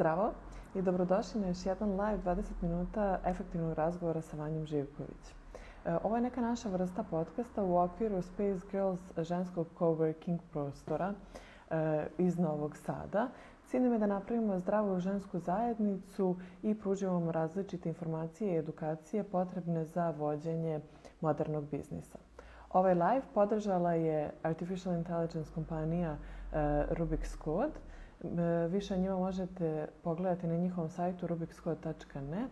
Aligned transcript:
Zdravo 0.00 0.30
i 0.74 0.82
dobrodošli 0.82 1.40
na 1.40 1.48
još 1.48 1.66
jedan 1.66 1.90
live 1.90 2.18
20 2.24 2.42
minuta 2.62 3.18
efektivnog 3.24 3.72
razgovora 3.72 4.20
sa 4.20 4.36
Vanjom 4.36 4.66
Živković. 4.66 5.34
E, 5.84 5.96
ovo 6.02 6.16
je 6.16 6.22
neka 6.22 6.40
naša 6.40 6.68
vrsta 6.68 7.02
podcasta 7.02 7.62
u 7.62 7.76
okviru 7.76 8.22
Space 8.22 8.66
Girls 8.70 9.00
ženskog 9.16 9.66
coworking 9.78 10.38
prostora 10.52 11.12
e, 11.70 12.06
iz 12.18 12.38
Novog 12.38 12.76
Sada. 12.76 13.28
Cilj 13.66 13.80
nam 13.80 13.92
je 13.92 13.98
da 13.98 14.06
napravimo 14.06 14.58
zdravu 14.58 15.00
žensku 15.00 15.38
zajednicu 15.38 16.36
i 16.62 16.74
pružimo 16.74 17.12
vam 17.12 17.30
različite 17.30 17.88
informacije 17.88 18.54
i 18.54 18.58
edukacije 18.58 19.24
potrebne 19.24 19.84
za 19.84 20.10
vođenje 20.10 20.80
modernog 21.20 21.64
biznisa. 21.70 22.18
Ovaj 22.70 22.94
live 22.94 23.22
podržala 23.34 23.92
je 23.92 24.30
Artificial 24.42 24.94
Intelligence 24.94 25.50
kompanija 25.54 26.10
e, 26.12 26.56
Rubik's 26.90 27.44
Code– 27.44 27.74
E, 28.24 28.68
više 28.68 28.96
njima 28.96 29.18
možete 29.18 29.86
pogledati 30.02 30.46
na 30.46 30.56
njihovom 30.56 30.90
sajtu 30.90 31.26
rubikscode.net 31.26 32.50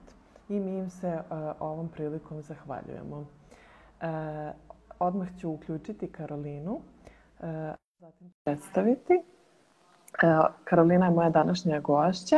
i 0.48 0.60
mi 0.60 0.78
im 0.78 0.91
se 0.91 1.18
uh, 1.30 1.38
ovom 1.60 1.88
prilikom 1.88 2.42
zahvaljujemo. 2.42 3.16
Uh, 3.18 4.06
odmah 4.98 5.28
ću 5.41 5.50
uključiti 5.50 6.12
Karolinu, 6.12 6.80
zatim 7.98 8.32
predstaviti. 8.44 9.22
Karolina 10.64 11.06
je 11.06 11.12
moja 11.12 11.30
današnja 11.30 11.80
gošća. 11.80 12.36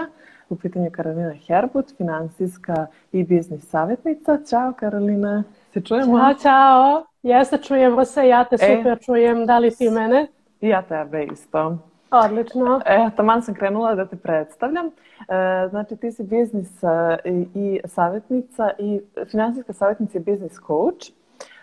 U 0.49 0.57
pitanju 0.57 0.85
je 0.85 0.91
Karolina 0.91 1.35
Herbut, 1.47 1.97
finansijska 1.97 2.87
i 3.13 3.25
biznis 3.25 3.69
savjetnica. 3.69 4.39
Ćao 4.49 4.73
Karolina, 4.73 5.45
se 5.73 5.81
čujemo? 5.81 6.19
Ćao, 6.19 6.35
čao. 6.43 7.05
Jeste, 7.23 7.59
čujemo 7.59 8.05
se, 8.05 8.29
ja 8.29 8.45
te 8.45 8.57
e, 8.61 8.77
super 8.77 8.99
čujem. 9.05 9.47
Da 9.47 9.59
li 9.59 9.71
ti 9.71 9.91
mene? 9.91 10.27
I 10.61 10.69
ja 10.69 10.83
tebe 10.83 11.25
isto. 11.25 11.79
Odlično. 12.11 12.81
E, 12.87 13.11
taman 13.17 13.43
sam 13.43 13.55
krenula 13.55 13.95
da 13.95 14.07
te 14.07 14.17
predstavljam. 14.17 14.87
E, 14.87 14.91
znači, 15.71 15.97
ti 15.97 16.13
si 16.13 16.23
biznis 16.23 16.83
e, 16.83 17.19
i 17.55 17.81
savjetnica 17.85 18.71
i 18.79 19.01
finansijska 19.31 19.73
savjetnica 19.73 20.19
i 20.19 20.23
biznis 20.23 20.53
coach. 20.67 21.11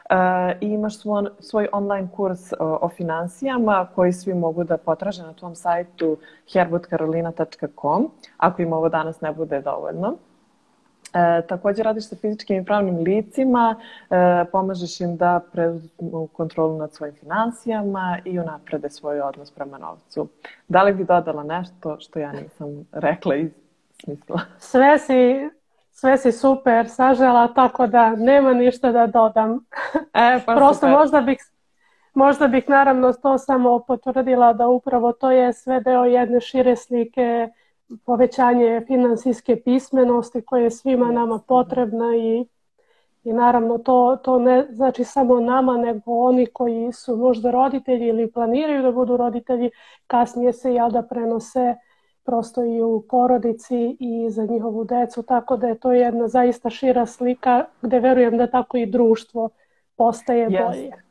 E, 0.10 0.58
I 0.62 0.68
imaš 0.68 0.98
svoj, 0.98 1.26
svoj 1.40 1.68
online 1.72 2.08
kurs 2.16 2.54
o, 2.54 2.80
o 2.82 2.90
finansijama 2.90 3.88
koji 3.96 4.14
svi 4.14 4.34
mogu 4.34 4.64
da 4.64 4.78
potraže 4.78 5.24
na 5.24 5.34
tvom 5.34 5.56
sajtu 5.56 6.18
herbutkarolina.com 6.54 8.12
ako 8.38 8.62
im 8.62 8.74
ovo 8.74 8.90
danas 8.90 9.22
ne 9.22 9.32
bude 9.32 9.62
dovoljno. 9.62 10.18
E, 11.18 11.42
takođe 11.48 11.84
radiš 11.84 12.10
sa 12.10 12.16
fizičkim 12.16 12.62
i 12.62 12.66
pravnim 12.66 12.98
licima, 12.98 13.76
e, 14.10 14.46
pomažeš 14.52 15.02
im 15.02 15.18
da 15.18 15.40
preuzmu 15.52 16.28
kontrolu 16.28 16.78
nad 16.78 16.94
svojim 16.94 17.16
financijama 17.16 18.18
i 18.26 18.40
unaprede 18.40 18.90
svoj 18.90 19.22
odnos 19.22 19.52
prema 19.52 19.78
novcu. 19.78 20.28
Da 20.68 20.84
li 20.84 20.94
bi 20.94 21.04
dodala 21.04 21.44
nešto 21.44 21.98
što 22.00 22.20
ja 22.20 22.32
nisam 22.32 22.68
rekla 22.92 23.36
i 23.36 23.50
smislila? 24.04 24.42
Sve 24.60 25.00
si, 25.00 25.50
sve 25.92 26.18
si 26.18 26.32
super 26.32 26.90
sažela, 26.90 27.54
tako 27.54 27.88
da 27.88 28.16
nema 28.16 28.54
ništa 28.54 28.92
da 28.92 29.08
dodam. 29.08 29.66
E, 30.14 30.40
pa 30.46 30.56
Prosto 30.56 30.74
super. 30.74 30.92
možda 30.92 31.22
bih 31.22 31.38
Možda 32.14 32.48
bih 32.48 32.70
naravno 32.70 33.14
to 33.14 33.38
samo 33.38 33.80
potvrdila 33.80 34.54
da 34.54 34.68
upravo 34.68 35.12
to 35.12 35.32
je 35.32 35.54
sve 35.54 35.80
deo 35.82 36.04
jedne 36.04 36.42
šire 36.42 36.76
slike 36.76 37.50
povećanje 38.06 38.84
finansijske 38.88 39.56
pismenosti 39.56 40.42
koja 40.42 40.64
je 40.64 40.72
svima 40.72 41.12
nama 41.12 41.40
potrebna 41.48 42.16
i, 42.16 42.46
i 43.24 43.34
naravno 43.34 43.78
to, 43.78 44.18
to 44.24 44.40
ne 44.40 44.68
znači 44.72 45.04
samo 45.04 45.40
nama 45.40 45.78
nego 45.78 46.02
oni 46.06 46.46
koji 46.46 46.92
su 46.94 47.16
možda 47.16 47.52
roditelji 47.52 48.08
ili 48.08 48.32
planiraju 48.32 48.84
da 48.84 48.92
budu 48.92 49.18
roditelji 49.18 49.70
kasnije 50.08 50.54
se 50.54 50.74
jel 50.74 50.90
da 50.92 51.02
prenose 51.02 51.76
prosto 52.24 52.64
i 52.64 52.82
u 52.82 53.04
porodici 53.10 53.98
i 54.00 54.30
za 54.30 54.46
njihovu 54.46 54.84
decu, 54.84 55.24
tako 55.24 55.58
da 55.58 55.68
je 55.68 55.80
to 55.80 55.92
jedna 55.92 56.28
zaista 56.28 56.70
šira 56.70 57.06
slika 57.06 57.66
gde 57.82 58.00
verujem 58.00 58.38
da 58.38 58.48
tako 58.48 58.78
i 58.78 58.86
društvo 58.86 59.50
postaje 59.96 60.50
yes. 60.50 60.66
bolje. 60.66 61.07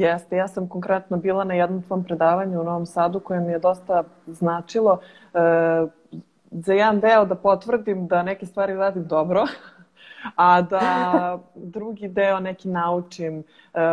Jeste, 0.00 0.36
ja 0.36 0.48
sam 0.48 0.68
konkretno 0.68 1.16
bila 1.16 1.44
na 1.44 1.54
jednom 1.54 1.82
tvom 1.82 2.04
predavanju 2.04 2.60
u 2.60 2.64
Novom 2.64 2.86
Sadu 2.86 3.20
koje 3.20 3.40
mi 3.40 3.52
je 3.52 3.58
dosta 3.58 4.04
značilo. 4.26 4.98
E, 5.34 5.38
za 6.50 6.72
jedan 6.72 7.00
deo 7.00 7.24
da 7.24 7.34
potvrdim 7.34 8.06
da 8.06 8.22
neke 8.22 8.46
stvari 8.46 8.74
radim 8.74 9.04
dobro, 9.06 9.44
a 10.36 10.62
da 10.62 11.38
drugi 11.54 12.08
deo 12.08 12.40
neki 12.40 12.68
naučim 12.68 13.38
e, 13.38 13.44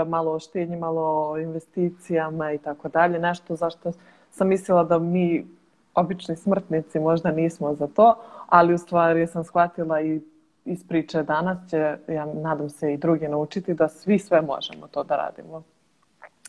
malo 0.08 0.32
o 0.32 0.40
štednji, 0.40 0.76
malo 0.76 1.32
o 1.32 1.38
investicijama 1.38 2.52
i 2.52 2.58
tako 2.58 2.90
dalje. 2.90 3.20
Nešto 3.20 3.56
zašto 3.56 3.92
sam 4.32 4.48
mislila 4.48 4.84
da 4.84 5.00
mi 5.00 5.48
obični 5.96 6.36
smrtnici 6.36 7.00
možda 7.00 7.32
nismo 7.32 7.74
za 7.74 7.88
to, 7.88 8.16
ali 8.50 8.74
u 8.74 8.78
stvari 8.78 9.28
sam 9.28 9.44
shvatila 9.44 10.02
i 10.02 10.22
iz 10.66 10.88
priče 10.88 11.24
danas 11.24 11.70
će, 11.70 11.98
ja 12.08 12.26
nadam 12.26 12.70
se, 12.70 12.94
i 12.94 12.98
drugi 12.98 13.28
naučiti 13.28 13.74
da 13.74 13.88
svi 13.88 14.20
sve 14.20 14.42
možemo 14.42 14.88
to 14.88 15.04
da 15.04 15.16
radimo. 15.16 15.64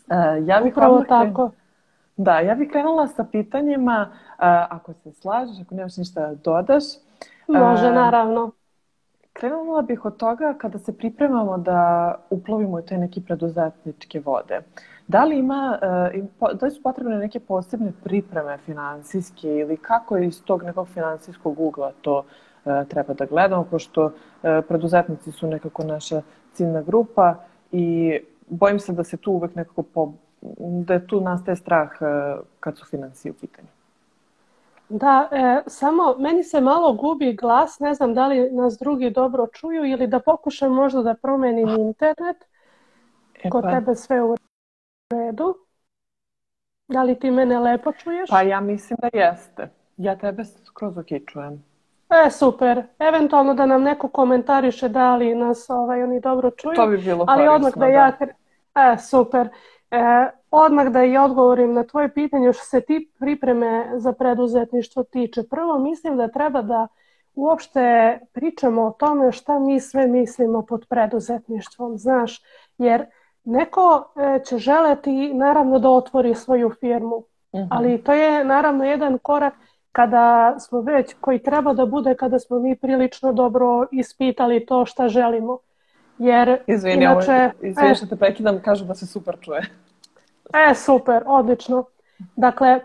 E, 0.09 0.43
ja 0.45 0.61
bih 0.61 0.73
Upravo 0.73 1.03
tako. 1.09 1.51
Da, 2.19 2.39
ja 2.39 2.55
bih 2.55 2.69
krenula 2.71 3.07
sa 3.07 3.23
pitanjima, 3.23 4.09
uh, 4.11 4.43
ako 4.69 4.93
se 4.93 5.11
slažeš, 5.11 5.61
ako 5.61 5.75
nemaš 5.75 5.97
ništa 5.97 6.21
da 6.21 6.35
dodaš. 6.35 6.83
Može, 7.47 7.87
uh, 7.87 7.93
naravno. 7.93 8.51
Krenula 9.33 9.81
bih 9.81 10.05
od 10.05 10.17
toga 10.17 10.53
kada 10.57 10.79
se 10.79 10.97
pripremamo 10.97 11.57
da 11.57 12.15
uplovimo 12.29 12.77
u 12.77 12.81
te 12.81 12.97
neke 12.97 13.21
preduzetničke 13.21 14.19
vode. 14.19 14.59
Da 15.07 15.23
li 15.23 15.37
ima, 15.37 15.79
da 16.53 16.65
li 16.65 16.71
su 16.71 16.83
potrebne 16.83 17.17
neke 17.17 17.39
posebne 17.39 17.91
pripreme 18.03 18.57
finansijske 18.57 19.47
ili 19.47 19.77
kako 19.77 20.17
iz 20.17 20.43
tog 20.43 20.63
nekog 20.63 20.87
finansijskog 20.87 21.59
ugla 21.59 21.91
to 22.01 22.25
treba 22.87 23.13
da 23.13 23.25
gledamo, 23.25 23.63
pošto 23.63 24.11
preduzetnici 24.67 25.31
su 25.31 25.47
nekako 25.47 25.83
naša 25.83 26.21
ciljna 26.53 26.81
grupa 26.81 27.35
i 27.71 28.19
bojim 28.49 28.79
se 28.79 28.93
da 28.93 29.03
se 29.03 29.17
tu 29.17 29.31
uvek 29.31 29.55
nekako 29.55 29.83
po, 29.83 30.11
da 30.85 31.07
tu 31.07 31.21
nastaje 31.21 31.55
strah 31.55 31.89
e, 32.01 32.35
kad 32.59 32.77
su 32.77 32.85
financije 32.85 33.31
u 33.31 33.35
pitanju. 33.35 33.67
Da, 34.89 35.29
e, 35.31 35.61
samo 35.67 36.15
meni 36.19 36.43
se 36.43 36.61
malo 36.61 36.93
gubi 36.93 37.33
glas, 37.33 37.79
ne 37.79 37.93
znam 37.93 38.13
da 38.13 38.27
li 38.27 38.51
nas 38.51 38.77
drugi 38.77 39.09
dobro 39.09 39.47
čuju 39.47 39.85
ili 39.85 40.07
da 40.07 40.19
pokušam 40.19 40.73
možda 40.73 41.01
da 41.03 41.13
promenim 41.13 41.69
internet. 41.69 42.45
E, 43.43 43.49
Kod 43.49 43.63
pa. 43.63 43.71
tebe 43.71 43.95
sve 43.95 44.23
u 44.23 44.35
redu. 45.13 45.55
Da 46.87 47.03
li 47.03 47.19
ti 47.19 47.31
mene 47.31 47.59
lepo 47.59 47.91
čuješ? 47.91 48.29
Pa 48.29 48.41
ja 48.41 48.61
mislim 48.61 48.97
da 49.01 49.19
jeste. 49.19 49.69
Ja 49.97 50.17
tebe 50.17 50.45
skroz 50.45 50.97
ok 50.97 51.07
čujem. 51.27 51.63
E, 52.25 52.29
super. 52.29 52.83
Eventualno 52.99 53.53
da 53.53 53.65
nam 53.65 53.83
neko 53.83 54.07
komentariše 54.07 54.89
da 54.89 55.15
li 55.15 55.35
nas 55.35 55.69
ovaj, 55.69 56.03
oni 56.03 56.19
dobro 56.19 56.51
čuju. 56.51 56.75
To 56.75 56.87
bi 56.87 56.97
bilo 56.97 57.25
Ali 57.27 57.47
korisno, 57.47 57.55
odmah 57.55 57.73
da, 57.73 57.79
da. 57.79 57.87
ja... 57.87 58.17
E, 58.79 58.97
super. 58.97 59.49
E, 59.91 60.29
odmah 60.51 60.87
da 60.87 61.03
i 61.03 61.17
odgovorim 61.17 61.73
na 61.73 61.83
tvoje 61.83 62.13
pitanje 62.13 62.53
što 62.53 62.65
se 62.65 62.81
ti 62.81 63.11
pripreme 63.19 63.91
za 63.95 64.13
preduzetništvo 64.13 65.03
tiče. 65.03 65.43
Prvo 65.49 65.79
mislim 65.79 66.17
da 66.17 66.27
treba 66.27 66.61
da 66.61 66.87
uopšte 67.35 68.19
pričamo 68.33 68.83
o 68.83 68.91
tome 68.91 69.31
šta 69.31 69.59
mi 69.59 69.79
sve 69.79 70.07
mislimo 70.07 70.61
pod 70.61 70.85
preduzetništvom, 70.89 71.97
znaš, 71.97 72.41
jer 72.77 73.05
neko 73.43 74.13
e, 74.15 74.39
će 74.45 74.57
želeti 74.57 75.33
naravno 75.33 75.79
da 75.79 75.89
otvori 75.89 76.35
svoju 76.35 76.71
firmu, 76.79 77.15
uh 77.15 77.59
mhm. 77.59 77.63
-huh. 77.63 77.67
ali 77.71 78.03
to 78.03 78.13
je 78.13 78.45
naravno 78.45 78.85
jedan 78.85 79.17
korak 79.17 79.53
kada 79.91 80.55
smo 80.59 80.81
već, 80.81 81.15
koji 81.21 81.43
treba 81.43 81.73
da 81.73 81.85
bude 81.85 82.15
kada 82.15 82.39
smo 82.39 82.59
mi 82.59 82.75
prilično 82.75 83.33
dobro 83.33 83.87
ispitali 83.91 84.65
to 84.65 84.85
šta 84.85 85.07
želimo. 85.07 85.59
Jer 86.19 86.57
Izvini, 86.67 87.03
inače... 87.03 87.31
Ovo, 87.31 87.67
izvini 87.67 87.95
što 87.95 88.05
te 88.05 88.15
prekidam, 88.15 88.61
kažu 88.61 88.85
da 88.85 88.95
se 88.95 89.07
super 89.07 89.37
čuje. 89.41 89.61
E, 90.53 90.75
super, 90.75 91.23
odlično. 91.25 91.83
Dakle, 92.35 92.79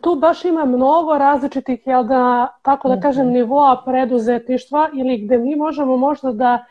tu 0.00 0.14
baš 0.14 0.44
ima 0.44 0.64
mnogo 0.64 1.18
različitih, 1.18 1.86
jel 1.86 2.04
da, 2.04 2.48
tako 2.62 2.88
da 2.88 3.00
kažem, 3.00 3.24
mhm. 3.24 3.34
nivoa 3.34 3.82
preduzetništva 3.84 4.88
ili 4.94 5.18
gde 5.18 5.38
mi 5.38 5.56
možemo 5.56 5.96
možda 5.96 6.32
da 6.32 6.64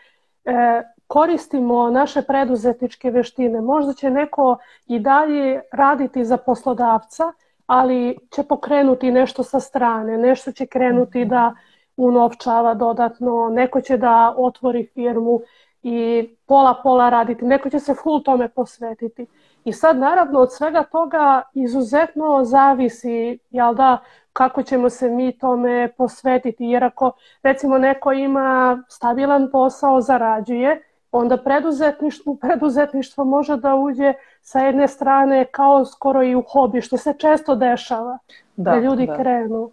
e, 0.45 0.83
koristimo 1.07 1.89
naše 1.89 2.21
preduzetničke 2.21 3.12
veštine. 3.12 3.62
Možda 3.62 3.94
će 3.94 4.09
neko 4.09 4.57
i 4.88 5.00
dalje 5.00 5.62
raditi 5.71 6.25
za 6.25 6.38
poslodavca, 6.38 7.31
ali 7.65 8.18
će 8.31 8.44
pokrenuti 8.44 9.12
nešto 9.12 9.44
sa 9.44 9.59
strane, 9.59 10.18
nešto 10.18 10.51
će 10.51 10.65
krenuti 10.65 11.19
mhm. 11.19 11.30
da 11.30 11.53
unovčava 11.97 12.74
dodatno, 12.74 13.50
neko 13.50 13.81
će 13.81 13.97
da 13.97 14.33
otvori 14.38 14.88
firmu 14.94 15.39
i 15.84 16.30
pola 16.46 16.80
pola 16.84 17.10
raditi, 17.10 17.46
neko 17.46 17.70
će 17.70 17.80
se 17.80 17.94
full 17.94 18.24
tome 18.24 18.50
posvetiti. 18.50 19.26
I 19.64 19.74
sad 19.74 19.98
naravno 19.98 20.40
od 20.40 20.54
svega 20.54 20.84
toga 20.84 21.42
izuzetno 21.54 22.44
zavisi 22.44 23.40
jel 23.50 23.74
da, 23.74 23.98
kako 24.34 24.64
ćemo 24.64 24.90
se 24.90 25.10
mi 25.10 25.38
tome 25.38 25.92
posvetiti. 25.98 26.66
Jer 26.66 26.84
ako 26.84 27.12
recimo 27.44 27.78
neko 27.78 28.12
ima 28.12 28.84
stabilan 28.88 29.50
posao, 29.52 30.02
zarađuje, 30.02 30.84
onda 31.12 31.38
preduzetništvo, 31.38 32.36
preduzetništvo 32.36 33.26
može 33.26 33.58
da 33.58 33.76
uđe 33.76 34.14
sa 34.42 34.60
jedne 34.60 34.88
strane 34.88 35.46
kao 35.46 35.86
skoro 35.86 36.24
i 36.24 36.36
u 36.36 36.42
hobi, 36.42 36.81
što 36.81 36.98
se 36.98 37.14
često 37.18 37.56
dešava, 37.56 38.18
da, 38.56 38.72
da 38.72 38.80
ljudi 38.80 39.08
da. 39.08 39.16
krenu. 39.16 39.72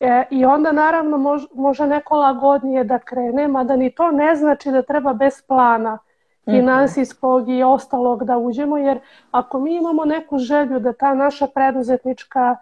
E, 0.00 0.24
I 0.30 0.44
onda 0.44 0.72
naravno 0.72 1.18
mož, 1.18 1.42
može 1.54 1.86
neko 1.86 2.16
lagodnije 2.16 2.84
da 2.84 2.98
krene, 2.98 3.48
mada 3.48 3.76
ni 3.76 3.90
to 3.90 4.10
ne 4.10 4.34
znači 4.34 4.70
da 4.70 4.82
treba 4.82 5.12
bez 5.12 5.42
plana 5.42 5.98
mhm. 6.48 6.56
finansijskog 6.56 7.48
i 7.48 7.62
ostalog 7.62 8.24
da 8.24 8.38
uđemo, 8.38 8.78
jer 8.78 8.98
ako 9.30 9.60
mi 9.60 9.76
imamo 9.76 10.04
neku 10.04 10.38
želju 10.38 10.78
da 10.78 10.92
ta 10.92 11.14
naša 11.14 11.46
preduzetnička 11.46 12.56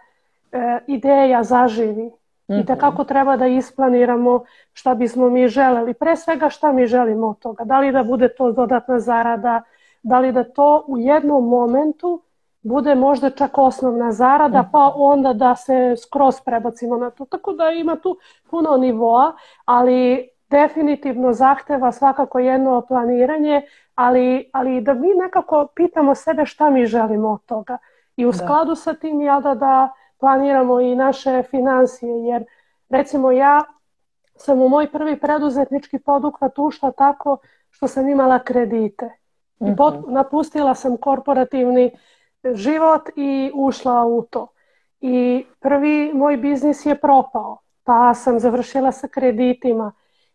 e, 0.53 0.79
ideja 0.87 1.43
zaživi 1.43 2.11
i 2.49 2.63
da 2.63 2.77
kako 2.77 3.05
treba 3.05 3.37
da 3.37 3.47
isplaniramo 3.47 4.45
šta 4.73 4.95
bismo 4.95 5.29
mi 5.29 5.49
želeli, 5.49 5.95
pre 5.95 6.17
svega 6.17 6.49
šta 6.49 6.73
mi 6.73 6.87
želimo 6.87 7.29
od 7.29 7.39
toga, 7.39 7.65
da 7.65 7.81
li 7.81 7.93
da 7.93 8.03
bude 8.03 8.29
to 8.29 8.53
dodatna 8.53 9.01
zarada, 9.01 9.63
da 10.03 10.19
li 10.19 10.33
da 10.33 10.45
to 10.45 10.85
u 10.87 10.99
jednom 10.99 11.49
momentu 11.49 12.21
bude 12.67 12.95
možda 12.95 13.31
čak 13.31 13.59
osnovna 13.59 14.13
zarada, 14.13 14.69
pa 14.73 14.93
onda 14.95 15.33
da 15.33 15.57
se 15.57 15.95
skroz 16.03 16.41
prebacimo 16.45 16.97
na 16.97 17.11
to. 17.11 17.25
Tako 17.25 17.53
da 17.53 17.71
ima 17.71 17.97
tu 17.97 18.19
puno 18.51 18.77
nivoa, 18.77 19.33
ali 19.65 20.29
definitivno 20.51 21.33
zahteva 21.33 21.93
svakako 21.93 22.39
jedno 22.39 22.81
planiranje, 22.89 23.63
ali, 23.95 24.51
ali 24.53 24.81
da 24.81 24.95
mi 24.95 25.09
nekako 25.15 25.67
pitamo 25.75 26.15
sebe 26.15 26.47
šta 26.47 26.71
mi 26.71 26.87
želimo 26.87 27.33
od 27.33 27.45
toga. 27.45 27.79
I 28.17 28.27
u 28.27 28.33
da. 28.33 28.39
skladu 28.39 28.75
sa 28.75 28.95
tim 28.95 29.21
ja 29.21 29.41
da, 29.41 29.55
da 29.55 29.93
planiramo 30.19 30.81
i 30.81 30.95
naše 30.95 31.43
financije, 31.43 32.27
jer 32.27 32.45
recimo 32.89 33.31
ja 33.31 33.65
sam 34.37 34.63
u 34.63 34.69
moj 34.69 34.93
prvi 34.93 35.21
preduzetnički 35.21 35.99
poduhvat 35.99 36.59
ušla 36.59 36.93
tako 36.93 37.39
što 37.71 37.89
sam 37.89 38.09
imala 38.09 38.39
kredite. 38.39 39.11
I 39.61 39.77
pot, 39.77 39.95
mhm. 39.95 40.13
napustila 40.13 40.75
sam 40.75 40.97
korporativni 40.97 41.91
život 42.55 43.09
i 43.17 43.51
ušla 43.55 44.05
u 44.05 44.23
to. 44.23 44.47
I 45.01 45.47
prvi 45.61 46.11
moj 46.15 46.37
biznis 46.37 46.87
je 46.87 47.01
propao, 47.01 47.59
pa 47.85 48.15
sam 48.15 48.39
završila 48.41 48.93
sa 48.93 49.09
kreditima. 49.09 49.93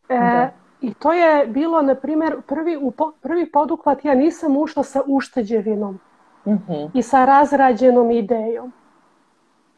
E, 0.10 0.18
da. 0.18 0.50
I 0.82 0.94
to 0.94 1.14
je 1.14 1.48
bilo, 1.48 1.82
na 1.82 1.96
primjer, 1.96 2.42
prvi, 2.48 2.80
prvi 3.22 3.52
poduhvat 3.52 4.06
ja 4.06 4.16
nisam 4.16 4.58
ušla 4.58 4.84
sa 4.84 5.02
ušteđevinom 5.08 6.00
uh 6.46 6.54
mhm. 6.54 6.72
-huh. 6.72 6.90
i 6.94 7.02
sa 7.02 7.26
razrađenom 7.26 8.12
idejom. 8.12 8.74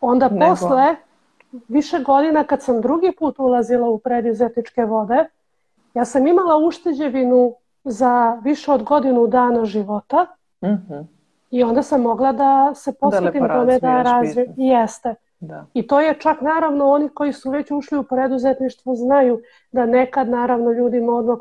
Onda 0.02 0.30
Nego. 0.30 0.46
posle, 0.46 0.96
više 1.68 2.00
godina 2.00 2.44
kad 2.44 2.62
sam 2.62 2.82
drugi 2.82 3.12
put 3.20 3.40
ulazila 3.40 3.90
u 3.90 3.98
preduzetničke 3.98 4.86
vode, 4.86 5.26
ja 5.94 6.06
sam 6.06 6.28
imala 6.28 6.58
ušteđevinu 6.58 7.54
za 7.84 8.40
više 8.44 8.72
od 8.72 8.84
godinu 8.84 9.28
dana 9.28 9.66
života 9.66 10.26
uh 10.62 10.70
mhm. 10.70 10.94
-huh. 10.94 11.06
I 11.54 11.64
onda 11.64 11.84
sam 11.84 12.02
mogla 12.02 12.32
da 12.32 12.72
se 12.76 12.92
da 12.92 12.98
posvetim 13.00 13.42
da 13.42 13.54
tome 13.54 13.80
da 13.80 14.02
razvijem. 14.02 14.54
Jeste. 14.58 15.16
Da. 15.40 15.66
I 15.74 15.88
to 15.88 16.02
je 16.02 16.20
čak 16.20 16.42
naravno 16.42 16.90
oni 16.90 17.10
koji 17.10 17.34
su 17.34 17.52
već 17.52 17.72
ušli 17.72 17.98
u 17.98 18.04
preduzetništvo 18.04 18.96
znaju 18.96 19.42
da 19.72 19.86
nekad 19.86 20.30
naravno 20.30 20.72
ljudima 20.72 21.14
odmah 21.14 21.38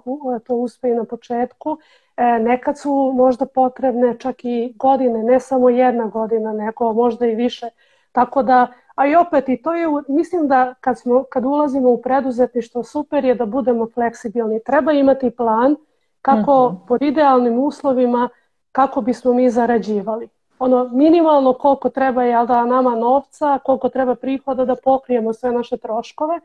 to 0.46 0.54
uspe 0.54 0.88
i 0.88 0.94
na 0.94 1.04
početku. 1.04 1.78
E, 2.16 2.38
nekad 2.38 2.78
su 2.78 3.12
možda 3.14 3.46
potrebne 3.46 4.18
čak 4.18 4.44
i 4.44 4.74
godine, 4.76 5.22
ne 5.22 5.40
samo 5.40 5.68
jedna 5.68 6.06
godina, 6.06 6.52
nego 6.52 6.92
možda 6.92 7.26
i 7.26 7.34
više. 7.34 7.66
Tako 8.12 8.42
da, 8.42 8.66
a 8.94 9.06
i 9.06 9.16
opet 9.16 9.48
i 9.48 9.62
to 9.62 9.74
je, 9.74 9.86
mislim 10.08 10.48
da 10.48 10.74
kad, 10.80 10.98
smo, 10.98 11.24
kad 11.30 11.44
ulazimo 11.44 11.90
u 11.90 12.02
preduzetništvo 12.02 12.82
super 12.82 13.24
je 13.24 13.34
da 13.34 13.46
budemo 13.46 13.86
fleksibilni. 13.94 14.60
Treba 14.64 14.92
imati 14.92 15.30
plan 15.30 15.76
kako 16.22 16.66
uh 16.66 16.72
mhm. 16.72 16.82
-huh. 16.82 16.88
pod 16.88 17.02
idealnim 17.02 17.58
uslovima 17.58 18.28
kako 18.72 19.00
bismo 19.00 19.32
mi 19.32 19.50
zarađivali. 19.50 20.28
Ono 20.58 20.88
minimalno 20.92 21.52
koliko 21.52 21.90
treba 21.90 22.22
je 22.22 22.46
da 22.46 22.64
nama 22.64 22.94
novca, 22.94 23.58
koliko 23.64 23.88
treba 23.88 24.14
prihoda 24.14 24.64
da 24.64 24.76
pokrijemo 24.84 25.32
sve 25.32 25.50
naše 25.50 25.76
troškove 25.76 26.40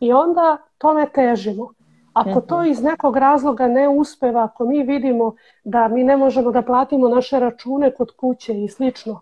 i 0.00 0.12
onda 0.12 0.56
tome 0.78 1.06
težimo. 1.14 1.72
Ako 2.12 2.40
to 2.40 2.60
mhm. 2.60 2.70
iz 2.70 2.82
nekog 2.82 3.16
razloga 3.16 3.66
ne 3.66 3.88
uspeva, 3.88 4.44
ako 4.44 4.64
mi 4.64 4.82
vidimo 4.82 5.34
da 5.64 5.88
mi 5.88 6.04
ne 6.04 6.16
možemo 6.16 6.50
da 6.50 6.62
platimo 6.62 7.08
naše 7.08 7.40
račune 7.40 7.90
kod 7.90 8.16
kuće 8.16 8.64
i 8.64 8.68
slično, 8.68 9.20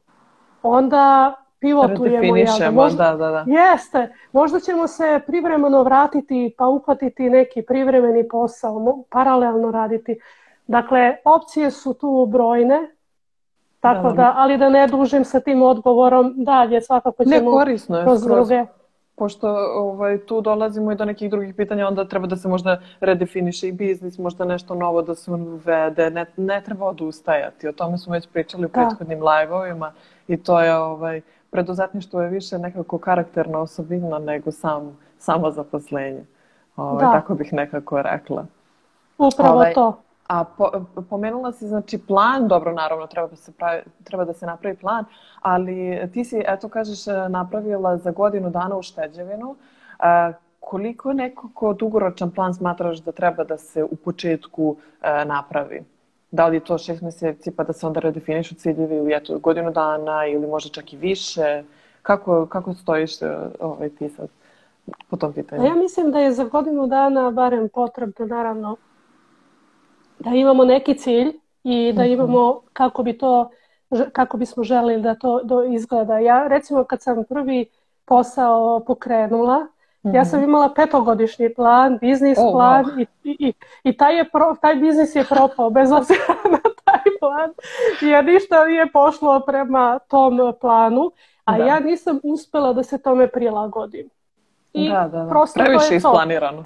onda 0.63 1.35
pivotujemo. 1.59 2.37
Ja, 2.37 2.71
možda, 2.71 3.15
da, 3.17 3.31
da. 3.31 3.45
Jeste. 3.47 4.15
Možda 4.33 4.61
ćemo 4.61 4.87
se 4.87 5.21
privremeno 5.27 5.83
vratiti 5.83 6.55
pa 6.59 6.67
uhvatiti 6.67 7.31
neki 7.31 7.63
privremeni 7.63 8.29
posao, 8.29 9.05
paralelno 9.11 9.71
raditi. 9.71 10.19
Dakle, 10.67 11.17
opcije 11.25 11.71
su 11.71 11.95
tu 11.95 12.27
brojne, 12.29 12.97
tako 13.81 14.09
da, 14.09 14.15
da 14.15 14.33
ali 14.37 14.59
da 14.59 14.69
ne 14.69 14.87
dužim 14.87 15.25
sa 15.25 15.41
tim 15.41 15.63
odgovorom 15.63 16.35
dalje, 16.37 16.81
svakako 16.81 17.25
ćemo 17.25 17.51
ne, 17.51 17.57
korisno 17.57 17.99
je, 17.99 18.05
kroz 18.05 18.23
druge. 18.23 18.65
Pošto 19.15 19.49
ovaj, 19.75 20.19
tu 20.19 20.41
dolazimo 20.41 20.93
i 20.93 20.97
do 20.97 21.05
nekih 21.05 21.31
drugih 21.31 21.55
pitanja, 21.55 21.89
onda 21.89 22.05
treba 22.05 22.27
da 22.27 22.37
se 22.37 22.49
možda 22.49 22.81
redefiniše 23.01 23.69
i 23.69 23.73
biznis, 23.73 24.19
možda 24.19 24.45
nešto 24.45 24.75
novo 24.75 25.03
da 25.03 25.15
se 25.15 25.31
uvede, 25.31 26.11
ne, 26.11 26.27
ne 26.37 26.61
treba 26.61 26.87
odustajati. 26.87 27.69
O 27.69 27.73
tome 27.73 27.99
smo 27.99 28.13
već 28.13 28.29
pričali 28.29 28.65
u 28.65 28.69
da. 28.69 28.73
prethodnim 28.73 29.19
live-ovima 29.23 29.93
i 30.29 30.37
to 30.37 30.61
je 30.61 30.77
ovaj, 30.77 31.21
preduzetništvo 31.51 32.23
je 32.23 32.29
više 32.29 32.59
nekako 32.59 32.99
karakterna 32.99 33.59
osobina 33.59 34.19
nego 34.19 34.53
sam, 34.53 34.99
samo 35.19 35.51
zaposlenje. 35.51 36.25
Ovaj, 36.77 37.05
da. 37.05 37.13
Tako 37.13 37.35
bih 37.35 37.53
nekako 37.53 38.03
rekla. 38.03 38.47
Upravo 39.19 39.55
ovaj, 39.55 39.73
to. 39.73 40.06
A 40.29 40.45
po, 40.45 40.71
pomenula 41.11 41.53
si 41.53 41.67
znači 41.67 41.99
plan, 41.99 42.49
dobro 42.49 42.73
naravno 42.73 43.07
treba 43.07 43.29
da 43.29 43.37
se 43.37 43.53
pravi, 43.53 43.83
treba 44.05 44.25
da 44.25 44.33
se 44.33 44.47
napravi 44.47 44.77
plan, 44.77 45.05
ali 45.41 46.09
ti 46.13 46.25
si 46.25 46.43
eto 46.47 46.69
kažeš 46.69 47.07
napravila 47.29 47.97
za 47.97 48.11
godinu 48.11 48.51
dana 48.51 48.77
ušteđevinu. 48.77 49.57
E, 50.01 50.33
koliko 50.61 51.13
nekako 51.13 51.73
dugoročan 51.73 52.31
plan 52.31 52.55
smatraš 52.55 52.99
da 52.99 53.13
treba 53.13 53.45
da 53.45 53.59
se 53.59 53.85
u 53.85 53.97
početku 53.97 54.77
e, 55.03 55.25
napravi? 55.25 55.85
Da 56.31 56.47
li 56.47 56.57
je 56.57 56.65
to 56.65 56.79
šest 56.79 57.03
meseci 57.03 57.51
pa 57.51 57.65
da 57.65 57.73
se 57.73 57.87
onda 57.87 58.01
redefinišu 58.01 58.55
ciljevi 58.55 59.01
u 59.01 59.09
eto, 59.11 59.39
godinu 59.39 59.71
dana 59.71 60.27
ili 60.27 60.47
možda 60.47 60.71
čak 60.71 60.93
i 60.93 60.97
više? 60.97 61.63
Kako, 62.03 62.47
kako 62.47 62.75
stojiš 62.75 63.23
e, 63.23 63.37
ovaj, 63.61 63.89
ti 63.89 64.09
sad 64.09 64.29
po 65.11 65.17
tom 65.17 65.33
pitanju? 65.33 65.67
Ja 65.67 65.75
mislim 65.75 66.11
da 66.11 66.19
je 66.19 66.33
za 66.33 66.45
godinu 66.45 66.87
dana 66.87 67.31
barem 67.31 67.69
potrebno 67.69 68.27
naravno 68.27 68.77
da 70.19 70.31
imamo 70.31 70.65
neki 70.65 70.95
cilj 70.95 71.33
i 71.65 71.93
da 71.93 72.03
mhm. 72.03 72.13
imamo 72.13 72.61
kako 72.73 73.03
bi 73.03 73.19
to 73.19 73.51
kako 74.13 74.37
bismo 74.37 74.63
želili 74.65 75.03
da 75.03 75.15
to 75.15 75.41
do 75.45 75.63
izgleda. 75.65 76.19
Ja 76.19 76.47
recimo 76.47 76.85
kad 76.85 77.03
sam 77.03 77.25
prvi 77.29 77.67
posao 78.05 78.81
pokrenula, 78.87 79.67
ja 80.03 80.25
sam 80.25 80.41
mhm. 80.41 80.49
imala 80.49 80.75
petogodišnji 80.75 81.55
plan, 81.55 81.99
biznis 82.01 82.39
oh, 82.41 82.53
plan 82.53 82.85
wow. 82.85 83.07
i, 83.25 83.37
i, 83.39 83.53
i 83.83 83.97
taj, 83.97 84.17
je 84.17 84.31
pro, 84.31 84.57
taj 84.61 84.75
biznis 84.75 85.17
je 85.17 85.25
propao 85.25 85.71
bez 85.71 85.93
obzira 85.93 86.35
na 86.55 86.61
taj 86.85 87.03
plan 87.21 87.51
jer 88.01 88.25
ništa 88.25 88.65
nije 88.65 88.93
pošlo 88.93 89.41
prema 89.41 89.99
tom 89.99 90.53
planu, 90.61 91.11
a 91.45 91.59
da. 91.59 91.65
ja 91.65 91.81
nisam 91.81 92.21
uspela 92.23 92.73
da 92.73 92.83
se 92.83 93.03
tome 93.03 93.29
prilagodim. 93.29 94.09
I 94.73 94.89
da, 94.89 95.09
da, 95.13 95.25
da. 95.25 95.45
Previše 95.55 95.97
isplanirano. 95.97 96.65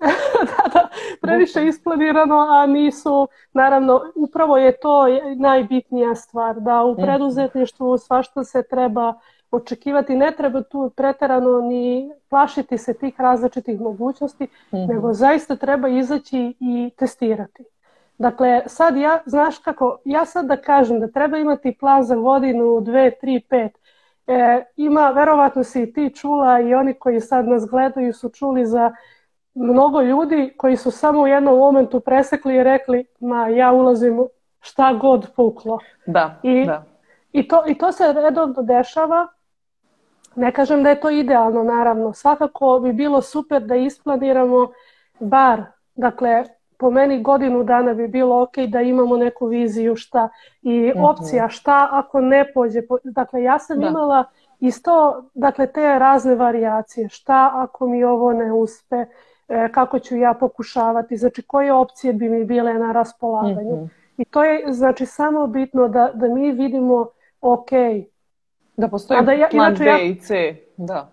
da, 0.50 0.68
da, 0.72 0.88
previše 1.20 1.66
isplanirano, 1.66 2.36
a 2.38 2.66
nisu, 2.66 3.28
naravno, 3.52 4.12
upravo 4.14 4.56
je 4.56 4.78
to 4.78 5.04
najbitnija 5.36 6.14
stvar, 6.14 6.60
da 6.60 6.84
u 6.84 6.92
mhm. 6.92 7.02
preduzetništvu 7.02 7.98
svašta 7.98 8.44
se 8.44 8.62
treba 8.70 9.14
očekivati, 9.50 10.16
ne 10.16 10.32
treba 10.36 10.62
tu 10.62 10.90
preterano 10.96 11.60
ni 11.60 12.10
plašiti 12.28 12.78
se 12.78 12.94
tih 12.94 13.20
različitih 13.20 13.80
mogućnosti, 13.80 14.44
mm 14.44 14.76
-hmm. 14.76 14.88
nego 14.88 15.12
zaista 15.12 15.56
treba 15.56 15.88
izaći 15.88 16.54
i 16.60 16.90
testirati. 16.98 17.64
Dakle, 18.18 18.62
sad 18.66 18.96
ja, 18.96 19.18
znaš 19.26 19.58
kako, 19.58 19.98
ja 20.04 20.24
sad 20.24 20.46
da 20.46 20.56
kažem 20.56 21.00
da 21.00 21.08
treba 21.08 21.38
imati 21.38 21.76
plan 21.80 22.02
za 22.02 22.16
godinu, 22.16 22.80
dve, 22.80 23.10
tri, 23.20 23.40
pet, 23.48 23.72
e, 24.26 24.64
ima, 24.76 25.10
verovatno 25.10 25.64
si 25.64 25.82
i 25.82 25.92
ti 25.92 26.12
čula 26.14 26.60
i 26.60 26.74
oni 26.74 26.94
koji 26.94 27.20
sad 27.20 27.48
nas 27.48 27.66
gledaju 27.66 28.12
su 28.12 28.28
čuli 28.28 28.66
za 28.66 28.92
mnogo 29.56 30.00
ljudi 30.00 30.54
koji 30.56 30.76
su 30.76 30.90
samo 30.90 31.20
u 31.20 31.26
jednom 31.26 31.58
momentu 31.58 32.00
presekli 32.00 32.54
i 32.54 32.62
rekli 32.62 33.04
ma 33.20 33.48
ja 33.48 33.72
ulazim 33.72 34.26
šta 34.60 34.92
god 34.92 35.26
puklo. 35.36 35.78
Da, 36.06 36.34
I, 36.42 36.64
da. 36.66 36.84
I 37.32 37.48
to, 37.48 37.62
I 37.66 37.78
to 37.78 37.92
se 37.92 38.12
redovno 38.12 38.62
dešava. 38.62 39.26
Ne 40.34 40.52
kažem 40.52 40.82
da 40.82 40.90
je 40.90 41.00
to 41.00 41.10
idealno, 41.10 41.62
naravno. 41.62 42.12
Svakako 42.12 42.80
bi 42.82 42.92
bilo 42.92 43.22
super 43.22 43.62
da 43.62 43.76
isplaniramo 43.76 44.72
bar, 45.20 45.62
dakle, 45.94 46.44
po 46.78 46.90
meni 46.90 47.22
godinu 47.22 47.64
dana 47.64 47.94
bi 47.94 48.08
bilo 48.08 48.42
ok 48.42 48.56
da 48.68 48.80
imamo 48.80 49.16
neku 49.16 49.46
viziju 49.46 49.96
šta 49.96 50.28
i 50.62 50.92
mhm. 50.94 51.04
opcija 51.04 51.48
šta 51.48 51.88
ako 51.92 52.20
ne 52.20 52.52
pođe. 52.52 52.82
Dakle, 53.04 53.42
ja 53.42 53.58
sam 53.58 53.80
da. 53.80 53.86
imala 53.86 54.24
isto, 54.60 55.24
dakle, 55.34 55.66
te 55.66 55.98
razne 55.98 56.34
varijacije. 56.34 57.08
Šta 57.08 57.50
ako 57.54 57.86
mi 57.86 58.04
ovo 58.04 58.32
ne 58.32 58.52
uspe? 58.52 59.06
E, 59.48 59.72
kako 59.72 59.98
ću 59.98 60.16
ja 60.16 60.34
pokušavati, 60.34 61.16
znači 61.16 61.42
koje 61.42 61.72
opcije 61.72 62.12
bi 62.12 62.28
mi 62.28 62.44
bile 62.44 62.74
na 62.74 62.92
raspolaganju. 62.92 63.76
Mm 63.76 63.84
-hmm. 63.84 63.88
I 64.16 64.24
to 64.24 64.44
je 64.44 64.72
znači 64.72 65.06
samo 65.06 65.46
bitno 65.46 65.88
da, 65.88 66.10
da 66.14 66.28
mi 66.28 66.52
vidimo 66.52 67.06
ok. 67.40 67.70
Da 68.76 68.88
postoji 68.88 69.24
da 69.24 69.32
ja, 69.32 69.48
plan 69.50 69.74
B 69.78 70.06
i 70.06 70.20
C, 70.20 70.56
da. 70.76 71.10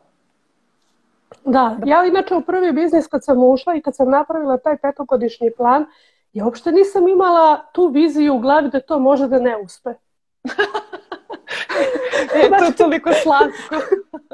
Da, 1.45 1.77
ja 1.85 2.05
inače 2.05 2.35
u 2.35 2.41
prvi 2.41 2.71
biznis 2.71 3.07
kad 3.07 3.23
sam 3.23 3.43
ušla 3.43 3.75
i 3.75 3.81
kad 3.81 3.95
sam 3.95 4.09
napravila 4.09 4.57
taj 4.57 4.77
petogodišnji 4.77 5.51
plan, 5.57 5.85
ja 6.33 6.45
uopšte 6.45 6.71
nisam 6.71 7.07
imala 7.07 7.65
tu 7.73 7.87
viziju 7.87 8.35
u 8.35 8.39
glavi 8.39 8.69
da 8.69 8.79
to 8.79 8.99
može 8.99 9.27
da 9.27 9.39
ne 9.39 9.57
uspe. 9.57 9.89
e, 12.35 12.49
to 12.59 12.65
je 12.65 12.75
toliko 12.77 13.09
slatko. 13.13 13.75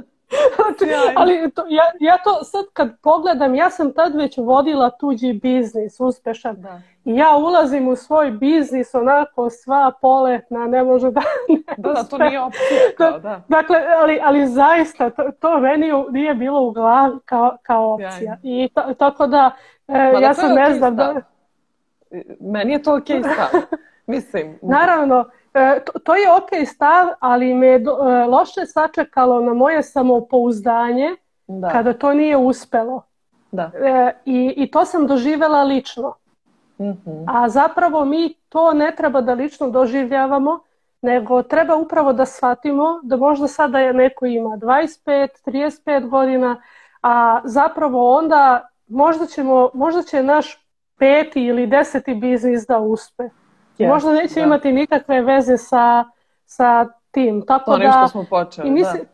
Znači, 0.55 0.93
ali 1.15 1.51
to, 1.51 1.65
ja, 1.69 1.83
ja 1.99 2.17
to 2.17 2.43
sad 2.43 2.65
kad 2.73 2.99
pogledam, 3.01 3.55
ja 3.55 3.69
sam 3.69 3.93
tad 3.93 4.15
već 4.15 4.37
vodila 4.37 4.89
tuđi 4.89 5.33
biznis, 5.33 5.99
uspešan. 5.99 6.55
Da. 6.61 6.81
I 7.05 7.15
ja 7.15 7.35
ulazim 7.35 7.87
u 7.87 7.95
svoj 7.95 8.31
biznis 8.31 8.95
onako 8.95 9.49
sva 9.49 9.91
poletna, 10.01 10.67
ne 10.67 10.83
može 10.83 11.11
da 11.11 11.21
ne 11.49 11.75
Da, 11.77 11.93
da, 11.93 12.03
to 12.03 12.17
nije 12.17 12.41
opcija. 12.41 12.79
Kao, 12.97 13.19
da. 13.19 13.41
Dakle, 13.47 13.77
ali, 14.01 14.19
ali 14.23 14.47
zaista, 14.47 15.09
to, 15.09 15.31
to 15.39 15.59
meni 15.59 15.87
nije 16.11 16.35
bilo 16.35 16.61
u 16.61 16.71
glavi 16.71 17.19
kao, 17.25 17.57
kao 17.63 17.93
opcija. 17.93 18.37
I 18.43 18.69
to, 18.73 18.93
tako 18.97 19.27
da, 19.27 19.51
e, 19.87 20.11
Ma, 20.13 20.19
ja 20.19 20.33
sam 20.33 20.55
ne 20.55 20.73
znam 20.73 20.95
da... 20.95 21.15
Meni 22.39 22.73
je 22.73 22.83
to 22.83 22.95
okej 22.95 23.19
okay 23.19 23.33
stav. 23.33 23.61
Mislim. 24.05 24.59
Naravno, 24.61 25.25
E, 25.25 25.38
to, 25.85 25.99
to 25.99 26.15
je 26.15 26.31
ok 26.31 26.67
stav, 26.67 27.07
ali 27.19 27.53
me 27.53 27.67
je 27.67 27.79
do, 27.79 27.91
e, 27.91 28.25
loše 28.25 28.65
sačekalo 28.65 29.41
na 29.41 29.53
moje 29.53 29.83
samopouzdanje 29.83 31.15
da. 31.47 31.69
kada 31.69 31.93
to 31.93 32.13
nije 32.13 32.37
uspelo. 32.37 33.01
Da. 33.51 33.71
E, 33.75 34.13
i, 34.25 34.53
I 34.57 34.71
to 34.71 34.85
sam 34.85 35.07
doživela 35.07 35.63
lično. 35.63 36.13
Mm-hmm. 36.79 37.25
A 37.27 37.49
zapravo 37.49 38.05
mi 38.05 38.33
to 38.49 38.73
ne 38.73 38.95
treba 38.95 39.21
da 39.21 39.33
lično 39.33 39.69
doživljavamo, 39.69 40.59
nego 41.01 41.43
treba 41.43 41.75
upravo 41.75 42.13
da 42.13 42.25
shvatimo 42.25 42.99
da 43.03 43.17
možda 43.17 43.47
sada 43.47 43.79
je 43.79 43.93
neko 43.93 44.25
ima 44.25 44.49
25, 44.49 45.27
35 45.45 46.09
godina, 46.09 46.61
a 47.01 47.41
zapravo 47.43 48.17
onda 48.17 48.69
možda, 48.87 49.25
ćemo, 49.25 49.69
možda 49.73 50.03
će 50.03 50.23
naš 50.23 50.65
peti 50.97 51.43
ili 51.43 51.67
deseti 51.67 52.13
biznis 52.13 52.67
da 52.67 52.79
uspe. 52.79 53.29
I 53.83 53.87
možda 53.87 54.11
neće 54.11 54.33
da. 54.35 54.41
imati 54.41 54.71
nikakve 54.71 55.21
veze 55.21 55.57
sa, 55.57 56.05
sa 56.45 56.87
tim. 57.11 57.45
Tako 57.47 57.71
Onim 57.71 57.87
da, 57.87 57.91
što 57.91 58.07
smo 58.07 58.25
počeli, 58.29 58.67
i 58.67 58.71
mislim, 58.71 59.01
da. 59.01 59.07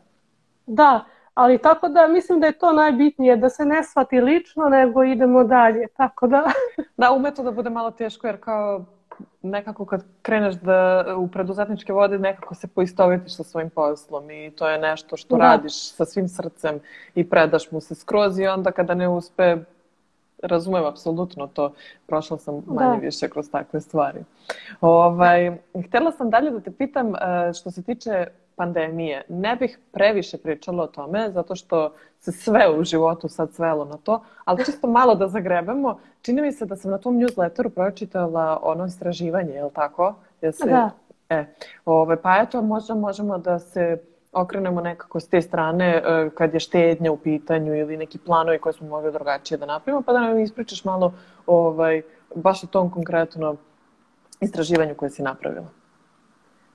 Da, 0.66 1.04
ali 1.34 1.58
tako 1.58 1.88
da 1.88 2.06
mislim 2.06 2.40
da 2.40 2.46
je 2.46 2.58
to 2.58 2.72
najbitnije, 2.72 3.36
da 3.36 3.48
se 3.48 3.64
ne 3.64 3.84
shvati 3.84 4.20
lično, 4.20 4.68
nego 4.68 5.04
idemo 5.04 5.44
dalje. 5.44 5.86
Tako 5.96 6.26
da... 6.26 6.44
da, 6.96 7.12
ume 7.12 7.34
to 7.34 7.42
da 7.42 7.50
bude 7.50 7.70
malo 7.70 7.90
teško, 7.90 8.26
jer 8.26 8.40
kao 8.40 8.84
nekako 9.42 9.84
kad 9.84 10.04
kreneš 10.22 10.54
da 10.54 11.04
u 11.16 11.28
preduzetničke 11.28 11.92
vode 11.92 12.18
nekako 12.18 12.54
se 12.54 12.66
poistovetiš 12.66 13.36
sa 13.36 13.44
svojim 13.44 13.70
poslom 13.70 14.30
i 14.30 14.50
to 14.50 14.68
je 14.68 14.78
nešto 14.78 15.16
što 15.16 15.36
da. 15.36 15.42
radiš 15.42 15.92
sa 15.92 16.04
svim 16.04 16.28
srcem 16.28 16.80
i 17.14 17.30
predaš 17.30 17.70
mu 17.70 17.80
se 17.80 17.94
skroz 17.94 18.38
i 18.38 18.46
onda 18.46 18.72
kada 18.72 18.94
ne 18.94 19.08
uspe 19.08 19.56
razumem 20.42 20.84
apsolutno 20.84 21.46
to. 21.46 21.72
Prošla 22.06 22.38
sam 22.38 22.62
manje 22.66 22.96
da. 22.96 23.06
više 23.06 23.28
kroz 23.28 23.50
takve 23.50 23.80
stvari. 23.80 24.24
Ovaj, 24.80 25.56
htjela 25.86 26.12
sam 26.12 26.30
dalje 26.30 26.50
da 26.50 26.60
te 26.60 26.70
pitam 26.70 27.14
e, 27.14 27.18
što 27.52 27.70
se 27.70 27.82
tiče 27.82 28.26
pandemije. 28.56 29.24
Ne 29.28 29.56
bih 29.56 29.78
previše 29.92 30.38
pričala 30.38 30.82
o 30.82 30.86
tome, 30.86 31.30
zato 31.30 31.56
što 31.56 31.92
se 32.20 32.32
sve 32.32 32.78
u 32.78 32.84
životu 32.84 33.28
sad 33.28 33.52
svelo 33.52 33.84
na 33.84 33.96
to, 33.96 34.22
ali 34.44 34.64
čisto 34.64 34.86
malo 34.86 35.14
da 35.14 35.28
zagrebemo. 35.28 35.98
Čini 36.22 36.42
mi 36.42 36.52
se 36.52 36.66
da 36.66 36.76
sam 36.76 36.90
na 36.90 36.98
tom 36.98 37.18
newsletteru 37.18 37.68
pročitala 37.68 38.60
ono 38.62 38.86
istraživanje, 38.86 39.52
je 39.52 39.64
li 39.64 39.70
tako? 39.74 40.14
Jesi... 40.40 40.68
Da. 40.68 40.90
E, 41.28 41.36
ove, 41.36 41.46
ovaj, 41.84 42.16
pa 42.16 42.36
eto, 42.42 42.62
možda 42.62 42.94
možemo 42.94 43.38
da 43.38 43.58
se 43.58 44.02
okrenemo 44.36 44.80
nekako 44.80 45.20
s 45.20 45.28
te 45.28 45.42
strane 45.42 45.86
e, 45.86 46.30
kad 46.34 46.54
je 46.54 46.60
štednja 46.60 47.12
u 47.12 47.16
pitanju 47.16 47.74
ili 47.74 47.96
neki 47.96 48.18
planovi 48.18 48.58
koje 48.58 48.72
smo 48.72 48.88
mogli 48.88 49.12
drugačije 49.12 49.58
da 49.58 49.66
napravimo, 49.66 50.02
pa 50.02 50.12
da 50.12 50.20
nam 50.20 50.40
ispričaš 50.40 50.84
malo 50.84 51.12
ovaj, 51.46 52.02
baš 52.34 52.64
o 52.64 52.66
tom 52.66 52.90
konkretno 52.90 53.56
istraživanju 54.40 54.94
koje 54.94 55.10
si 55.10 55.22
napravila. 55.22 55.66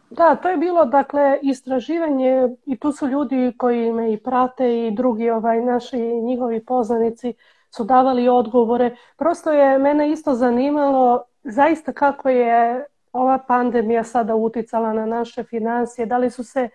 Da, 0.09 0.35
to 0.35 0.49
je 0.49 0.57
bilo 0.57 0.85
dakle 0.85 1.39
istraživanje 1.41 2.49
i 2.65 2.77
tu 2.77 2.91
su 2.91 3.07
ljudi 3.07 3.53
koji 3.57 3.93
me 3.93 4.13
i 4.13 4.17
prate 4.17 4.87
i 4.87 4.91
drugi 4.91 5.29
ovaj 5.29 5.61
naši 5.61 5.97
njihovi 5.97 6.65
poznanici 6.65 7.33
su 7.69 7.83
davali 7.83 8.29
odgovore. 8.29 8.95
Prosto 9.17 9.51
je 9.51 9.77
mene 9.77 10.11
isto 10.11 10.33
zanimalo 10.33 11.23
zaista 11.43 11.93
kako 11.93 12.29
je 12.29 12.85
ova 13.13 13.37
pandemija 13.47 14.03
sada 14.03 14.35
uticala 14.35 14.93
na 14.93 15.05
naše 15.05 15.43
financije, 15.43 16.05
da 16.05 16.17
li 16.17 16.29
su 16.29 16.43
se 16.43 16.69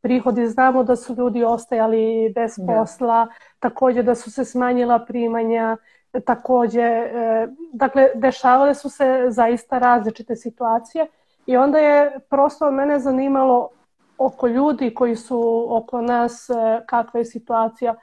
prihodi. 0.00 0.46
Znamo 0.46 0.82
da 0.84 0.96
su 0.96 1.14
ljudi 1.14 1.44
ostajali 1.44 2.32
bez 2.34 2.54
da. 2.56 2.66
posla, 2.66 3.24
da. 3.24 3.32
također 3.58 4.04
da 4.04 4.14
su 4.14 4.30
se 4.30 4.44
smanjila 4.44 4.98
primanja, 4.98 5.76
također, 6.24 6.84
e, 6.84 7.48
dakle, 7.72 8.08
dešavale 8.14 8.74
su 8.74 8.88
se 8.88 9.26
zaista 9.28 9.78
različite 9.78 10.36
situacije 10.36 11.06
i 11.46 11.56
onda 11.56 11.78
je 11.78 12.18
prosto 12.30 12.70
mene 12.70 12.98
zanimalo 12.98 13.68
oko 14.18 14.46
ljudi 14.46 14.94
koji 14.94 15.16
su 15.16 15.66
oko 15.68 16.00
nas, 16.00 16.50
e, 16.50 16.54
kakva 16.86 17.20
je 17.20 17.24
situacija. 17.24 17.94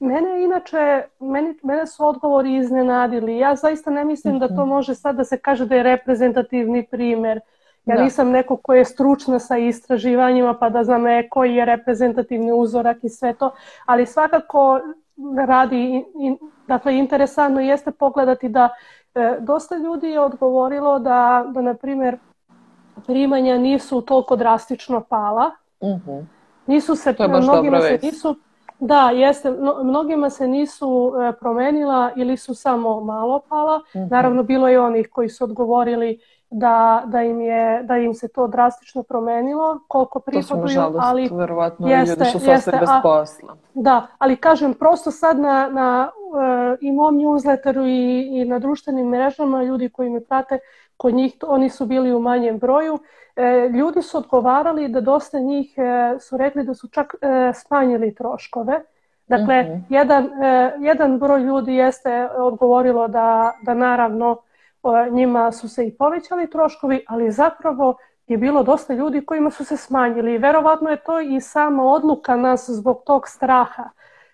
Mene 0.00 0.44
inače, 0.44 1.02
meni, 1.20 1.58
mene 1.62 1.86
su 1.86 2.06
odgovori 2.06 2.56
iznenadili. 2.56 3.38
Ja 3.38 3.56
zaista 3.56 3.90
ne 3.90 4.04
mislim 4.04 4.38
da 4.38 4.48
to 4.48 4.62
mhm. 4.62 4.68
može 4.68 4.94
sad 4.94 5.16
da 5.16 5.24
se 5.24 5.38
kaže 5.38 5.66
da 5.66 5.74
je 5.74 5.82
reprezentativni 5.82 6.86
primjer. 6.86 7.40
Ja 7.86 7.96
da. 7.96 8.02
nisam 8.02 8.30
neko 8.30 8.56
ko 8.56 8.74
je 8.74 8.84
stručna 8.84 9.38
sa 9.38 9.58
istraživanjima 9.58 10.54
pa 10.54 10.70
da 10.70 10.84
znam 10.84 11.06
e, 11.06 11.28
koji 11.28 11.54
je 11.54 11.64
reprezentativni 11.64 12.52
uzorak 12.52 13.04
i 13.04 13.08
sve 13.08 13.34
to, 13.34 13.50
ali 13.86 14.06
svakako 14.06 14.80
radi, 15.46 16.04
in, 16.14 16.38
dakle 16.66 16.98
interesantno 16.98 17.60
jeste 17.60 17.90
pogledati 17.90 18.48
da 18.48 18.68
e, 19.14 19.36
dosta 19.40 19.76
ljudi 19.76 20.08
je 20.08 20.20
odgovorilo 20.20 20.98
da, 20.98 21.44
da 21.48 21.60
na 21.60 21.74
primjer 21.74 22.16
primanja 23.06 23.58
nisu 23.58 24.00
toliko 24.00 24.36
drastično 24.36 25.00
pala. 25.00 25.50
Uh. 25.80 25.90
-huh. 25.90 26.24
Nisu 26.66 26.96
se, 26.96 27.14
mnogima 27.28 27.80
se 27.80 27.98
nisu, 28.02 28.36
da, 28.78 29.10
jeste, 29.10 29.50
no, 29.50 29.84
mnogima 29.84 30.30
se 30.30 30.48
nisu 30.48 31.12
promenila 31.40 32.10
ili 32.16 32.36
su 32.36 32.54
samo 32.54 33.00
malo 33.00 33.40
pala. 33.48 33.76
Uh. 33.76 34.00
-huh. 34.00 34.10
Naravno, 34.10 34.42
bilo 34.42 34.68
je 34.68 34.80
onih 34.80 35.08
koji 35.12 35.28
su 35.28 35.44
odgovorili 35.44 36.18
da, 36.52 37.02
da, 37.06 37.22
im 37.22 37.40
je, 37.40 37.82
da 37.82 37.96
im 37.96 38.14
se 38.14 38.28
to 38.28 38.46
drastično 38.46 39.02
promenilo, 39.02 39.80
koliko 39.88 40.20
prihoduju, 40.20 40.48
to 40.48 40.68
su, 40.68 40.78
nažalost, 40.78 40.98
ali 41.02 41.28
verovatno 41.32 41.88
jeste, 41.88 42.10
ljudi 42.10 42.30
što 42.30 42.38
su 42.38 42.50
jeste, 42.50 42.70
bez 42.70 42.88
posla. 43.02 43.56
Da, 43.74 44.06
ali 44.18 44.36
kažem, 44.36 44.74
prosto 44.74 45.10
sad 45.10 45.38
na, 45.38 45.68
na 45.72 46.10
uh, 46.14 46.78
i 46.80 46.92
mom 46.92 47.16
newsletteru 47.16 47.86
i, 47.86 48.40
i 48.40 48.44
na 48.44 48.58
društvenim 48.58 49.08
mrežama, 49.08 49.62
ljudi 49.62 49.88
koji 49.88 50.10
me 50.10 50.20
prate, 50.20 50.58
kod 50.96 51.14
njih 51.14 51.34
oni 51.46 51.70
su 51.70 51.86
bili 51.86 52.14
u 52.14 52.20
manjem 52.20 52.58
broju, 52.58 52.98
e, 53.36 53.68
ljudi 53.68 54.02
su 54.02 54.18
odgovarali 54.18 54.88
da 54.88 55.00
dosta 55.00 55.38
njih 55.38 55.74
e, 55.76 56.18
su 56.20 56.36
rekli 56.36 56.64
da 56.64 56.74
su 56.74 56.88
čak 56.88 57.14
e, 57.20 57.52
smanjili 57.54 58.14
troškove. 58.14 58.80
Dakle, 59.28 59.62
mhm. 59.62 59.72
-huh. 59.72 59.82
jedan, 59.88 60.42
e, 60.42 60.72
jedan 60.80 61.18
broj 61.18 61.40
ljudi 61.40 61.74
jeste 61.74 62.28
odgovorilo 62.36 63.08
da, 63.08 63.52
da 63.62 63.74
naravno 63.74 64.36
njima 65.10 65.52
su 65.52 65.68
se 65.68 65.86
i 65.86 65.96
povećali 65.96 66.50
troškovi, 66.50 67.04
ali 67.08 67.30
zapravo 67.30 67.96
je 68.26 68.36
bilo 68.36 68.62
dosta 68.62 68.94
ljudi 68.94 69.26
kojima 69.26 69.50
su 69.50 69.64
se 69.64 69.76
smanjili. 69.76 70.34
I 70.34 70.38
verovatno 70.38 70.90
je 70.90 70.96
to 70.96 71.20
i 71.20 71.40
sama 71.40 71.84
odluka 71.84 72.36
nas 72.36 72.70
zbog 72.70 73.02
tog 73.06 73.28
straha. 73.28 73.90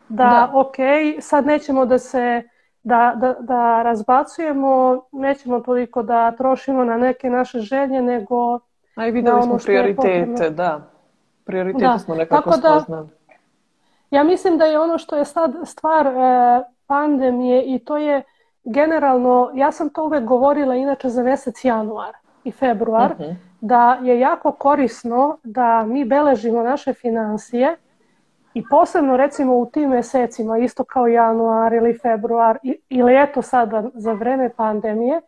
Da, 0.09 0.25
da. 0.25 0.51
ok, 0.55 0.77
sad 1.21 1.47
nećemo 1.47 1.87
da 1.87 1.99
se 1.99 2.43
da, 2.83 3.13
da, 3.17 3.37
da 3.41 3.83
razbacujemo, 3.83 5.03
nećemo 5.13 5.61
toliko 5.61 6.03
da 6.03 6.33
trošimo 6.33 6.85
na 6.85 6.97
neke 6.97 7.31
naše 7.31 7.59
želje, 7.59 8.03
nego 8.03 8.61
A 8.95 9.07
i 9.07 9.11
videli 9.11 9.43
smo 9.43 9.57
prioritete, 9.65 10.51
da. 10.51 10.91
Prioritete 11.45 11.85
da. 11.85 11.99
smo 11.99 12.15
nekako 12.15 12.51
Tako 12.51 12.61
da, 12.61 12.81
spoznali. 12.81 13.09
Ja 14.11 14.25
mislim 14.25 14.59
da 14.59 14.65
je 14.65 14.81
ono 14.81 14.99
što 14.99 15.17
je 15.17 15.25
sad 15.25 15.55
stvar 15.65 16.07
e, 16.07 16.11
pandemije 16.87 17.63
i 17.63 17.79
to 17.79 17.97
je 17.97 18.23
generalno, 18.69 19.51
ja 19.55 19.73
sam 19.73 19.91
to 19.91 20.05
uvek 20.05 20.25
govorila 20.25 20.75
inače 20.75 21.09
za 21.09 21.23
mesec 21.23 21.65
januar 21.65 22.15
i 22.45 22.53
februar, 22.53 23.13
uh 23.13 23.21
mhm. 23.21 23.31
-huh. 23.31 23.37
da 23.61 23.99
je 24.03 24.21
jako 24.21 24.53
korisno 24.53 25.39
da 25.45 25.85
mi 25.85 26.05
beležimo 26.05 26.63
naše 26.63 26.93
financije 26.93 27.77
i 28.55 28.63
posebno 28.71 29.17
recimo 29.17 29.57
u 29.57 29.67
tim 29.67 29.91
mesecima, 29.91 30.59
isto 30.59 30.85
kao 30.85 31.07
januar 31.07 31.73
ili 31.73 31.99
februar 31.99 32.59
ili 32.89 33.23
eto 33.23 33.43
sada 33.43 33.85
za 33.95 34.13
vreme 34.13 34.51
pandemije, 34.57 35.21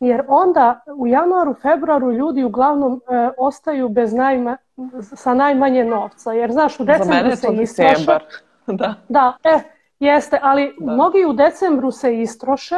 jer 0.00 0.24
onda 0.28 0.80
u 0.96 1.06
januaru, 1.06 1.54
februaru 1.54 2.12
ljudi 2.12 2.44
uglavnom 2.44 3.00
e, 3.08 3.30
ostaju 3.38 3.88
bez 3.88 4.12
najma, 4.12 4.56
sa 5.02 5.34
najmanje 5.34 5.84
novca, 5.84 6.32
jer 6.32 6.52
znaš 6.52 6.80
u 6.80 6.84
decembru 6.84 7.36
se 7.36 7.48
istroše. 7.62 8.18
da. 8.66 8.94
Da, 9.08 9.36
e, 9.44 9.58
Jeste, 10.00 10.38
ali 10.42 10.76
da. 10.80 10.92
mnogi 10.92 11.24
u 11.24 11.32
decembru 11.32 11.90
se 11.90 12.20
istroše 12.20 12.76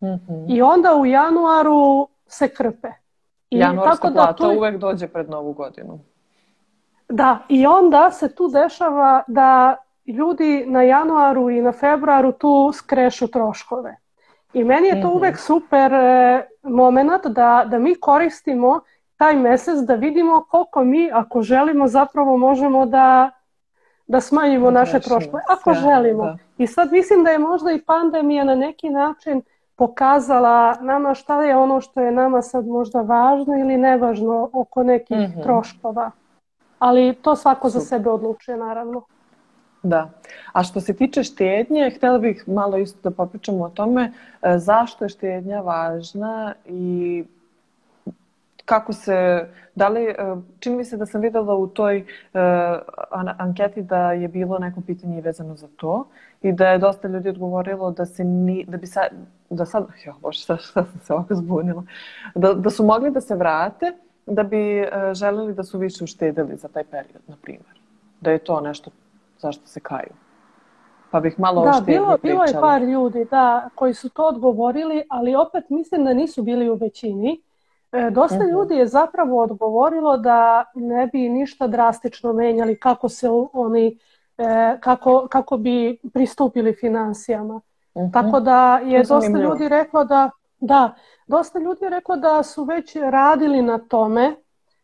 mm 0.00 0.06
-hmm. 0.06 0.44
i 0.48 0.62
onda 0.62 0.94
u 0.94 1.06
januaru 1.06 2.08
se 2.26 2.48
krpe. 2.48 2.88
I 3.50 3.58
Januarska 3.58 3.96
tako 3.96 4.08
da 4.08 4.14
plata 4.14 4.34
tu... 4.34 4.58
uvek 4.58 4.76
dođe 4.76 5.08
pred 5.08 5.30
novu 5.30 5.52
godinu. 5.52 5.98
Da, 7.08 7.38
i 7.48 7.66
onda 7.66 8.10
se 8.10 8.34
tu 8.34 8.48
dešava 8.48 9.22
da 9.26 9.76
ljudi 10.06 10.64
na 10.66 10.82
januaru 10.82 11.50
i 11.50 11.60
na 11.60 11.72
februaru 11.72 12.32
tu 12.32 12.70
skrešu 12.74 13.28
troškove. 13.28 13.96
I 14.52 14.64
meni 14.64 14.88
je 14.88 15.02
to 15.02 15.08
mm 15.08 15.10
-hmm. 15.10 15.16
uvek 15.16 15.38
super 15.38 15.92
e, 15.94 16.46
moment 16.62 17.26
da, 17.26 17.64
da 17.70 17.78
mi 17.78 17.94
koristimo 18.00 18.80
taj 19.16 19.36
mesec 19.36 19.78
da 19.78 19.94
vidimo 19.94 20.44
koliko 20.50 20.84
mi, 20.84 21.10
ako 21.12 21.42
želimo, 21.42 21.88
zapravo 21.88 22.36
možemo 22.36 22.86
da, 22.86 23.30
da 24.10 24.20
smanjimo 24.20 24.70
naše 24.70 25.00
troškove. 25.00 25.42
Ako 25.48 25.74
Sjajno, 25.74 25.90
želimo. 25.90 26.24
Da. 26.24 26.36
I 26.58 26.66
sad 26.66 26.92
mislim 26.92 27.24
da 27.24 27.30
je 27.30 27.38
možda 27.38 27.72
i 27.72 27.82
pandemija 27.82 28.44
na 28.44 28.54
neki 28.54 28.90
način 28.90 29.42
pokazala 29.76 30.76
nama 30.80 31.14
šta 31.14 31.42
je 31.42 31.56
ono 31.56 31.80
što 31.80 32.00
je 32.00 32.12
nama 32.12 32.42
sad 32.42 32.66
možda 32.66 33.00
važno 33.00 33.58
ili 33.58 33.76
nevažno 33.76 34.50
oko 34.52 34.82
nekih 34.82 35.16
mm 35.16 35.20
-hmm. 35.20 35.42
troškova. 35.42 36.10
Ali 36.78 37.14
to 37.22 37.36
svako 37.36 37.70
Super. 37.70 37.80
za 37.80 37.86
sebe 37.86 38.10
odlučuje, 38.10 38.56
naravno. 38.56 39.02
Da. 39.82 40.10
A 40.52 40.62
što 40.62 40.80
se 40.80 40.96
tiče 40.96 41.22
štednje, 41.22 41.92
htjela 41.96 42.18
bih 42.18 42.44
malo 42.46 42.78
isto 42.78 43.10
da 43.10 43.16
popričamo 43.16 43.64
o 43.64 43.68
tome 43.68 44.12
e, 44.42 44.58
zašto 44.58 45.04
je 45.04 45.08
štednja 45.08 45.60
važna 45.60 46.54
i 46.66 47.24
kako 48.64 48.92
se, 48.92 49.48
da 49.74 49.88
li, 49.88 50.04
e, 50.04 50.16
čini 50.58 50.76
mi 50.76 50.84
se 50.84 50.96
da 50.96 51.06
sam 51.06 51.20
videla 51.20 51.54
u 51.54 51.66
toj 51.66 51.98
uh, 51.98 52.40
anketi 53.38 53.82
da 53.82 54.12
je 54.12 54.28
bilo 54.28 54.58
neko 54.58 54.80
pitanje 54.80 55.20
vezano 55.20 55.56
za 55.56 55.68
to 55.76 56.08
i 56.42 56.52
da 56.52 56.68
je 56.68 56.78
dosta 56.78 57.08
ljudi 57.08 57.28
odgovorilo 57.28 57.90
da 57.90 58.06
se 58.06 58.24
ni, 58.24 58.64
da 58.68 58.76
bi 58.76 58.86
sad, 58.86 59.08
da 59.50 59.66
sad, 59.66 59.86
jo, 60.04 60.14
bože, 60.20 60.44
sad, 60.44 60.58
sad 60.62 60.86
sam 60.90 61.00
se 61.00 61.12
ovako 61.12 61.34
zbunila, 61.34 61.84
da, 62.34 62.54
da 62.54 62.70
su 62.70 62.84
mogli 62.84 63.10
da 63.10 63.20
se 63.20 63.34
vrate, 63.34 63.92
da 64.26 64.42
bi 64.42 64.80
uh, 64.80 64.86
želeli 65.12 65.54
da 65.54 65.64
su 65.64 65.78
više 65.78 66.04
uštedili 66.04 66.56
za 66.56 66.68
taj 66.68 66.84
period, 66.84 67.22
na 67.26 67.36
primjer. 67.42 67.80
Da 68.20 68.30
je 68.30 68.38
to 68.38 68.60
nešto 68.60 68.90
zašto 69.38 69.66
se 69.66 69.80
kaju. 69.80 70.12
Pa 71.10 71.20
bih 71.20 71.40
malo 71.40 71.64
da, 71.64 71.80
bilo, 71.86 72.18
bilo 72.22 72.44
je 72.44 72.52
par 72.60 72.82
ljudi 72.82 73.24
da, 73.30 73.68
koji 73.74 73.94
su 73.94 74.08
to 74.08 74.26
odgovorili, 74.26 75.02
ali 75.08 75.34
opet 75.34 75.70
mislim 75.70 76.04
da 76.04 76.14
nisu 76.14 76.42
bili 76.42 76.70
u 76.70 76.74
većini. 76.74 77.40
E, 77.92 78.10
dosta 78.10 78.38
mhm. 78.44 78.50
ljudi 78.50 78.74
je 78.74 78.86
zapravo 78.86 79.42
odgovorilo 79.42 80.16
da 80.16 80.64
ne 80.74 81.06
bi 81.06 81.28
ništa 81.28 81.66
drastično 81.66 82.32
menjali 82.32 82.78
kako 82.80 83.08
se 83.08 83.28
oni 83.52 83.98
e, 84.38 84.78
kako, 84.80 85.28
kako 85.30 85.56
bi 85.56 85.98
pristupili 86.12 86.74
financijama. 86.74 87.60
Uh 87.94 88.02
mhm. 88.02 88.12
Tako 88.12 88.40
da 88.40 88.80
je 88.84 89.02
dosta 89.02 89.38
ljudi 89.38 89.68
reklo 89.68 90.04
da 90.04 90.30
da, 90.60 90.94
dosta 91.26 91.58
ljudi 91.58 91.84
je 91.84 91.90
reklo 91.90 92.16
da 92.16 92.42
su 92.42 92.64
već 92.64 92.96
radili 92.96 93.62
na 93.62 93.78
tome 93.78 94.36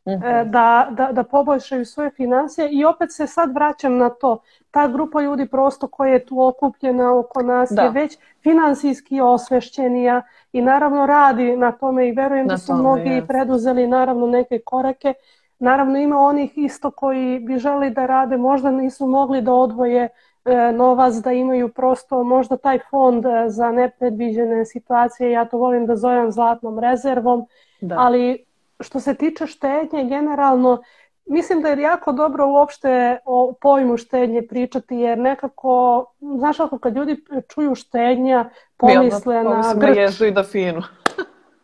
-huh. 0.06 0.42
Mhm. 0.42 0.50
da, 0.50 0.88
da, 0.90 1.12
da 1.12 1.22
poboljšaju 1.22 1.84
svoje 1.84 2.10
financije 2.10 2.68
i 2.70 2.84
opet 2.84 3.12
se 3.12 3.26
sad 3.26 3.54
vraćam 3.54 3.96
na 3.96 4.10
to. 4.10 4.38
Ta 4.70 4.88
grupa 4.88 5.20
ljudi 5.20 5.48
prosto 5.48 5.88
koja 5.88 6.12
je 6.12 6.26
tu 6.26 6.42
okupljena 6.42 7.18
oko 7.18 7.42
nas 7.42 7.70
da. 7.70 7.82
je 7.82 7.90
već 7.90 8.18
finansijski 8.42 9.20
osvešćenija 9.20 10.22
i 10.52 10.62
naravno 10.62 11.06
radi 11.06 11.56
na 11.56 11.72
tome 11.72 12.08
i 12.08 12.12
verujem 12.12 12.46
na 12.46 12.54
da 12.54 12.58
su 12.58 12.66
tome, 12.66 12.80
mnogi 12.80 13.10
yes. 13.10 13.26
preduzeli 13.26 13.86
naravno 13.86 14.26
neke 14.26 14.58
korake. 14.58 15.14
Naravno 15.58 15.98
ima 15.98 16.18
onih 16.18 16.58
isto 16.58 16.90
koji 16.90 17.38
bi 17.40 17.58
želi 17.58 17.90
da 17.90 18.06
rade, 18.06 18.36
možda 18.36 18.70
nisu 18.70 19.06
mogli 19.06 19.42
da 19.42 19.52
odvoje 19.52 20.08
e, 20.44 20.72
novac, 20.72 21.14
da 21.14 21.32
imaju 21.32 21.68
prosto 21.68 22.24
možda 22.24 22.56
taj 22.56 22.78
fond 22.90 23.26
e, 23.26 23.44
za 23.48 23.70
nepredviđene 23.70 24.64
situacije, 24.64 25.30
ja 25.30 25.44
to 25.44 25.58
volim 25.58 25.86
da 25.86 25.96
zovem 25.96 26.32
zlatnom 26.32 26.78
rezervom, 26.78 27.46
da. 27.80 27.94
ali 27.98 28.45
što 28.80 29.00
se 29.00 29.14
tiče 29.14 29.46
štednje 29.46 30.04
generalno, 30.04 30.82
mislim 31.26 31.62
da 31.62 31.68
je 31.68 31.82
jako 31.82 32.12
dobro 32.12 32.46
uopšte 32.46 33.18
o 33.24 33.54
pojmu 33.60 33.96
štednje 33.96 34.42
pričati, 34.42 34.96
jer 34.96 35.18
nekako, 35.18 36.04
znaš 36.38 36.60
ako 36.60 36.78
kad 36.78 36.96
ljudi 36.96 37.24
čuju 37.48 37.74
štednja, 37.74 38.50
pomisle 38.76 39.44
na 39.44 39.74
grč. 39.76 39.96
jesu 39.96 40.26
i 40.26 40.30
da 40.30 40.42
finu. 40.42 40.82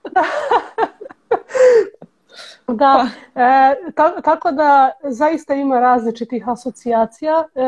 da, 2.69 3.07
e, 3.35 3.75
ta, 3.95 4.21
tako 4.21 4.53
da 4.53 4.91
zaista 5.05 5.55
ima 5.55 5.81
različitih 5.81 6.49
asocijacija. 6.49 7.45
E, 7.55 7.63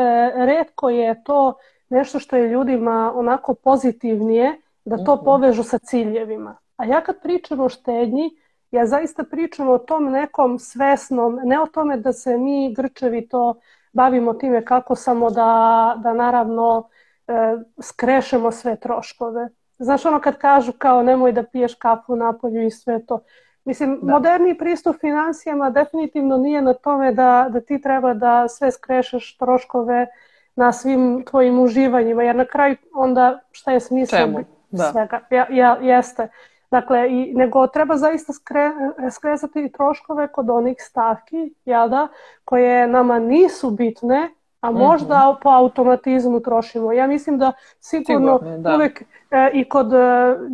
redko 0.45 0.89
je 0.89 1.23
to 1.23 1.53
nešto 1.89 2.19
što 2.19 2.35
je 2.35 2.49
ljudima 2.49 3.11
onako 3.15 3.53
pozitivnije, 3.53 4.61
da 4.85 5.03
to 5.03 5.15
mhm. 5.15 5.25
povežu 5.25 5.63
sa 5.63 5.77
ciljevima. 5.77 6.57
A 6.77 6.85
ja 6.85 7.01
kad 7.01 7.21
pričam 7.21 7.59
o 7.59 7.69
štednji, 7.69 8.29
ja 8.75 8.85
zaista 8.85 9.23
pričam 9.23 9.69
o 9.69 9.77
tom 9.77 10.11
nekom 10.11 10.59
svesnom, 10.59 11.39
ne 11.43 11.61
o 11.61 11.65
tome 11.65 11.97
da 11.97 12.13
se 12.13 12.37
mi 12.37 12.73
grčevi 12.73 13.27
to 13.27 13.55
bavimo 13.93 14.33
time 14.33 14.65
kako 14.65 14.95
samo 14.95 15.29
da, 15.29 15.95
da 16.03 16.13
naravno 16.13 16.89
e, 17.27 17.33
skrešemo 17.81 18.51
sve 18.51 18.75
troškove. 18.75 19.49
Znaš 19.79 20.05
ono 20.05 20.21
kad 20.21 20.37
kažu 20.37 20.71
kao 20.77 21.03
nemoj 21.03 21.31
da 21.31 21.43
piješ 21.43 21.75
kafu 21.75 22.15
napolju 22.15 22.65
i 22.65 22.71
sve 22.71 23.05
to. 23.05 23.19
Mislim, 23.65 23.99
da. 24.01 24.13
moderni 24.13 24.57
pristup 24.57 24.95
financijama 25.01 25.69
definitivno 25.69 26.37
nije 26.37 26.61
na 26.61 26.73
tome 26.73 27.11
da, 27.11 27.47
da 27.49 27.61
ti 27.61 27.81
treba 27.81 28.13
da 28.13 28.47
sve 28.47 28.71
skrešeš 28.71 29.37
troškove 29.37 30.07
na 30.55 30.71
svim 30.71 31.23
tvojim 31.29 31.59
uživanjima, 31.59 32.23
jer 32.23 32.35
na 32.35 32.45
kraju 32.45 32.75
onda 32.93 33.39
šta 33.51 33.71
je 33.71 33.79
Čemu? 34.09 34.39
Da. 34.71 34.83
svega? 34.91 35.19
Ja, 35.29 35.47
ja, 35.49 35.77
jeste. 35.81 36.27
Dakle, 36.71 37.09
i, 37.09 37.33
nego 37.35 37.67
treba 37.67 37.97
zaista 37.97 38.33
skre, 38.33 38.71
skresati 39.11 39.71
troškove 39.71 40.27
kod 40.27 40.49
onih 40.49 40.77
stavki, 40.79 41.53
jel 41.65 41.89
da, 41.89 42.07
koje 42.45 42.87
nama 42.87 43.19
nisu 43.19 43.71
bitne, 43.71 44.29
a 44.61 44.71
možda 44.71 45.17
mm 45.17 45.33
-hmm. 45.33 45.41
po 45.41 45.49
automatizmu 45.49 46.39
trošimo. 46.39 46.91
Ja 46.91 47.07
mislim 47.07 47.37
da 47.37 47.51
sigurno, 47.79 48.39
sigurno 48.39 48.57
da. 48.57 48.75
uvek 48.75 49.01
e, 49.31 49.49
i 49.53 49.69
kod 49.69 49.93
e, 49.93 49.97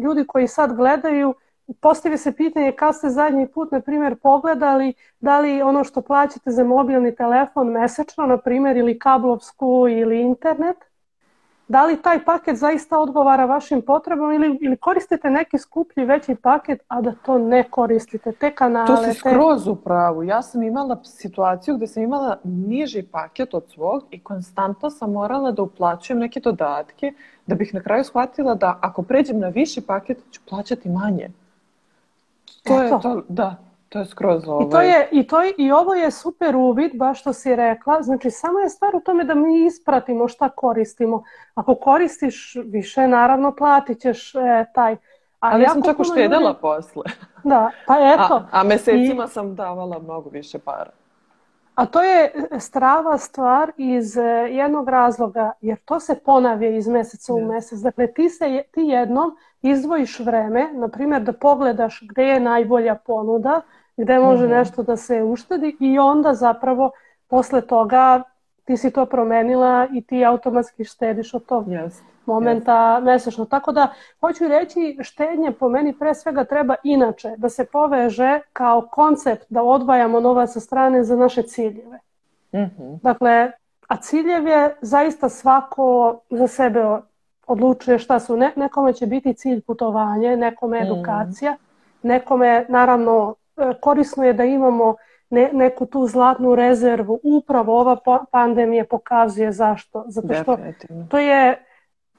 ljudi 0.04 0.26
koji 0.28 0.48
sad 0.48 0.76
gledaju, 0.76 1.34
postavi 1.80 2.18
se 2.18 2.36
pitanje 2.36 2.72
kad 2.72 2.96
ste 2.96 3.10
zadnji 3.10 3.48
put, 3.48 3.72
na 3.72 3.82
primjer, 3.82 4.16
pogledali 4.16 4.94
da 5.20 5.40
li 5.40 5.62
ono 5.62 5.84
što 5.84 6.02
plaćate 6.02 6.52
za 6.52 6.64
mobilni 6.64 7.16
telefon 7.16 7.68
mesečno, 7.68 8.26
na 8.26 8.38
primjer, 8.38 8.78
ili 8.78 9.00
kablovsku 9.00 9.88
ili 9.90 10.22
internet, 10.22 10.78
da 11.72 11.86
li 11.86 12.02
taj 12.02 12.26
paket 12.26 12.58
zaista 12.58 13.00
odgovara 13.00 13.46
vašim 13.46 13.82
potrebama 13.82 14.34
ili, 14.34 14.58
ili 14.62 14.78
koristite 14.78 15.30
neki 15.30 15.58
skuplji 15.58 16.06
veći 16.06 16.36
paket, 16.36 16.82
a 16.88 17.02
da 17.02 17.14
to 17.26 17.38
ne 17.38 17.64
koristite, 17.64 18.32
te 18.32 18.52
kanale. 18.56 18.88
To 18.88 18.98
si 18.98 19.14
skroz 19.14 19.68
u 19.68 19.76
pravu. 19.76 20.24
Ja 20.24 20.42
sam 20.42 20.64
imala 20.64 20.98
situaciju 21.04 21.76
gde 21.78 21.88
sam 21.88 22.04
imala 22.04 22.38
niži 22.44 23.04
paket 23.04 23.54
od 23.54 23.64
svog 23.74 24.04
i 24.12 24.20
konstantno 24.20 24.90
sam 24.90 25.12
morala 25.12 25.52
da 25.52 25.62
uplaćujem 25.62 26.20
neke 26.20 26.40
dodatke 26.40 27.14
da 27.46 27.56
bih 27.56 27.74
na 27.74 27.82
kraju 27.82 28.04
shvatila 28.04 28.56
da 28.56 28.78
ako 28.82 29.04
pređem 29.04 29.40
na 29.40 29.48
viši 29.48 29.82
paket 29.82 30.18
ću 30.32 30.42
plaćati 30.50 30.90
manje. 30.90 31.30
To 32.64 32.74
Eto. 32.74 32.96
je 32.96 33.02
to, 33.02 33.22
da. 33.30 33.56
To 33.92 34.00
je 34.00 34.06
skroz 34.06 34.48
ovaj... 34.48 34.66
I, 34.66 34.70
to 34.70 34.82
je, 34.82 35.10
i, 35.12 35.28
to 35.28 35.42
je, 35.42 35.54
I 35.58 35.72
ovo 35.72 35.94
je 35.94 36.12
super 36.12 36.56
uvid, 36.56 36.92
baš 36.96 37.20
što 37.22 37.34
si 37.34 37.56
rekla. 37.56 38.02
Znači, 38.02 38.32
samo 38.32 38.60
je 38.60 38.70
stvar 38.70 38.96
u 38.96 39.00
tome 39.00 39.24
da 39.24 39.36
mi 39.36 39.66
ispratimo 39.66 40.28
šta 40.28 40.50
koristimo. 40.50 41.24
Ako 41.56 41.76
koristiš 41.76 42.58
više, 42.66 43.08
naravno, 43.08 43.56
platit 43.56 44.00
ćeš 44.00 44.36
e, 44.36 44.66
taj. 44.74 44.96
Ali, 45.40 45.54
Ali 45.54 45.64
ja 45.64 45.70
sam 45.70 45.84
čak 45.84 46.00
uštedela 46.00 46.50
ljudi... 46.50 46.60
posle. 46.62 47.04
Da, 47.44 47.72
pa 47.88 47.94
eto. 47.94 48.36
A, 48.36 48.48
a 48.52 48.64
mesecima 48.64 49.24
I... 49.24 49.28
sam 49.28 49.56
davala 49.56 50.00
mnogo 50.00 50.30
više 50.30 50.60
para. 50.60 50.92
A 51.76 51.86
to 51.86 52.02
je 52.02 52.32
strava 52.60 53.18
stvar 53.18 53.72
iz 53.78 54.18
e, 54.18 54.24
jednog 54.52 54.90
razloga, 54.90 55.52
jer 55.62 55.78
to 55.86 56.00
se 56.00 56.20
ponavlja 56.26 56.70
iz 56.70 56.88
meseca 56.88 57.34
u 57.34 57.46
mesec. 57.46 57.80
Dakle, 57.80 58.14
ti, 58.14 58.30
se, 58.30 58.64
ti 58.72 58.82
jednom 58.82 59.38
izdvojiš 59.62 60.20
vreme, 60.20 60.70
na 60.74 60.88
primjer 60.88 61.22
da 61.22 61.34
pogledaš 61.34 62.04
gde 62.10 62.24
je 62.24 62.40
najbolja 62.40 62.96
ponuda, 62.96 63.62
gde 64.02 64.20
može 64.20 64.46
mm 64.46 64.50
-hmm. 64.50 64.58
nešto 64.58 64.84
da 64.84 64.98
se 64.98 65.24
uštedi 65.24 65.78
i 65.80 66.00
onda 66.00 66.34
zapravo 66.34 66.92
posle 67.28 67.62
toga 67.62 68.24
ti 68.66 68.78
si 68.78 68.92
to 68.92 69.06
promenila 69.06 69.88
i 69.94 70.02
ti 70.02 70.26
automatski 70.26 70.84
štediš 70.84 71.34
od 71.34 71.46
tog 71.46 71.68
yes. 71.68 72.02
momenta 72.26 72.72
yes. 72.72 73.04
mesečno. 73.04 73.46
Tako 73.46 73.72
da, 73.72 73.94
hoću 74.20 74.48
reći, 74.48 74.98
štednje 75.02 75.52
po 75.52 75.70
meni 75.70 75.94
pre 75.94 76.16
svega 76.16 76.44
treba 76.44 76.76
inače 76.84 77.34
da 77.38 77.50
se 77.50 77.66
poveže 77.66 78.40
kao 78.54 78.88
koncept 78.92 79.46
da 79.50 79.64
odvajamo 79.64 80.20
novac 80.20 80.54
sa 80.54 80.60
strane 80.60 81.04
za 81.04 81.16
naše 81.16 81.44
ciljeve. 81.44 82.00
Mm 82.54 82.58
-hmm. 82.58 83.00
Dakle, 83.02 83.52
a 83.88 83.98
ciljev 83.98 84.48
je 84.48 84.76
zaista 84.82 85.30
svako 85.30 86.20
za 86.30 86.48
sebe 86.48 86.86
odlučuje 87.48 88.00
šta 88.00 88.20
su. 88.20 88.38
Ne, 88.38 88.52
nekome 88.56 88.94
će 88.94 89.06
biti 89.06 89.34
cilj 89.34 89.62
putovanje, 89.62 90.38
nekome 90.38 90.78
mhm. 90.80 90.92
edukacija, 90.92 91.52
mm. 91.52 92.08
nekome 92.08 92.66
naravno 92.70 93.36
korisno 93.82 94.26
je 94.26 94.34
da 94.34 94.44
imamo 94.44 94.96
ne, 95.30 95.50
neku 95.54 95.86
tu 95.86 96.08
zlatnu 96.08 96.56
rezervu. 96.56 97.20
Upravo 97.24 97.80
ova 97.80 97.98
pandemija 98.32 98.86
pokazuje 98.86 99.52
zašto. 99.52 100.04
Zato 100.08 100.34
što 100.34 100.58
to 101.10 101.20
je 101.20 101.66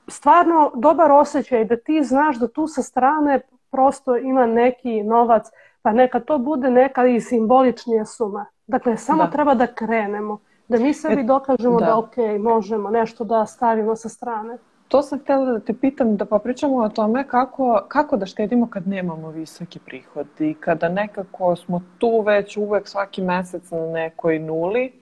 stvarno 0.09 0.73
dobar 0.75 1.13
osjećaj 1.13 1.65
da 1.65 1.77
ti 1.77 2.03
znaš 2.05 2.37
da 2.37 2.49
tu 2.49 2.67
sa 2.67 2.83
strane 2.83 3.41
prosto 3.71 4.17
ima 4.17 4.47
neki 4.47 5.03
novac, 5.03 5.47
pa 5.83 5.93
neka 5.93 6.21
to 6.21 6.39
bude 6.39 6.71
neka 6.71 7.07
i 7.07 7.21
simboličnija 7.21 8.05
suma. 8.05 8.47
Dakle, 8.67 8.97
samo 8.97 9.25
da. 9.25 9.31
treba 9.31 9.55
da 9.55 9.67
krenemo. 9.67 10.39
Da 10.69 10.79
mi 10.79 10.95
sebi 10.95 11.23
dokažemo 11.23 11.81
da, 11.81 11.87
da 11.87 11.99
ok, 11.99 12.17
možemo 12.41 12.91
nešto 12.91 13.25
da 13.25 13.47
stavimo 13.47 13.97
sa 13.97 14.09
strane. 14.09 14.59
To 14.93 15.03
sam 15.03 15.19
htjela 15.19 15.45
da 15.45 15.61
te 15.61 15.75
pitam, 15.75 16.17
da 16.17 16.25
popričamo 16.25 16.77
o 16.77 16.89
tome 16.89 17.29
kako, 17.29 17.83
kako 17.89 18.17
da 18.17 18.27
štedimo 18.27 18.71
kad 18.71 18.89
nemamo 18.89 19.31
visoki 19.31 19.79
prihod 19.79 20.27
i 20.39 20.55
kada 20.55 20.89
nekako 20.89 21.57
smo 21.57 21.83
tu 21.99 22.21
već 22.21 22.57
uvek 22.57 22.89
svaki 22.89 23.23
mesec 23.23 23.71
na 23.71 23.87
nekoj 23.87 24.39
nuli, 24.39 24.93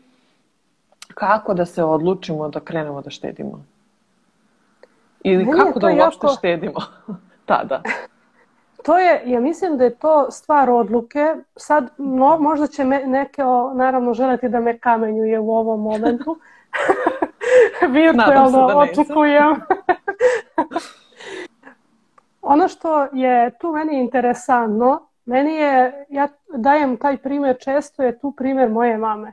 kako 1.14 1.54
da 1.54 1.66
se 1.66 1.84
odlučimo 1.84 2.48
da 2.48 2.60
krenemo 2.60 3.02
da 3.02 3.10
štedimo? 3.10 3.64
Ili 5.24 5.44
Meni 5.44 5.58
kako 5.58 5.78
da 5.78 5.86
uopšte 5.86 6.26
jako... 6.26 6.36
štedimo 6.38 6.80
tada? 7.46 7.82
To 8.84 8.98
je, 8.98 9.22
ja 9.26 9.40
mislim 9.40 9.76
da 9.78 9.84
je 9.84 9.94
to 9.94 10.30
stvar 10.30 10.70
odluke. 10.70 11.34
Sad 11.56 11.90
no, 11.98 12.38
možda 12.38 12.66
će 12.66 12.84
me 12.84 13.06
neke 13.06 13.44
o, 13.44 13.74
naravno 13.74 14.14
želeti 14.14 14.48
da 14.48 14.60
me 14.60 14.78
kamenjuje 14.78 15.38
u 15.38 15.50
ovom 15.50 15.82
momentu. 15.82 16.38
Virtualno 17.88 18.66
da 18.66 18.76
očekujem. 18.76 19.54
ono 22.42 22.68
što 22.68 23.02
je 23.12 23.58
tu 23.58 23.72
meni 23.72 24.00
interesantno, 24.00 25.08
meni 25.24 25.54
je, 25.54 26.06
ja 26.08 26.28
dajem 26.54 26.96
taj 26.96 27.16
primjer 27.16 27.56
često, 27.60 28.02
je 28.02 28.18
tu 28.18 28.32
primjer 28.32 28.68
moje 28.68 28.98
mame, 28.98 29.32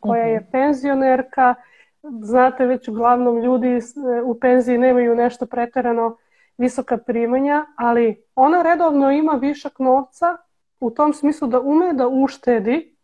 koja 0.00 0.22
je 0.22 0.40
mhm. 0.40 0.50
penzionerka, 0.50 1.54
znate 2.02 2.66
već 2.66 2.88
uglavnom 2.88 3.38
ljudi 3.38 3.80
u 4.24 4.40
penziji 4.40 4.78
nemaju 4.78 5.14
nešto 5.14 5.46
preterano 5.46 6.16
visoka 6.58 6.96
primanja, 6.96 7.66
ali 7.76 8.24
ona 8.34 8.62
redovno 8.62 9.10
ima 9.10 9.32
višak 9.32 9.78
novca 9.78 10.36
u 10.80 10.90
tom 10.90 11.12
smislu 11.12 11.48
da 11.48 11.60
ume 11.60 11.92
da 11.92 12.08
uštedi 12.08 12.94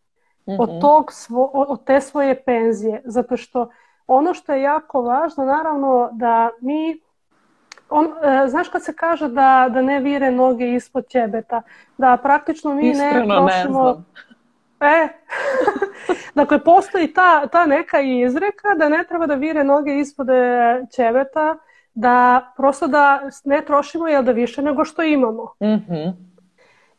od, 0.46 0.80
tog 0.80 1.12
svo, 1.12 1.44
od 1.44 1.84
te 1.84 2.00
svoje 2.00 2.42
penzije. 2.44 3.02
Zato 3.04 3.36
što 3.36 3.70
ono 4.06 4.34
što 4.34 4.52
je 4.52 4.62
jako 4.62 5.02
važno, 5.02 5.44
naravno 5.44 6.08
da 6.12 6.50
mi 6.60 7.00
on, 7.90 8.06
e, 8.06 8.48
znaš 8.48 8.68
kad 8.68 8.84
se 8.84 8.96
kaže 8.96 9.28
da, 9.28 9.68
da 9.70 9.82
ne 9.82 10.00
vire 10.00 10.30
noge 10.30 10.74
ispod 10.74 11.06
ćebeta, 11.08 11.62
da 11.98 12.16
praktično 12.22 12.74
mi 12.74 12.90
Iskreno 12.90 13.40
ne 13.40 13.52
trošimo... 13.52 13.84
Ne 13.84 14.24
E, 14.80 15.08
dakle, 16.34 16.64
postoji 16.64 17.12
ta, 17.12 17.46
ta 17.46 17.66
neka 17.66 18.00
izreka 18.00 18.74
da 18.78 18.88
ne 18.88 19.04
treba 19.08 19.26
da 19.26 19.34
vire 19.34 19.64
noge 19.64 19.98
ispod 19.98 20.26
ćebeta, 20.96 21.56
da 21.94 22.52
prosto 22.56 22.86
da 22.86 23.20
ne 23.44 23.64
trošimo 23.64 24.08
jel 24.08 24.22
da 24.22 24.32
više 24.32 24.62
nego 24.62 24.84
što 24.84 25.02
imamo. 25.02 25.54
Mm-hmm. 25.62 26.34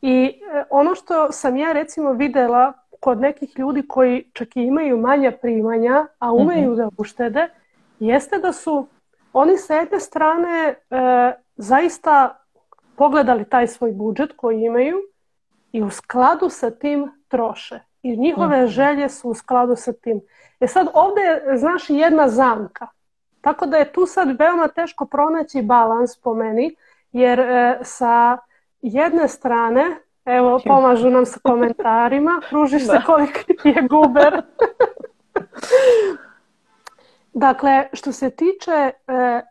I 0.02 0.42
e, 0.54 0.64
ono 0.70 0.96
što 0.96 1.32
sam 1.32 1.58
ja 1.58 1.72
recimo 1.72 2.14
videla 2.14 2.74
kod 3.06 3.22
nekih 3.22 3.60
ljudi 3.60 3.88
koji 3.88 4.24
čak 4.34 4.56
i 4.56 4.62
imaju 4.62 4.98
manja 4.98 5.32
primanja, 5.42 6.08
a 6.20 6.34
umeju 6.34 6.72
mm-hmm. 6.72 6.76
da 6.76 6.90
uštede, 6.98 7.50
jeste 8.00 8.38
da 8.38 8.54
su 8.54 8.88
oni 9.34 9.58
s 9.58 9.70
jedne 9.70 10.00
strane 10.00 10.70
e, 10.70 10.76
zaista 11.56 12.40
pogledali 12.96 13.46
taj 13.50 13.68
svoj 13.68 13.92
budžet 13.92 14.32
koji 14.36 14.62
imaju 14.62 14.98
i 15.72 15.84
u 15.84 15.90
skladu 15.90 16.50
sa 16.50 16.72
tim 16.72 17.12
troše. 17.28 17.80
I 18.02 18.18
njihove 18.18 18.58
mm-hmm. 18.58 18.68
želje 18.68 19.10
su 19.10 19.30
u 19.30 19.34
skladu 19.34 19.76
sa 19.76 19.94
tim. 19.94 20.22
E 20.60 20.68
sad 20.68 20.88
ovde 20.94 21.22
je, 21.22 21.58
znaš, 21.58 21.90
jedna 21.90 22.30
zamka. 22.30 22.88
Tako 23.42 23.66
da 23.66 23.78
je 23.78 23.94
tu 23.94 24.06
sad 24.06 24.40
veoma 24.40 24.68
teško 24.68 25.06
pronaći 25.06 25.62
balans 25.62 26.18
po 26.18 26.34
meni, 26.34 26.76
jer 27.12 27.40
e, 27.40 27.80
sa 27.84 28.38
jedne 28.82 29.28
strane, 29.28 30.00
evo 30.26 30.60
pomažu 30.66 31.10
nam 31.10 31.26
sa 31.26 31.40
komentarima, 31.44 32.42
kružiš 32.50 32.84
da. 32.84 32.94
se 32.94 33.06
koliki 33.06 33.56
je 33.64 33.88
guber. 33.90 34.42
dakle, 37.34 37.90
što 37.94 38.12
se 38.12 38.30
tiče 38.30 38.92
e, 39.08 39.42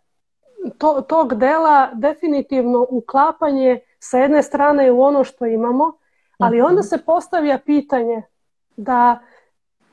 to, 0.79 1.01
tog 1.01 1.35
dela, 1.35 1.91
definitivno 1.95 2.87
uklapanje 2.91 3.81
sa 3.99 4.19
jedne 4.19 4.43
strane 4.43 4.91
u 4.93 5.03
ono 5.03 5.25
što 5.25 5.47
imamo, 5.47 5.93
ali 6.39 6.61
onda 6.61 6.81
mhm. 6.81 6.89
se 6.89 6.99
postavlja 7.05 7.59
pitanje 7.59 8.23
da 8.77 9.19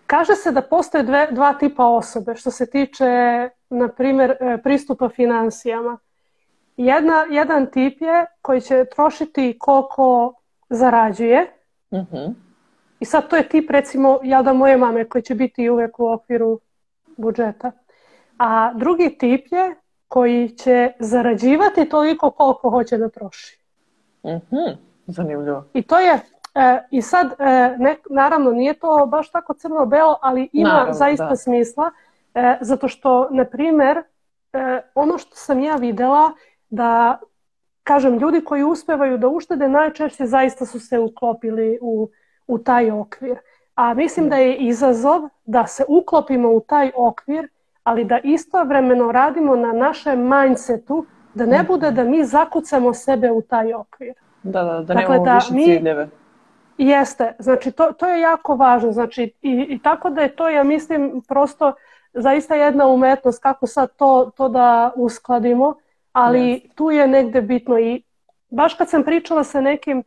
kaže 0.07 0.35
se 0.35 0.51
da 0.51 0.61
postoje 0.61 1.03
dve, 1.03 1.27
dva 1.31 1.53
tipa 1.53 1.85
osobe 1.85 2.35
što 2.35 2.51
se 2.51 2.69
tiče 2.69 3.05
na 3.69 3.87
primjer, 3.87 4.31
e, 4.31 4.57
pristupa 4.63 5.09
financijama. 5.09 5.97
Jedna, 6.77 7.25
jedan 7.29 7.71
tip 7.71 8.01
je 8.01 8.25
koji 8.41 8.61
će 8.61 8.85
trošiti 8.95 9.57
koliko 9.59 10.33
zarađuje. 10.71 11.51
Mm-hmm. 11.93 12.35
I 12.99 13.05
sad 13.05 13.29
to 13.29 13.35
je 13.35 13.49
tip 13.49 13.69
recimo 13.69 14.19
ja 14.23 14.41
da 14.41 14.53
moje 14.53 14.77
mame 14.77 15.09
koji 15.09 15.21
će 15.21 15.35
biti 15.35 15.69
uvijek 15.69 15.99
u 15.99 16.11
okviru 16.11 16.59
budžeta. 17.17 17.71
A 18.37 18.73
drugi 18.73 19.17
tip 19.17 19.47
je 19.51 19.75
koji 20.07 20.49
će 20.49 20.91
zarađivati 20.99 21.89
toliko 21.89 22.31
koliko 22.31 22.69
hoće 22.69 22.97
da 22.97 23.09
troši. 23.09 23.59
Mm-hmm. 24.25 24.77
Zanimljivo. 25.07 25.65
I 25.73 25.81
to 25.81 25.99
je 25.99 26.19
E, 26.55 26.87
I 26.91 27.01
sad, 27.01 27.31
e, 27.39 27.75
ne, 27.79 27.97
naravno, 28.09 28.51
nije 28.51 28.73
to 28.73 29.05
baš 29.05 29.31
tako 29.31 29.53
crno-belo, 29.53 30.17
ali 30.21 30.49
ima 30.53 30.69
naravno, 30.69 30.93
zaista 30.93 31.29
da. 31.29 31.35
smisla. 31.35 31.91
E, 32.33 32.57
zato 32.61 32.87
što, 32.87 33.27
na 33.31 33.45
primer, 33.45 33.97
e, 34.53 34.81
ono 34.95 35.17
što 35.17 35.35
sam 35.35 35.59
ja 35.59 35.75
videla 35.75 36.31
da, 36.69 37.19
kažem, 37.83 38.17
ljudi 38.17 38.43
koji 38.43 38.63
uspevaju 38.63 39.17
da 39.17 39.27
uštede 39.27 39.69
najčešće 39.69 40.25
zaista 40.25 40.65
su 40.65 40.79
se 40.79 40.99
uklopili 40.99 41.79
u, 41.81 42.09
u 42.47 42.57
taj 42.57 42.91
okvir. 42.91 43.37
A 43.75 43.93
mislim 43.93 44.29
da 44.29 44.35
je 44.35 44.55
izazov 44.55 45.21
da 45.45 45.67
se 45.67 45.85
uklopimo 45.87 46.49
u 46.49 46.59
taj 46.59 46.91
okvir, 46.95 47.47
ali 47.83 48.03
da 48.03 48.19
istovremeno 48.23 49.11
radimo 49.11 49.55
na 49.55 49.71
našem 49.73 50.29
mindsetu, 50.29 51.05
da 51.33 51.45
ne 51.45 51.63
bude 51.63 51.91
da 51.91 52.03
mi 52.03 52.23
zakucamo 52.25 52.93
sebe 52.93 53.31
u 53.31 53.41
taj 53.41 53.73
okvir. 53.73 54.13
Da, 54.43 54.63
da, 54.63 54.73
da 54.73 54.81
dakle, 54.81 55.03
nemamo 55.03 55.25
da 55.25 55.35
više 55.35 55.53
mi, 55.53 55.65
ciljeve. 55.65 56.09
Jeste, 56.77 57.35
znači 57.39 57.71
to, 57.71 57.91
to 57.91 58.07
je 58.07 58.21
jako 58.21 58.55
važno. 58.55 58.91
Znači, 58.91 59.33
i, 59.41 59.65
i 59.69 59.79
tako 59.79 60.09
da 60.09 60.21
je 60.21 60.35
to, 60.35 60.49
ja 60.49 60.63
mislim, 60.63 61.21
prosto 61.27 61.73
zaista 62.13 62.55
jedna 62.55 62.87
umetnost 62.87 63.43
kako 63.43 63.67
sad 63.67 63.95
to, 63.95 64.31
to 64.37 64.49
da 64.49 64.91
uskladimo, 64.95 65.75
ali 66.13 66.39
yes. 66.39 66.75
tu 66.75 66.91
je 66.91 67.07
negde 67.07 67.41
bitno 67.41 67.79
i 67.79 68.03
baš 68.49 68.73
kad 68.73 68.89
sam 68.89 69.03
pričala 69.03 69.43
sa 69.43 69.61
nekim 69.61 70.03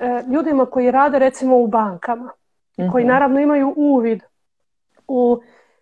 e, 0.00 0.22
ljudima 0.32 0.66
koji 0.66 0.90
rade 0.90 1.18
recimo 1.18 1.56
u 1.56 1.66
bankama, 1.66 2.24
mm-hmm. 2.78 2.92
koji 2.92 3.04
naravno 3.04 3.40
imaju 3.40 3.74
uvid 3.76 4.22
u 5.08 5.40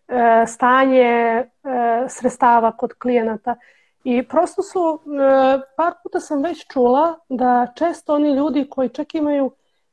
e, 0.08 0.46
stanje 0.46 1.02
e, 1.02 1.46
sredstava 2.08 2.72
kod 2.72 2.92
klijenata 2.94 3.56
i 4.04 4.28
prosto 4.28 4.62
su, 4.62 5.00
e, 5.06 5.60
par 5.76 5.92
puta 6.02 6.20
sam 6.20 6.42
već 6.42 6.66
čula 6.72 7.18
da 7.28 7.66
često 7.76 8.14
oni 8.14 8.34
ljudi 8.34 8.66
koji 8.70 8.88
čak 8.88 9.14
imaju 9.14 9.50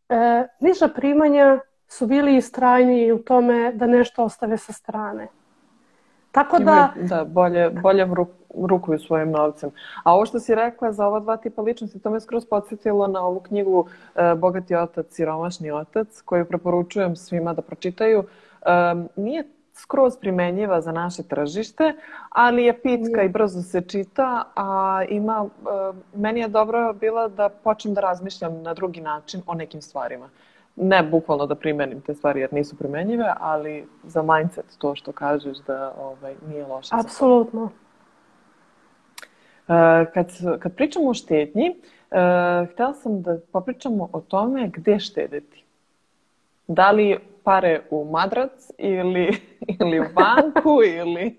e, 0.09 0.47
niža 0.59 0.87
primanja 0.87 1.59
su 1.87 2.07
bili 2.07 2.35
istrajniji 2.35 3.11
u 3.11 3.23
tome 3.23 3.71
da 3.71 3.87
nešto 3.87 4.23
ostave 4.23 4.57
sa 4.57 4.73
strane. 4.73 5.27
Tako 6.31 6.59
da... 6.59 6.93
Da, 6.95 7.25
bolje, 7.25 7.69
bolje 7.69 8.05
rukuju 8.67 8.99
svojim 8.99 9.31
novcem. 9.31 9.71
A 10.03 10.13
ovo 10.13 10.25
što 10.25 10.39
si 10.39 10.55
rekla 10.55 10.91
za 10.91 11.07
ova 11.07 11.19
dva 11.19 11.38
tipa 11.38 11.62
ličnosti, 11.62 11.99
to 11.99 12.09
me 12.09 12.19
skroz 12.19 12.45
podsjetilo 12.45 13.07
na 13.07 13.25
ovu 13.25 13.39
knjigu 13.39 13.88
e, 14.15 14.35
Bogati 14.35 14.75
otac, 14.75 15.05
siromašni 15.09 15.71
otac, 15.71 16.21
koju 16.21 16.45
preporučujem 16.45 17.15
svima 17.15 17.53
da 17.53 17.62
pročitaju. 17.62 18.23
E, 18.62 18.95
nije 19.15 19.47
skroz 19.73 20.17
primenjiva 20.17 20.81
za 20.81 20.91
naše 20.91 21.23
tržište, 21.23 21.93
ali 22.29 22.63
je 22.63 22.81
pitka 22.81 23.23
i 23.23 23.29
brzo 23.29 23.62
se 23.62 23.81
čita, 23.81 24.43
a 24.55 25.03
ima, 25.09 25.45
e, 25.45 25.93
meni 26.15 26.39
je 26.39 26.47
dobro 26.47 26.93
bila 26.93 27.27
da 27.27 27.49
počnem 27.49 27.93
da 27.93 28.01
razmišljam 28.01 28.62
na 28.62 28.73
drugi 28.73 29.01
način 29.01 29.41
o 29.47 29.53
nekim 29.53 29.81
stvarima 29.81 30.29
ne 30.81 31.03
bukvalno 31.03 31.45
da 31.45 31.55
primenim 31.55 32.01
te 32.01 32.13
stvari 32.13 32.39
jer 32.39 32.53
nisu 32.53 32.77
primenjive, 32.77 33.33
ali 33.39 33.88
za 34.03 34.21
mindset 34.21 34.65
to 34.77 34.95
što 34.95 35.12
kažeš 35.12 35.57
da 35.57 35.93
ovaj, 35.99 36.35
nije 36.47 36.65
loše. 36.65 36.89
Apsolutno. 36.99 37.69
Uh, 39.69 39.75
kad, 40.13 40.32
kad 40.60 40.75
pričamo 40.75 41.10
o 41.10 41.13
štetnji, 41.13 41.69
uh, 41.69 42.71
htjela 42.71 42.93
sam 42.93 43.21
da 43.21 43.38
popričamo 43.51 44.10
o 44.13 44.21
tome 44.21 44.69
gde 44.73 44.99
štedeti. 44.99 45.63
Da 46.67 46.91
li 46.91 47.19
pare 47.43 47.82
u 47.89 48.05
madrac 48.12 48.71
ili, 48.77 49.38
ili 49.82 49.99
u 49.99 50.05
banku 50.15 50.79
ili 50.84 51.38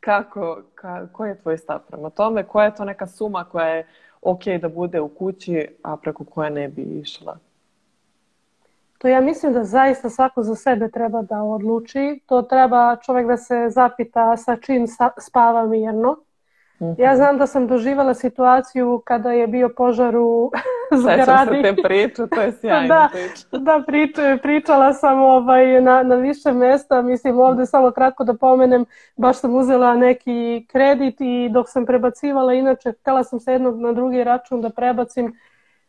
kako, 0.00 0.62
ka, 0.74 1.06
koji 1.12 1.28
je 1.28 1.38
tvoj 1.38 1.58
stav 1.58 1.78
prema 1.88 2.10
tome? 2.10 2.44
Koja 2.44 2.64
je 2.64 2.74
to 2.74 2.84
neka 2.84 3.06
suma 3.06 3.44
koja 3.44 3.66
je 3.66 3.86
ok 4.22 4.44
da 4.60 4.68
bude 4.68 5.00
u 5.00 5.08
kući, 5.08 5.68
a 5.82 5.96
preko 5.96 6.24
koje 6.24 6.50
ne 6.50 6.68
bi 6.68 6.82
išla? 6.82 7.38
To 8.98 9.08
ja 9.08 9.20
mislim 9.20 9.52
da 9.52 9.64
zaista 9.64 10.10
svako 10.10 10.42
za 10.42 10.54
sebe 10.54 10.90
treba 10.90 11.22
da 11.22 11.42
odluči. 11.42 12.20
To 12.26 12.42
treba 12.42 12.96
čovjek 12.96 13.26
da 13.26 13.36
se 13.36 13.66
zapita 13.68 14.36
sa 14.36 14.56
čim 14.56 14.86
spava 15.20 15.66
mirno. 15.66 16.16
-hmm. 16.80 16.94
Ja 16.98 17.16
znam 17.16 17.38
da 17.38 17.46
sam 17.46 17.66
doživala 17.66 18.14
situaciju 18.14 19.02
kada 19.04 19.32
je 19.32 19.46
bio 19.46 19.68
požar 19.68 20.16
u 20.16 20.50
Sećam 21.04 21.46
se 21.46 21.62
te 21.62 21.82
priče, 21.82 22.26
to 22.26 22.40
je 22.40 22.52
sjajna 22.52 22.94
da, 22.94 23.08
priča. 23.12 23.58
Da, 23.58 23.82
prič, 23.86 24.16
pričala 24.42 24.92
sam 24.92 25.22
ovaj, 25.22 25.80
na, 25.80 26.02
na 26.02 26.14
više 26.14 26.52
mesta, 26.52 27.02
mislim 27.02 27.40
ovde 27.40 27.66
samo 27.66 27.90
kratko 27.90 28.24
da 28.24 28.34
pomenem, 28.34 28.84
baš 29.16 29.36
sam 29.36 29.54
uzela 29.54 29.94
neki 29.94 30.66
kredit 30.68 31.16
i 31.20 31.48
dok 31.52 31.68
sam 31.68 31.86
prebacivala, 31.86 32.52
inače 32.52 32.92
htela 32.92 33.24
sam 33.24 33.40
se 33.40 33.52
jednog 33.52 33.80
na 33.80 33.92
drugi 33.92 34.24
račun 34.24 34.60
da 34.60 34.70
prebacim, 34.70 35.34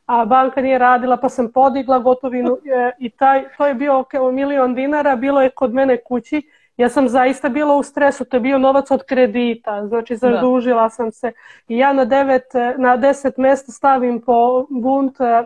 a 0.05 0.25
banka 0.25 0.61
nije 0.61 0.77
radila 0.77 1.17
pa 1.17 1.29
sam 1.29 1.51
podigla 1.51 1.99
gotovinu 1.99 2.57
e, 2.65 2.91
i 2.99 3.09
taj, 3.09 3.43
to 3.57 3.67
je 3.67 3.73
bio 3.73 3.93
okay, 3.93 4.31
milion 4.31 4.75
dinara, 4.75 5.15
bilo 5.15 5.41
je 5.41 5.49
kod 5.49 5.73
mene 5.73 5.97
kući 5.97 6.41
Ja 6.77 6.89
sam 6.89 7.09
zaista 7.09 7.49
bila 7.49 7.75
u 7.75 7.83
stresu, 7.83 8.25
to 8.25 8.37
je 8.37 8.41
bio 8.41 8.57
novac 8.57 8.91
od 8.91 9.03
kredita, 9.03 9.87
znači 9.87 10.13
da. 10.13 10.17
zadužila 10.17 10.83
da. 10.83 10.89
sam 10.89 11.11
se. 11.11 11.31
I 11.67 11.77
ja 11.77 11.93
na, 11.93 12.05
devet, 12.05 12.53
na 12.77 12.97
deset 12.97 13.37
mesta 13.37 13.71
stavim 13.71 14.21
po 14.21 14.67
bunt 14.69 15.21
e, 15.21 15.43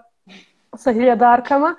sa 0.76 0.91
hiljadarkama, 0.91 1.76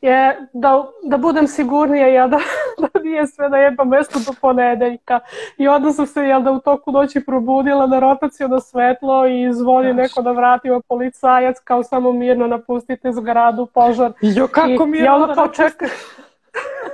je 0.00 0.48
da, 0.52 0.86
da 1.02 1.16
budem 1.16 1.46
sigurnija 1.46 2.08
ja 2.08 2.28
da, 2.28 2.38
da 2.82 3.00
nije 3.00 3.26
sve 3.26 3.48
na 3.48 3.58
jednom 3.58 3.88
mestu 3.88 4.18
do 4.26 4.32
ponedeljka. 4.40 5.20
I 5.56 5.68
onda 5.68 5.92
sam 5.92 6.06
se 6.06 6.22
jel 6.22 6.42
da 6.42 6.52
u 6.52 6.60
toku 6.60 6.92
noći 6.92 7.24
probudila 7.24 7.86
na 7.86 7.98
rotaciju 7.98 8.48
na 8.48 8.60
svetlo 8.60 9.26
i 9.26 9.52
zvoni 9.52 9.94
Daš. 9.94 9.96
neko 9.96 10.22
da 10.22 10.32
vratimo 10.32 10.80
policajac 10.88 11.56
kao 11.64 11.82
samo 11.82 12.12
mirno 12.12 12.46
napustite 12.46 13.12
zgradu, 13.12 13.66
požar. 13.66 14.12
Jo, 14.20 14.48
kako 14.48 14.86
mirno 14.86 14.96
I, 14.96 15.06
ja 15.06 15.14
ono 15.14 15.34
kao 15.34 15.48
čekam. 15.48 15.88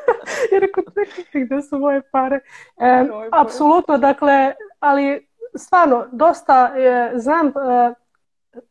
I 0.56 0.58
rekao, 0.58 0.84
čekaj, 1.14 1.44
gde 1.44 1.62
su 1.62 1.78
moje 1.78 2.02
pare? 2.02 2.40
E, 2.76 3.06
apsolutno, 3.32 3.98
dakle, 3.98 4.54
ali 4.80 5.26
stvarno, 5.54 6.06
dosta, 6.12 6.72
e, 6.76 7.12
znam, 7.14 7.46
e, 7.46 7.94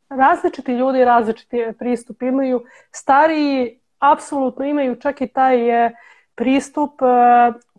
različiti 0.09 0.73
ljudi 0.73 1.05
različiti 1.05 1.65
pristup 1.79 2.21
imaju. 2.21 2.63
Stariji 2.91 3.79
apsolutno 3.99 4.65
imaju 4.65 4.95
čak 4.95 5.21
i 5.21 5.27
taj 5.27 5.85
e, 5.85 5.91
pristup 6.35 7.01
e, 7.01 7.05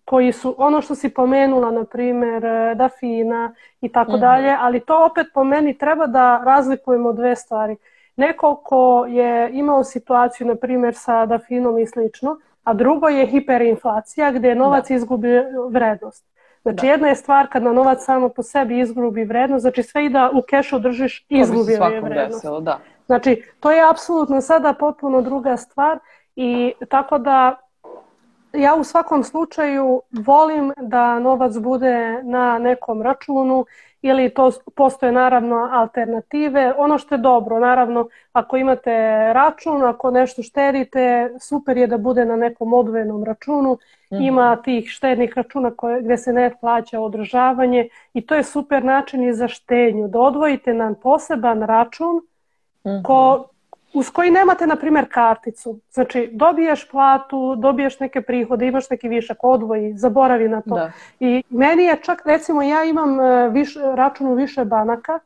koji 0.04 0.32
su, 0.32 0.54
ono 0.58 0.80
što 0.80 0.94
si 0.94 1.14
pomenula, 1.14 1.70
na 1.70 1.84
primjer, 1.84 2.44
e, 2.44 2.74
da 2.74 2.88
fina 2.88 3.54
i 3.80 3.88
tako 3.88 4.12
mhm. 4.12 4.20
dalje, 4.20 4.56
ali 4.60 4.80
to 4.80 5.06
opet 5.06 5.26
po 5.34 5.44
meni 5.44 5.78
treba 5.78 6.06
da 6.06 6.42
razlikujemo 6.44 7.12
dve 7.12 7.36
stvari. 7.36 7.76
Neko 8.16 8.56
ko 8.64 9.06
je 9.08 9.50
imao 9.52 9.84
situaciju, 9.84 10.46
na 10.46 10.54
primjer, 10.54 10.94
sa 10.94 11.26
dafinom 11.26 11.78
i 11.78 11.86
slično, 11.86 12.38
a 12.64 12.74
drugo 12.74 13.08
je 13.08 13.26
hiperinflacija 13.26 14.30
gdje 14.30 14.54
novac 14.54 14.88
da. 14.88 14.94
izgubi 14.94 15.28
vrednost. 15.70 16.26
Znači 16.62 16.86
da. 16.86 16.86
jedna 16.86 17.08
je 17.08 17.14
stvar 17.14 17.46
kad 17.48 17.62
na 17.62 17.72
novac 17.72 18.04
samo 18.04 18.28
po 18.28 18.42
sebi 18.42 18.78
izgubi 18.78 19.24
vrednost, 19.24 19.62
znači 19.62 19.82
sve 19.82 20.04
i 20.04 20.08
da 20.08 20.30
u 20.34 20.42
kešu 20.42 20.78
držiš 20.78 21.26
izgubi 21.28 21.72
je 21.72 22.00
vrednost. 22.00 22.42
Desilo, 22.42 22.60
da. 22.60 22.78
Znači 23.06 23.42
to 23.60 23.70
je 23.70 23.90
apsolutno 23.90 24.40
sada 24.40 24.72
potpuno 24.72 25.22
druga 25.22 25.56
stvar 25.56 25.98
i 26.36 26.72
tako 26.88 27.18
da 27.18 27.56
ja 28.52 28.74
u 28.74 28.84
svakom 28.84 29.24
slučaju 29.24 30.02
volim 30.10 30.72
da 30.76 31.18
novac 31.18 31.56
bude 31.58 32.22
na 32.22 32.58
nekom 32.58 33.02
računu 33.02 33.66
ili 34.02 34.34
to 34.34 34.50
postoje 34.74 35.12
naravno 35.12 35.68
alternative. 35.72 36.74
Ono 36.76 36.98
što 36.98 37.14
je 37.14 37.18
dobro, 37.18 37.58
naravno, 37.58 38.08
ako 38.32 38.56
imate 38.56 38.90
račun, 39.32 39.82
ako 39.82 40.10
nešto 40.10 40.42
štedite, 40.42 41.30
super 41.40 41.76
je 41.76 41.86
da 41.86 41.98
bude 41.98 42.24
na 42.24 42.36
nekom 42.36 42.72
odvojenom 42.72 43.24
računu. 43.24 43.78
Mm. 44.12 44.20
Ima 44.20 44.56
tih 44.56 44.88
štednih 44.88 45.32
računa 45.36 45.70
koje, 45.70 46.02
gde 46.02 46.16
se 46.16 46.32
ne 46.32 46.50
plaća 46.60 47.00
održavanje 47.00 47.88
i 48.14 48.26
to 48.26 48.34
je 48.34 48.42
super 48.42 48.84
način 48.84 49.28
i 49.28 49.34
za 49.34 49.48
štednju. 49.48 50.08
Da 50.08 50.18
odvojite 50.18 50.74
na 50.74 50.94
poseban 51.02 51.62
račun 51.62 52.16
mm 52.16 52.88
-hmm. 52.88 53.02
ko, 53.02 53.48
uz 53.94 54.10
koji 54.10 54.30
nemate, 54.30 54.66
na 54.66 54.76
primjer, 54.76 55.06
karticu. 55.10 55.78
Znači, 55.90 56.30
dobiješ 56.32 56.88
platu, 56.90 57.56
dobiješ 57.56 58.00
neke 58.00 58.22
prihode, 58.22 58.66
imaš 58.66 58.90
neki 58.90 59.08
višak, 59.08 59.38
odvoji, 59.42 59.92
zaboravi 59.96 60.48
na 60.48 60.60
to. 60.60 60.74
Da. 60.74 60.92
I 61.20 61.42
meni 61.48 61.84
je 61.84 61.96
čak, 62.02 62.22
recimo, 62.26 62.62
ja 62.62 62.84
imam 62.84 63.20
e, 63.20 63.48
viš, 63.48 63.76
račun 63.94 64.26
u 64.26 64.34
više 64.34 64.64
banaka 64.64 65.18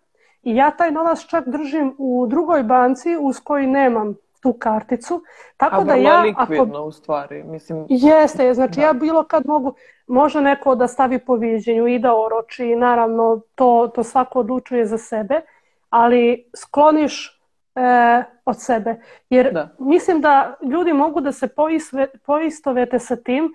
i 0.42 0.56
ja 0.56 0.70
taj 0.70 0.90
novac 0.90 1.26
čak 1.26 1.48
držim 1.48 1.94
u 1.98 2.26
drugoj 2.28 2.62
banci 2.62 3.16
uz 3.20 3.40
koji 3.40 3.66
nemam 3.66 4.14
tu 4.42 4.52
karticu. 4.52 5.22
Tako 5.56 5.80
A 5.80 5.84
da 5.84 5.94
ja 5.94 6.20
likvidno 6.20 6.78
ako... 6.78 6.88
u 6.88 6.92
stvari, 6.92 7.42
mislim. 7.44 7.86
Jeste, 7.88 8.54
znači 8.54 8.80
da. 8.80 8.86
ja 8.86 8.92
bilo 8.92 9.24
kad 9.24 9.46
mogu, 9.46 9.74
može 10.06 10.40
neko 10.40 10.74
da 10.74 10.88
stavi 10.88 11.18
po 11.18 11.34
viđenju 11.34 11.86
i 11.86 11.98
da 11.98 12.14
oroči, 12.16 12.76
naravno 12.76 13.40
to, 13.54 13.90
to 13.94 14.04
svako 14.04 14.40
odlučuje 14.40 14.86
za 14.86 14.98
sebe, 14.98 15.40
ali 15.90 16.50
skloniš 16.56 17.35
e, 17.76 18.24
od 18.44 18.60
sebe. 18.60 18.96
Jer 19.30 19.52
da. 19.52 19.68
mislim 19.78 20.20
da 20.20 20.56
ljudi 20.62 20.92
mogu 20.92 21.20
da 21.20 21.32
se 21.32 21.48
poisve, 21.48 22.06
poistovete 22.26 22.98
sa 22.98 23.16
tim, 23.16 23.54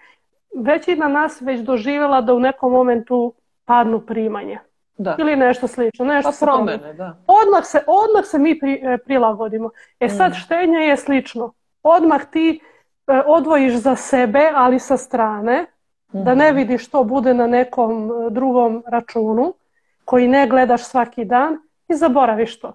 većina 0.56 1.08
nas 1.08 1.42
već 1.42 1.60
doživjela 1.60 2.22
da 2.22 2.34
u 2.34 2.40
nekom 2.40 2.72
momentu 2.72 3.34
padnu 3.66 4.00
primanje. 4.00 4.60
Da. 4.98 5.16
Ili 5.20 5.36
nešto 5.36 5.68
slično. 5.68 6.06
Nešto 6.06 6.32
pa 6.40 6.46
promene, 6.46 6.94
da. 6.94 7.18
Odmah 7.28 7.66
se, 7.66 7.84
odmah 7.88 8.26
se 8.26 8.40
mi 8.40 8.60
pri, 8.60 8.82
e, 8.84 8.98
prilagodimo. 8.98 9.70
E 10.00 10.10
sad 10.10 10.32
mm. 10.32 10.36
štenje 10.36 10.78
je 10.78 10.98
slično. 10.98 11.54
Odmah 11.84 12.26
ti 12.26 12.60
e, 13.08 13.22
odvojiš 13.26 13.74
za 13.74 13.96
sebe, 13.96 14.52
ali 14.56 14.80
sa 14.80 14.98
strane, 14.98 15.66
mm. 16.14 16.24
da 16.24 16.36
ne 16.36 16.48
mhm. 16.48 16.56
vidiš 16.56 16.88
što 16.88 17.04
bude 17.04 17.34
na 17.34 17.48
nekom 17.48 18.12
e, 18.12 18.30
drugom 18.30 18.84
računu, 18.88 19.54
koji 20.06 20.28
ne 20.28 20.48
gledaš 20.48 20.84
svaki 20.84 21.26
dan 21.26 21.58
i 21.88 21.96
zaboraviš 21.96 22.60
to. 22.60 22.74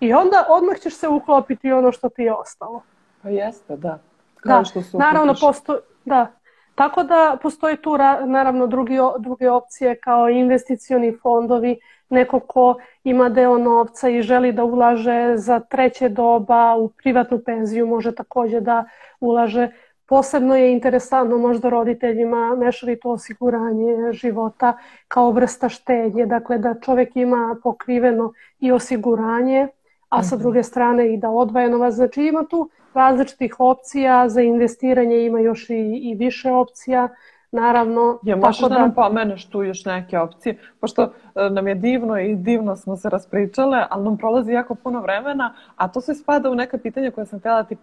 I 0.00 0.12
onda 0.12 0.44
odmah 0.48 0.78
ćeš 0.78 0.94
se 0.94 1.08
uklopiti 1.08 1.72
ono 1.72 1.92
što 1.92 2.08
ti 2.08 2.22
je 2.22 2.32
ostalo. 2.32 2.82
Pa 3.22 3.28
jeste, 3.28 3.76
da. 3.76 3.98
Kao 4.40 4.58
da, 4.58 4.64
što 4.64 4.82
su 4.82 4.98
naravno 4.98 5.34
postoji, 5.40 5.78
da. 6.04 6.26
Tako 6.74 7.02
da 7.02 7.36
postoji 7.42 7.76
tu 7.76 7.96
naravno 8.26 8.66
drugi, 8.66 8.96
druge 9.18 9.50
opcije 9.50 10.00
kao 10.00 10.28
investicioni 10.28 11.16
fondovi, 11.22 11.78
neko 12.08 12.40
ko 12.40 12.74
ima 13.04 13.28
deo 13.28 13.58
novca 13.58 14.08
i 14.08 14.22
želi 14.22 14.52
da 14.52 14.64
ulaže 14.64 15.32
za 15.36 15.60
treće 15.60 16.08
doba 16.08 16.76
u 16.76 16.88
privatnu 16.88 17.40
penziju, 17.46 17.86
može 17.86 18.14
takođe 18.14 18.60
da 18.60 18.84
ulaže. 19.20 19.68
Posebno 20.06 20.56
je 20.56 20.72
interesantno 20.72 21.38
možda 21.38 21.68
roditeljima 21.68 22.54
mešovito 22.56 23.10
osiguranje 23.10 24.12
života 24.12 24.78
kao 25.08 25.30
vrsta 25.30 25.68
štednje, 25.68 26.26
dakle 26.26 26.58
da 26.58 26.74
čovek 26.80 27.16
ima 27.16 27.56
pokriveno 27.62 28.32
i 28.60 28.72
osiguranje 28.72 29.68
a 30.08 30.22
sa 30.22 30.36
mhm. 30.36 30.42
druge 30.42 30.62
strane 30.62 31.14
i 31.14 31.16
da 31.16 31.30
odvaja 31.30 31.68
novac. 31.68 31.94
Znači 31.94 32.22
ima 32.22 32.44
tu 32.50 32.70
različitih 32.94 33.54
opcija, 33.58 34.28
za 34.28 34.40
investiranje 34.40 35.26
ima 35.26 35.40
još 35.40 35.70
i, 35.70 36.00
i 36.02 36.14
više 36.14 36.52
opcija. 36.52 37.08
Naravno, 37.50 38.18
ja, 38.22 38.36
možeš 38.36 38.60
da, 38.60 38.68
da 38.68 38.78
nam 38.78 38.94
pomeneš 38.94 39.48
tu 39.50 39.62
još 39.62 39.84
neke 39.84 40.18
opcije, 40.18 40.58
pošto 40.80 41.02
e, 41.02 41.50
nam 41.50 41.68
je 41.68 41.74
divno 41.74 42.20
i 42.20 42.34
divno 42.36 42.76
smo 42.76 42.96
se 42.96 43.08
raspričale, 43.08 43.86
ali 43.90 44.04
nam 44.04 44.16
prolazi 44.16 44.52
jako 44.52 44.74
puno 44.74 45.00
vremena, 45.00 45.54
a 45.76 45.88
to 45.88 46.00
se 46.00 46.14
spada 46.14 46.50
u 46.50 46.54
neka 46.54 46.78
pitanja 46.78 47.10
koje 47.10 47.26
sam 47.26 47.38
htjela 47.38 47.62
da 47.62 47.68
ti 47.68 47.74
e, 47.74 47.78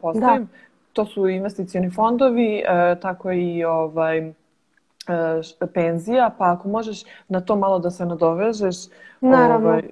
postavim. 0.00 0.44
Da. 0.44 0.58
To 0.92 1.04
su 1.04 1.28
investicioni 1.28 1.90
fondovi, 1.90 2.58
e, 2.58 2.96
tako 3.00 3.32
i 3.32 3.64
ovaj, 3.64 4.32
penzija, 5.74 6.30
pa 6.38 6.52
ako 6.52 6.68
možeš 6.68 7.02
na 7.28 7.40
to 7.40 7.56
malo 7.56 7.78
da 7.78 7.90
se 7.90 8.06
nadovežeš. 8.06 8.76
Naravno. 9.20 9.68
Ovaj, 9.68 9.90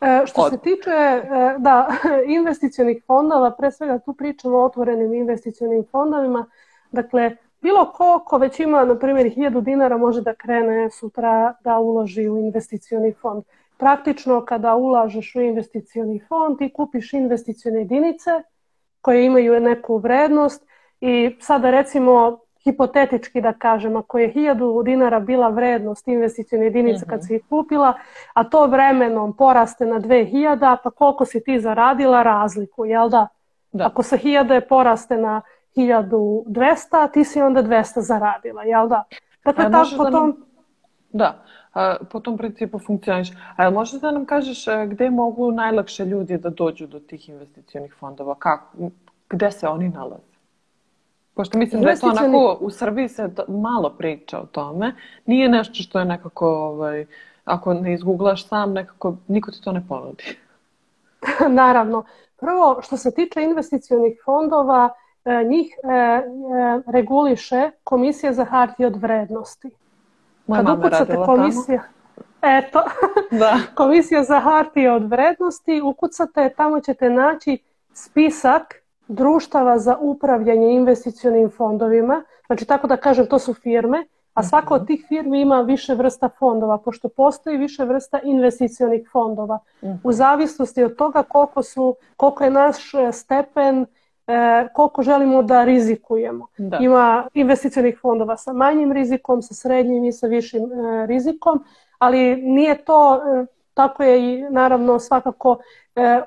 E, 0.00 0.26
što 0.26 0.42
Od... 0.42 0.52
se 0.52 0.58
tiče 0.58 0.90
e, 0.90 1.22
da, 1.58 1.88
investicionih 2.38 3.02
fondova, 3.06 3.50
pre 3.50 3.72
svega 3.72 3.98
tu 3.98 4.12
pričamo 4.12 4.56
o 4.56 4.64
otvorenim 4.64 5.14
investicionim 5.14 5.84
fondovima. 5.90 6.46
Dakle, 6.92 7.36
bilo 7.60 7.92
ko 7.92 8.22
ko 8.26 8.38
već 8.38 8.60
ima, 8.60 8.84
na 8.84 8.98
primjer, 8.98 9.26
1000 9.26 9.60
dinara 9.60 9.96
može 9.96 10.22
da 10.22 10.34
krene 10.34 10.90
sutra 10.90 11.54
da 11.64 11.78
uloži 11.78 12.28
u 12.28 12.38
investicioni 12.38 13.12
fond. 13.12 13.44
Praktično, 13.76 14.44
kada 14.44 14.74
ulažeš 14.74 15.34
u 15.34 15.40
investicioni 15.40 16.20
fond, 16.28 16.58
ti 16.58 16.72
kupiš 16.72 17.12
investicione 17.12 17.78
jedinice 17.78 18.30
koje 19.00 19.26
imaju 19.26 19.60
neku 19.60 19.96
vrednost 19.98 20.66
i 21.00 21.36
sada 21.40 21.70
recimo 21.70 22.38
hipotetički 22.68 23.40
da 23.40 23.52
kažem, 23.52 23.96
ako 23.96 24.18
je 24.18 24.32
1000 24.34 24.84
dinara 24.84 25.20
bila 25.20 25.48
vrednost 25.48 26.08
investicijne 26.08 26.66
jedinice 26.66 27.06
kad 27.06 27.18
mhm. 27.18 27.26
si 27.26 27.34
ih 27.36 27.42
kupila, 27.48 27.94
a 28.34 28.44
to 28.44 28.66
vremenom 28.66 29.36
poraste 29.36 29.86
na 29.86 30.00
2000, 30.00 30.76
pa 30.84 30.90
koliko 30.90 31.24
si 31.24 31.44
ti 31.44 31.60
zaradila 31.60 32.22
razliku, 32.22 32.84
jel 32.84 33.08
da? 33.08 33.28
da. 33.72 33.86
Ako 33.86 34.02
sa 34.02 34.16
1000 34.16 34.60
poraste 34.68 35.16
na 35.16 35.42
1200, 35.76 37.12
ti 37.12 37.24
si 37.24 37.42
onda 37.42 37.62
200 37.62 38.00
zaradila, 38.00 38.62
jel 38.62 38.88
da? 38.88 39.04
Dakle, 39.44 39.64
a 39.64 39.70
tako 39.70 40.04
da 40.04 40.10
tom... 40.10 40.36
Da, 41.12 41.44
a, 41.74 41.96
po 42.10 42.20
tom 42.20 42.38
principu 42.38 42.78
funkcioniš. 42.78 43.28
A 43.56 43.70
možeš 43.70 44.00
da 44.00 44.10
nam 44.10 44.24
kažeš 44.24 44.68
a, 44.68 44.86
gde 44.86 45.10
mogu 45.10 45.52
najlakše 45.52 46.04
ljudi 46.04 46.38
da 46.38 46.50
dođu 46.50 46.86
do 46.86 47.00
tih 47.00 47.28
investicionih 47.28 47.94
fondova? 48.00 48.34
Kako? 48.34 48.90
Gde 49.30 49.50
se 49.50 49.68
oni 49.68 49.88
nalaze? 49.88 50.27
Pošto 51.38 51.58
mislim 51.58 51.82
da 51.82 51.90
je 51.90 51.98
to 52.00 52.06
onako, 52.06 52.58
u 52.60 52.70
Srbiji 52.70 53.08
se 53.08 53.30
malo 53.48 53.90
priča 53.98 54.40
o 54.40 54.46
tome, 54.46 54.94
nije 55.26 55.48
nešto 55.48 55.74
što 55.74 55.98
je 55.98 56.04
nekako, 56.04 56.46
ovaj, 56.48 57.06
ako 57.44 57.74
ne 57.74 57.94
izguglaš 57.94 58.48
sam, 58.48 58.72
nekako 58.72 59.16
niko 59.28 59.50
ti 59.50 59.62
to 59.62 59.72
ne 59.72 59.82
ponudi. 59.88 60.24
naravno, 61.62 62.04
prvo 62.36 62.78
što 62.82 62.96
se 62.96 63.14
tiče 63.14 63.42
investicionih 63.42 64.20
fondova, 64.24 64.90
e, 65.24 65.44
njih 65.44 65.74
e, 65.82 65.88
e, 65.88 66.22
reguliše 66.86 67.70
Komisija 67.84 68.32
za 68.32 68.44
hartije 68.44 68.86
od 68.86 68.96
vrednosti. 68.96 69.70
Moja 70.46 70.64
Kad 70.64 70.78
ukucate 70.78 71.16
komisija, 71.26 71.82
tamo. 72.40 72.58
eto, 72.58 72.82
da. 73.40 73.58
Komisija 73.74 74.22
za 74.22 74.40
hartije 74.40 74.92
od 74.92 75.10
vrednosti, 75.10 75.80
ukucate, 75.80 76.54
tamo 76.56 76.80
ćete 76.80 77.10
naći 77.10 77.58
spisak 77.92 78.87
društava 79.08 79.78
za 79.78 79.96
upravljanje 80.00 80.72
investicionim 80.72 81.50
fondovima. 81.50 82.22
Znači, 82.46 82.64
tako 82.64 82.86
da 82.86 82.96
kažem, 82.96 83.26
to 83.26 83.38
su 83.38 83.54
firme 83.54 84.04
a 84.38 84.42
svaka 84.42 84.74
od 84.74 84.86
tih 84.86 85.04
firmi 85.08 85.40
ima 85.40 85.60
više 85.60 85.94
vrsta 85.94 86.28
fondova, 86.28 86.78
pošto 86.78 87.08
postoji 87.08 87.56
više 87.56 87.84
vrsta 87.84 88.20
investicionih 88.22 89.08
fondova. 89.12 89.58
U 90.04 90.12
zavisnosti 90.12 90.84
od 90.84 90.96
toga 90.96 91.22
koliko, 91.22 91.62
su, 91.62 91.96
koliko 92.16 92.44
je 92.44 92.50
naš 92.50 92.94
e, 92.94 93.12
stepen, 93.12 93.86
e, 94.26 94.68
koliko 94.74 95.02
želimo 95.02 95.42
da 95.42 95.64
rizikujemo. 95.64 96.46
Da. 96.58 96.76
Ima 96.80 97.28
investicionih 97.34 97.98
fondova 98.02 98.36
sa 98.36 98.52
manjim 98.52 98.92
rizikom, 98.92 99.42
sa 99.42 99.54
srednjim 99.54 100.04
i 100.04 100.12
sa 100.12 100.26
višim 100.26 100.62
e, 100.62 101.06
rizikom, 101.06 101.64
ali 101.98 102.36
nije 102.36 102.84
to, 102.84 103.20
tako 103.74 104.02
je 104.02 104.34
i 104.34 104.42
naravno 104.50 104.98
svakako 104.98 105.58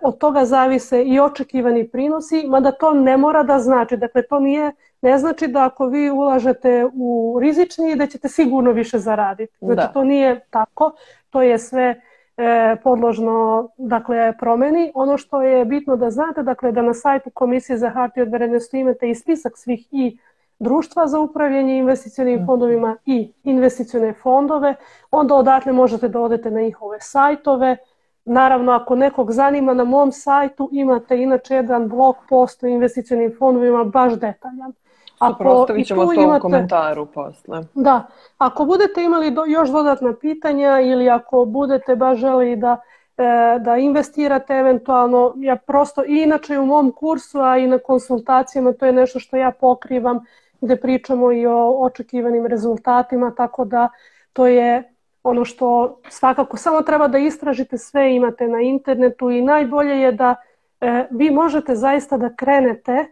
od 0.02 0.18
toga 0.18 0.46
zavise 0.46 1.04
i 1.04 1.20
očekivani 1.20 1.88
prinosi, 1.88 2.48
mada 2.48 2.72
to 2.72 2.94
ne 2.94 3.18
mora 3.18 3.44
da 3.44 3.60
znači. 3.60 3.98
Dakle, 3.98 4.22
to 4.22 4.40
nije 4.40 4.72
ne 5.02 5.18
znači 5.18 5.48
da 5.48 5.66
ako 5.66 5.86
vi 5.86 6.10
ulažete 6.10 6.88
u 6.94 7.38
rizični 7.42 7.96
da 7.96 8.08
ćete 8.08 8.30
sigurno 8.30 8.72
više 8.72 9.00
zaraditi. 9.00 9.58
Znači 9.62 9.88
da. 9.88 9.88
to 9.88 10.04
nije 10.04 10.40
tako, 10.50 10.92
to 11.30 11.42
je 11.42 11.58
sve 11.58 12.02
e, 12.38 12.76
podložno 12.84 13.70
dakle, 13.78 14.34
promeni. 14.40 14.92
Ono 14.96 15.18
što 15.18 15.42
je 15.42 15.66
bitno 15.66 15.96
da 15.96 16.10
znate, 16.10 16.44
dakle 16.44 16.72
da 16.72 16.82
na 16.82 16.94
sajtu 16.94 17.30
Komisije 17.30 17.78
za 17.78 17.90
hartije 17.90 18.24
od 18.24 18.32
vrednosti 18.32 18.80
imate 18.80 19.10
i 19.10 19.16
spisak 19.16 19.58
svih 19.58 19.88
i 19.92 20.18
društva 20.60 21.08
za 21.08 21.20
upravljanje 21.20 21.78
investicionim 21.78 22.36
mhm. 22.36 22.46
fondovima 22.46 22.98
i 23.06 23.32
investicione 23.44 24.14
fondove, 24.14 24.76
onda 25.12 25.36
odatle 25.36 25.72
možete 25.74 26.08
da 26.08 26.20
odete 26.20 26.52
na 26.52 26.62
njihove 26.62 26.98
sajtove, 27.00 27.78
Naravno, 28.26 28.72
ako 28.72 28.96
nekog 28.96 29.32
zanima, 29.32 29.74
na 29.74 29.84
mom 29.84 30.12
sajtu 30.12 30.70
imate 30.72 31.18
inače 31.18 31.56
jedan 31.56 31.90
blog 31.90 32.16
post 32.30 32.64
o 32.64 32.68
investicionim 32.68 33.36
fondovima 33.40 33.84
baš 33.84 34.14
detaljan. 34.14 34.74
Ako 35.20 35.44
ostavit 35.44 35.88
ćemo 35.88 36.06
to 36.06 36.14
imate, 36.14 36.38
u 36.38 36.42
komentaru 36.42 37.06
posle. 37.06 37.64
Da, 37.74 38.08
ako 38.38 38.66
budete 38.66 39.04
imali 39.04 39.32
do, 39.32 39.46
još 39.46 39.70
dodatna 39.70 40.14
pitanja 40.14 40.80
ili 40.80 41.10
ako 41.10 41.46
budete 41.46 41.96
baš 41.96 42.18
želi 42.18 42.56
da, 42.56 42.78
e, 43.18 43.60
da 43.60 43.78
investirate 43.78 44.54
eventualno, 44.54 45.34
ja 45.38 45.56
prosto 45.56 46.04
i 46.04 46.22
inače 46.24 46.60
u 46.60 46.66
mom 46.66 46.92
kursu, 46.92 47.40
a 47.40 47.58
i 47.58 47.68
na 47.68 47.78
konsultacijama, 47.78 48.74
to 48.74 48.86
je 48.86 48.94
nešto 48.94 49.20
što 49.20 49.38
ja 49.38 49.52
pokrivam, 49.52 50.26
gde 50.62 50.76
pričamo 50.76 51.32
i 51.32 51.46
o 51.46 51.78
očekivanim 51.80 52.46
rezultatima, 52.46 53.32
tako 53.38 53.66
da 53.66 53.90
to 54.34 54.48
je 54.48 54.91
ono 55.24 55.46
što 55.46 56.00
svakako 56.10 56.58
samo 56.58 56.82
treba 56.82 57.08
da 57.08 57.18
istražite 57.18 57.78
sve 57.78 58.16
imate 58.16 58.48
na 58.48 58.62
internetu 58.62 59.30
i 59.30 59.42
najbolje 59.42 60.02
je 60.02 60.12
da 60.12 60.36
e, 60.82 61.08
vi 61.12 61.32
možete 61.32 61.76
zaista 61.76 62.18
da 62.18 62.36
krenete 62.36 63.06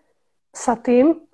sa 0.52 0.76
tim 0.76 1.30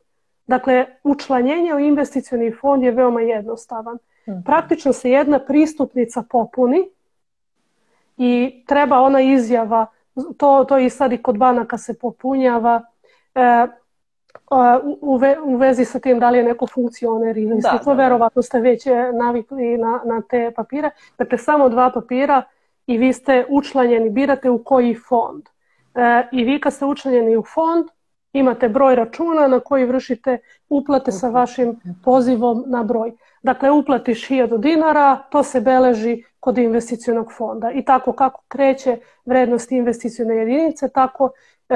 Dakle, 0.47 0.85
učlanjenje 1.03 1.73
u 1.73 1.79
investicioni 1.79 2.51
fond 2.51 2.83
je 2.83 2.91
veoma 2.91 3.21
jednostavan. 3.21 3.97
Mhm. 4.29 4.41
Praktično 4.45 4.93
se 4.93 5.09
jedna 5.09 5.39
pristupnica 5.39 6.23
popuni 6.29 6.89
i 8.17 8.63
treba 8.67 8.99
ona 8.99 9.21
izjava, 9.21 9.85
to, 10.37 10.65
to 10.69 10.77
i 10.77 10.89
sad 10.89 11.13
i 11.13 11.17
kod 11.17 11.37
banaka 11.37 11.77
se 11.77 11.99
popunjava, 11.99 12.81
e, 13.35 13.67
u, 15.01 15.17
ve, 15.17 15.37
u 15.43 15.55
vezi 15.57 15.85
sa 15.85 15.99
tim 15.99 16.19
da 16.19 16.29
li 16.29 16.37
je 16.37 16.43
neko 16.43 16.67
funkcioner 16.67 17.37
ili 17.37 17.61
da, 17.61 17.69
da, 17.71 17.79
da. 17.85 17.93
verovatno 17.93 18.41
ste 18.41 18.59
već 18.59 18.87
e, 18.87 19.11
navikli 19.13 19.77
na, 19.77 20.01
na 20.05 20.21
te 20.29 20.51
papire. 20.55 20.89
Dakle, 21.17 21.37
samo 21.37 21.69
dva 21.69 21.91
papira 21.91 22.43
i 22.87 22.97
vi 22.97 23.13
ste 23.13 23.45
učlanjeni, 23.49 24.09
birate 24.09 24.49
u 24.49 24.63
koji 24.63 24.95
fond. 24.95 25.43
E, 25.95 26.27
I 26.31 26.43
vi 26.43 26.59
kad 26.61 26.73
ste 26.73 26.85
učlanjeni 26.85 27.37
u 27.37 27.43
fond, 27.43 27.85
imate 28.33 28.69
broj 28.69 28.95
računa 28.95 29.47
na 29.47 29.59
koji 29.59 29.85
vršite 29.85 30.37
uplate 30.69 31.11
sa 31.11 31.29
vašim 31.29 31.79
pozivom 32.03 32.63
na 32.67 32.83
broj. 32.83 33.11
Dakle, 33.43 33.71
uplatiš 33.71 34.29
1000 34.29 34.57
dinara, 34.57 35.17
to 35.29 35.43
se 35.43 35.61
beleži 35.61 36.23
kod 36.39 36.57
investicionog 36.57 37.31
fonda. 37.31 37.71
I 37.71 37.85
tako 37.85 38.13
kako 38.13 38.41
kreće 38.47 38.97
vrednost 39.25 39.71
investicione 39.71 40.35
jedinice, 40.35 40.89
tako 40.89 41.29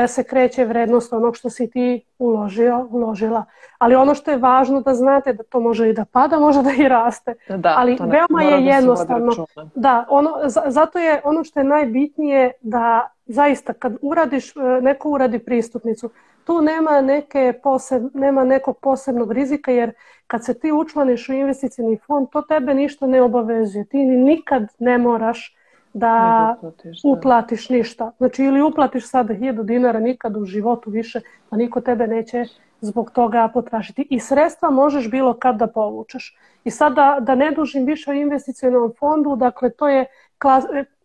se 0.07 0.23
kreće 0.23 0.65
vrednost 0.65 1.13
onog 1.13 1.35
što 1.35 1.49
si 1.49 1.69
ti 1.69 2.05
uložio, 2.19 2.87
uložila. 2.91 3.45
Ali 3.77 3.95
ono 3.95 4.15
što 4.15 4.31
je 4.31 4.37
važno 4.37 4.81
da 4.81 4.93
znate 4.93 5.33
da 5.33 5.43
to 5.43 5.59
može 5.59 5.89
i 5.89 5.93
da 5.93 6.05
pada, 6.05 6.39
može 6.39 6.61
da 6.61 6.71
i 6.71 6.87
raste. 6.87 7.33
Da, 7.49 7.73
Ali 7.77 7.97
ne, 7.99 8.05
veoma 8.07 8.43
je 8.43 8.65
jednostavno. 8.65 9.31
Da, 9.75 10.05
ono, 10.09 10.31
zato 10.65 10.99
je 10.99 11.21
ono 11.23 11.43
što 11.43 11.59
je 11.59 11.63
najbitnije 11.63 12.51
da 12.61 13.09
zaista 13.25 13.73
kad 13.73 13.97
uradiš, 14.01 14.55
e, 14.55 14.59
neko 14.81 15.09
uradi 15.09 15.39
pristupnicu, 15.39 16.09
tu 16.43 16.61
nema, 16.61 17.01
neke 17.01 17.53
poseb, 17.63 18.03
nema 18.13 18.43
nekog 18.43 18.77
posebnog 18.81 19.31
rizika 19.31 19.71
jer 19.71 19.93
kad 20.27 20.45
se 20.45 20.53
ti 20.53 20.71
učlaniš 20.71 21.29
u 21.29 21.33
investicijni 21.33 21.97
fond, 22.07 22.27
to 22.31 22.41
tebe 22.41 22.73
ništa 22.73 23.07
ne 23.07 23.21
obavezuje. 23.21 23.85
Ti 23.85 23.97
nikad 23.97 24.67
ne 24.79 24.97
moraš 24.97 25.55
da 25.93 26.55
uplatiš, 26.57 27.01
da. 27.01 27.09
uplatiš 27.09 27.69
ništa. 27.69 28.11
Znači 28.17 28.43
ili 28.43 28.61
uplatiš 28.61 29.09
sada 29.09 29.33
1000 29.33 29.63
dinara 29.63 29.99
nikad 29.99 30.37
u 30.37 30.45
životu 30.45 30.89
više, 30.89 31.21
pa 31.49 31.57
niko 31.57 31.81
tebe 31.81 32.07
neće 32.07 32.45
zbog 32.81 33.11
toga 33.11 33.49
potražiti. 33.53 34.07
I 34.09 34.19
sredstva 34.19 34.69
možeš 34.69 35.11
bilo 35.11 35.33
kad 35.33 35.55
da 35.55 35.67
povučeš. 35.67 36.37
I 36.63 36.71
sad 36.71 36.93
da, 36.93 37.17
da 37.21 37.35
ne 37.35 37.51
dužim 37.51 37.85
više 37.85 38.11
o 38.11 38.13
investicijnom 38.13 38.93
fondu, 38.99 39.35
dakle 39.35 39.69
to 39.69 39.87
je, 39.87 40.05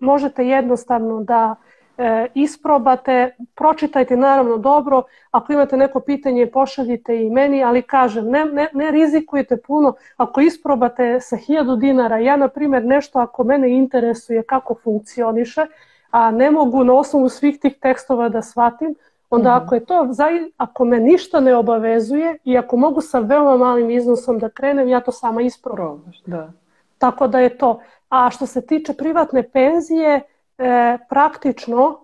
možete 0.00 0.46
jednostavno 0.46 1.20
da 1.24 1.54
e, 1.98 2.26
isprobate, 2.34 3.36
pročitajte 3.54 4.16
naravno 4.16 4.56
dobro, 4.58 5.02
ako 5.30 5.52
imate 5.52 5.76
neko 5.76 6.00
pitanje 6.00 6.46
pošaljite 6.46 7.22
i 7.24 7.30
meni, 7.30 7.64
ali 7.64 7.82
kažem, 7.82 8.30
ne, 8.30 8.44
ne, 8.44 8.68
ne 8.72 8.90
rizikujete 8.90 9.56
puno 9.56 9.94
ako 10.16 10.40
isprobate 10.40 11.20
sa 11.20 11.36
1000 11.36 11.78
dinara. 11.78 12.18
Ja, 12.18 12.36
na 12.36 12.48
primjer, 12.48 12.84
nešto 12.84 13.18
ako 13.18 13.44
mene 13.44 13.70
interesuje 13.70 14.42
kako 14.42 14.74
funkcioniše, 14.74 15.66
a 16.10 16.30
ne 16.30 16.50
mogu 16.50 16.84
na 16.84 16.94
osnovu 16.94 17.28
svih 17.28 17.60
tih 17.60 17.78
tekstova 17.80 18.28
da 18.28 18.42
shvatim, 18.42 18.94
onda 19.30 19.50
mm 19.50 19.52
-hmm. 19.52 19.64
ako 19.64 19.74
je 19.74 19.84
to, 19.84 20.08
ako 20.56 20.84
me 20.84 21.00
ništa 21.00 21.40
ne 21.40 21.56
obavezuje 21.56 22.38
i 22.44 22.58
ako 22.58 22.76
mogu 22.76 23.00
sa 23.00 23.18
veoma 23.18 23.56
malim 23.56 23.90
iznosom 23.90 24.38
da 24.38 24.48
krenem, 24.48 24.88
ja 24.88 25.00
to 25.00 25.12
sama 25.12 25.42
isprobam. 25.42 26.12
Da. 26.26 26.52
Tako 26.98 27.26
da 27.26 27.40
je 27.40 27.58
to. 27.58 27.80
A 28.08 28.30
što 28.30 28.46
se 28.46 28.66
tiče 28.66 28.94
privatne 28.94 29.42
penzije, 29.42 30.20
e, 30.58 30.98
praktično 31.08 32.00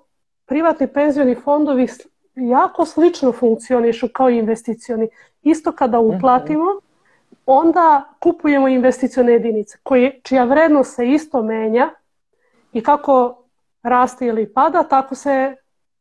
privatni 0.47 0.87
penzioni 0.87 1.35
fondovi 1.35 1.89
jako 2.35 2.85
slično 2.85 3.33
funkcionišu 3.33 4.09
kao 4.13 4.31
investicioni. 4.31 5.09
Isto 5.43 5.73
kada 5.73 6.01
mhm. 6.01 6.17
uplatimo, 6.17 6.65
onda 7.47 8.05
kupujemo 8.19 8.69
investicione 8.69 9.33
jedinice 9.33 9.79
koje, 9.83 10.21
čija 10.23 10.45
vrednost 10.45 10.95
se 10.95 11.09
isto 11.09 11.43
menja 11.43 11.91
i 12.73 12.83
kako 12.83 13.43
raste 13.83 14.27
ili 14.27 14.53
pada, 14.53 14.83
tako 14.83 15.15
se 15.15 15.57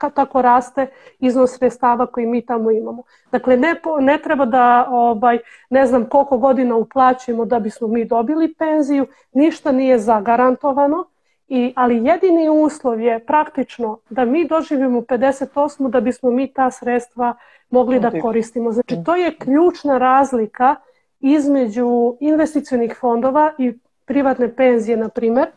tako 0.07 0.41
raste 0.41 0.87
iznos 1.19 1.57
sredstava 1.57 2.05
koji 2.05 2.25
mi 2.25 2.45
tamo 2.45 2.71
imamo. 2.71 3.03
Dakle, 3.31 3.57
ne, 3.57 3.75
ne 3.99 4.17
treba 4.17 4.45
da 4.45 4.87
ovaj, 4.89 5.39
ne 5.69 5.85
znam 5.85 6.05
koliko 6.05 6.37
godina 6.37 6.75
uplaćujemo 6.75 7.45
da 7.45 7.59
bismo 7.59 7.87
mi 7.87 8.05
dobili 8.05 8.53
penziju, 8.53 9.07
ništa 9.31 9.71
nije 9.71 9.99
zagarantovano, 9.99 11.05
I, 11.49 11.73
ali 11.75 12.05
jedini 12.05 12.49
uslov 12.49 13.01
je 13.01 13.19
praktično 13.25 13.97
da 14.09 14.25
mi 14.25 14.47
doživimo 14.47 15.01
58. 15.01 15.89
da 15.89 16.01
bismo 16.01 16.31
mi 16.31 16.53
ta 16.53 16.71
sredstva 16.71 17.35
mogli 17.69 17.99
da 17.99 18.11
koristimo. 18.21 18.71
Znači 18.71 18.97
to 19.05 19.15
je 19.15 19.35
ključna 19.35 19.97
razlika 19.97 20.75
između 21.19 22.17
investicionih 22.19 22.97
fondova 22.99 23.53
i 23.57 23.73
privatne 24.05 24.55
penzije, 24.55 24.97
na 24.97 25.09
primer, 25.09 25.47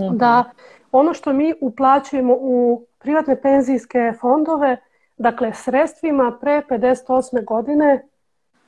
mhm. 0.00 0.16
da 0.16 0.44
ono 0.92 1.14
što 1.14 1.32
mi 1.32 1.54
uplaćujemo 1.60 2.36
u 2.40 2.82
privatne 2.98 3.40
penzijske 3.40 4.12
fondove, 4.20 4.76
dakle 5.16 5.52
sredstvima 5.54 6.38
pre 6.40 6.62
58. 6.70 7.44
godine 7.44 8.06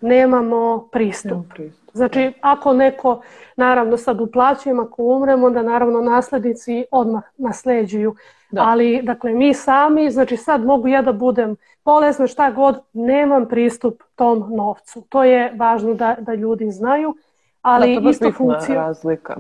nemamo 0.01 0.89
pristup. 0.93 1.47
Znači, 1.93 2.33
ako 2.41 2.73
neko, 2.73 3.21
naravno 3.57 3.97
sad 3.97 4.21
uplaćujemo, 4.21 4.83
ako 4.83 5.03
umremo, 5.03 5.47
onda 5.47 5.63
naravno 5.63 6.01
naslednici 6.01 6.85
odmah 6.91 7.23
nasleđuju. 7.37 8.15
Da. 8.51 8.63
Ali, 8.63 9.03
dakle, 9.03 9.33
mi 9.33 9.55
sami, 9.55 10.11
znači 10.11 10.37
sad 10.37 10.65
mogu 10.65 10.89
ja 10.89 11.03
da 11.03 11.13
budem 11.13 11.57
bolesna, 11.85 12.27
šta 12.27 12.51
god, 12.51 12.81
nemam 12.93 13.49
pristup 13.49 14.03
tom 14.15 14.47
novcu. 14.57 15.03
To 15.09 15.25
je 15.25 15.53
važno 15.57 15.95
da, 15.95 16.17
da 16.21 16.35
ljudi 16.35 16.71
znaju. 16.71 17.15
Ali 17.63 17.95
da, 17.95 18.03
to 18.03 18.11
isto 18.11 18.33
funkcija. 18.33 18.75
razlika. 18.75 19.37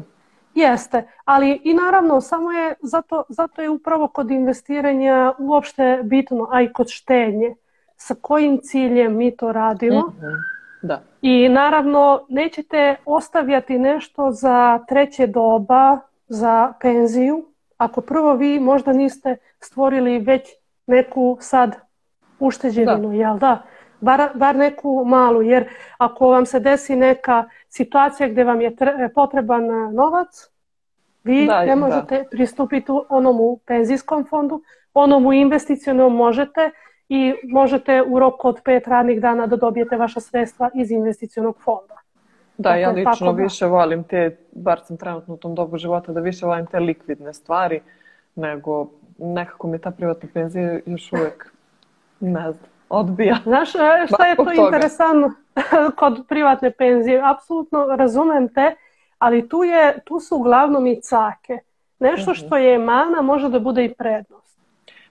Jeste, 0.54 1.06
ali 1.24 1.60
i 1.64 1.74
naravno 1.74 2.20
samo 2.20 2.52
je, 2.52 2.74
zato, 2.82 3.24
zato 3.28 3.62
je 3.62 3.70
upravo 3.70 4.08
kod 4.08 4.30
investiranja 4.30 5.32
uopšte 5.38 6.00
bitno, 6.02 6.48
a 6.50 6.62
i 6.62 6.72
kod 6.72 6.88
štednje, 6.88 7.54
sa 7.96 8.14
kojim 8.20 8.58
ciljem 8.62 9.16
mi 9.16 9.36
to 9.36 9.52
radimo. 9.52 10.00
Mhm. 10.00 10.57
Da. 10.82 11.02
I 11.22 11.48
naravno 11.48 12.26
nećete 12.28 12.96
ostavljati 13.04 13.78
nešto 13.78 14.30
za 14.30 14.78
treće 14.88 15.26
doba, 15.26 15.98
za 16.28 16.72
penziju, 16.80 17.44
ako 17.76 18.00
prvo 18.00 18.34
vi 18.34 18.60
možda 18.60 18.92
niste 18.92 19.36
stvorili 19.60 20.18
već 20.18 20.48
neku 20.86 21.36
sad 21.40 21.76
ušteđevinu, 22.40 23.08
Da. 23.08 23.14
jel 23.14 23.38
da? 23.38 23.62
Bar, 24.00 24.28
bar 24.34 24.56
neku 24.56 25.04
malu, 25.06 25.42
jer 25.42 25.68
ako 25.98 26.28
vam 26.28 26.46
se 26.46 26.60
desi 26.60 26.96
neka 26.96 27.44
situacija 27.68 28.28
gdje 28.28 28.44
vam 28.44 28.60
je 28.60 28.70
tre- 28.70 29.08
potreban 29.14 29.64
e, 29.64 29.92
novac, 29.92 30.50
vi 31.24 31.46
Da, 31.46 31.60
ne 31.60 31.66
da. 31.66 31.74
možete 31.76 32.24
pristupiti 32.30 32.92
u 32.92 33.04
onom 33.08 33.40
u 33.40 33.58
penzijskom 33.66 34.24
fondu, 34.24 34.62
onom 34.94 35.26
u 35.26 35.32
investicionom 35.32 36.16
možete 36.16 36.70
i 37.08 37.34
možete 37.44 38.02
u 38.02 38.18
roku 38.18 38.48
od 38.48 38.60
pet 38.64 38.88
radnih 38.88 39.20
dana 39.20 39.46
da 39.46 39.56
dobijete 39.56 39.96
vaša 39.96 40.20
sredstva 40.20 40.70
iz 40.74 40.90
investicionog 40.90 41.56
fonda. 41.60 41.94
Da, 42.58 42.74
ja 42.74 42.88
Dakle, 42.92 43.04
lično 43.10 43.32
da. 43.32 43.42
više 43.42 43.66
volim 43.66 44.04
te, 44.04 44.36
bar 44.52 44.80
sam 44.84 44.96
trenutno 44.96 45.34
u 45.34 45.36
tom 45.36 45.54
dobu 45.54 45.78
života, 45.78 46.12
da 46.12 46.20
više 46.20 46.46
volim 46.46 46.66
te 46.66 46.80
likvidne 46.80 47.32
stvari, 47.34 47.80
nego 48.34 48.86
nekako 49.18 49.66
mi 49.66 49.78
ta 49.78 49.90
privatna 49.90 50.28
penzija 50.34 50.78
još 50.86 51.12
uvijek, 51.12 51.52
ne 52.20 52.52
znam, 52.52 52.70
odbija. 52.88 53.36
Znaš, 53.42 53.74
e, 53.74 53.78
šta 54.06 54.26
je 54.26 54.36
to 54.36 54.52
interesantno 54.52 55.32
kod 55.98 56.24
privatne 56.28 56.70
penzije? 56.70 57.22
Apsolutno 57.24 57.86
razumem 57.96 58.48
te, 58.48 58.74
ali 59.18 59.48
tu, 59.48 59.64
je, 59.64 59.98
tu 60.04 60.20
su 60.20 60.36
uglavnom 60.36 60.86
i 60.86 61.00
cake. 61.02 61.58
Nešto 61.98 62.30
Mhm. 62.30 62.38
što 62.38 62.56
je 62.56 62.78
mana 62.78 63.22
može 63.22 63.48
da 63.48 63.58
bude 63.58 63.84
i 63.84 63.94
prednost. 63.94 64.58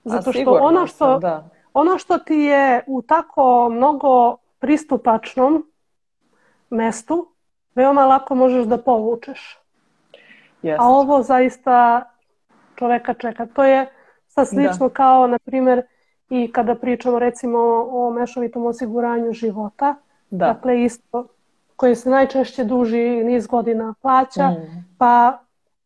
Zato 0.04 0.32
što 0.34 0.52
ono 0.52 0.88
što, 0.88 0.98
sam, 0.98 1.20
da. 1.20 1.50
Ono 1.78 1.98
što 1.98 2.18
ti 2.18 2.36
je 2.36 2.84
u 2.88 3.02
tako 3.02 3.70
mnogo 3.70 4.38
pristupačnom 4.60 5.72
mestu, 6.70 7.28
veoma 7.76 8.06
lako 8.06 8.36
možeš 8.36 8.66
da 8.66 8.78
povučeš. 8.78 9.60
Jest. 10.62 10.80
A 10.80 10.84
ovo 10.84 11.24
zaista 11.24 12.04
čoveka 12.76 13.14
čeka. 13.14 13.46
To 13.46 13.64
je 13.64 13.86
sad 14.28 14.48
slično 14.48 14.90
kao, 14.90 15.28
na 15.28 15.40
primjer, 15.40 15.82
i 16.30 16.52
kada 16.52 16.76
pričamo 16.76 17.20
recimo 17.20 17.60
o 17.92 18.12
mešovitom 18.12 18.66
osiguranju 18.66 19.34
života. 19.34 19.96
Da. 20.30 20.46
Dakle, 20.46 20.84
isto 20.84 21.28
koje 21.76 21.96
se 21.96 22.10
najčešće 22.10 22.64
duži 22.64 23.24
niz 23.24 23.48
godina 23.48 23.94
plaća. 24.02 24.48
Mm. 24.48 24.96
Pa 24.98 25.40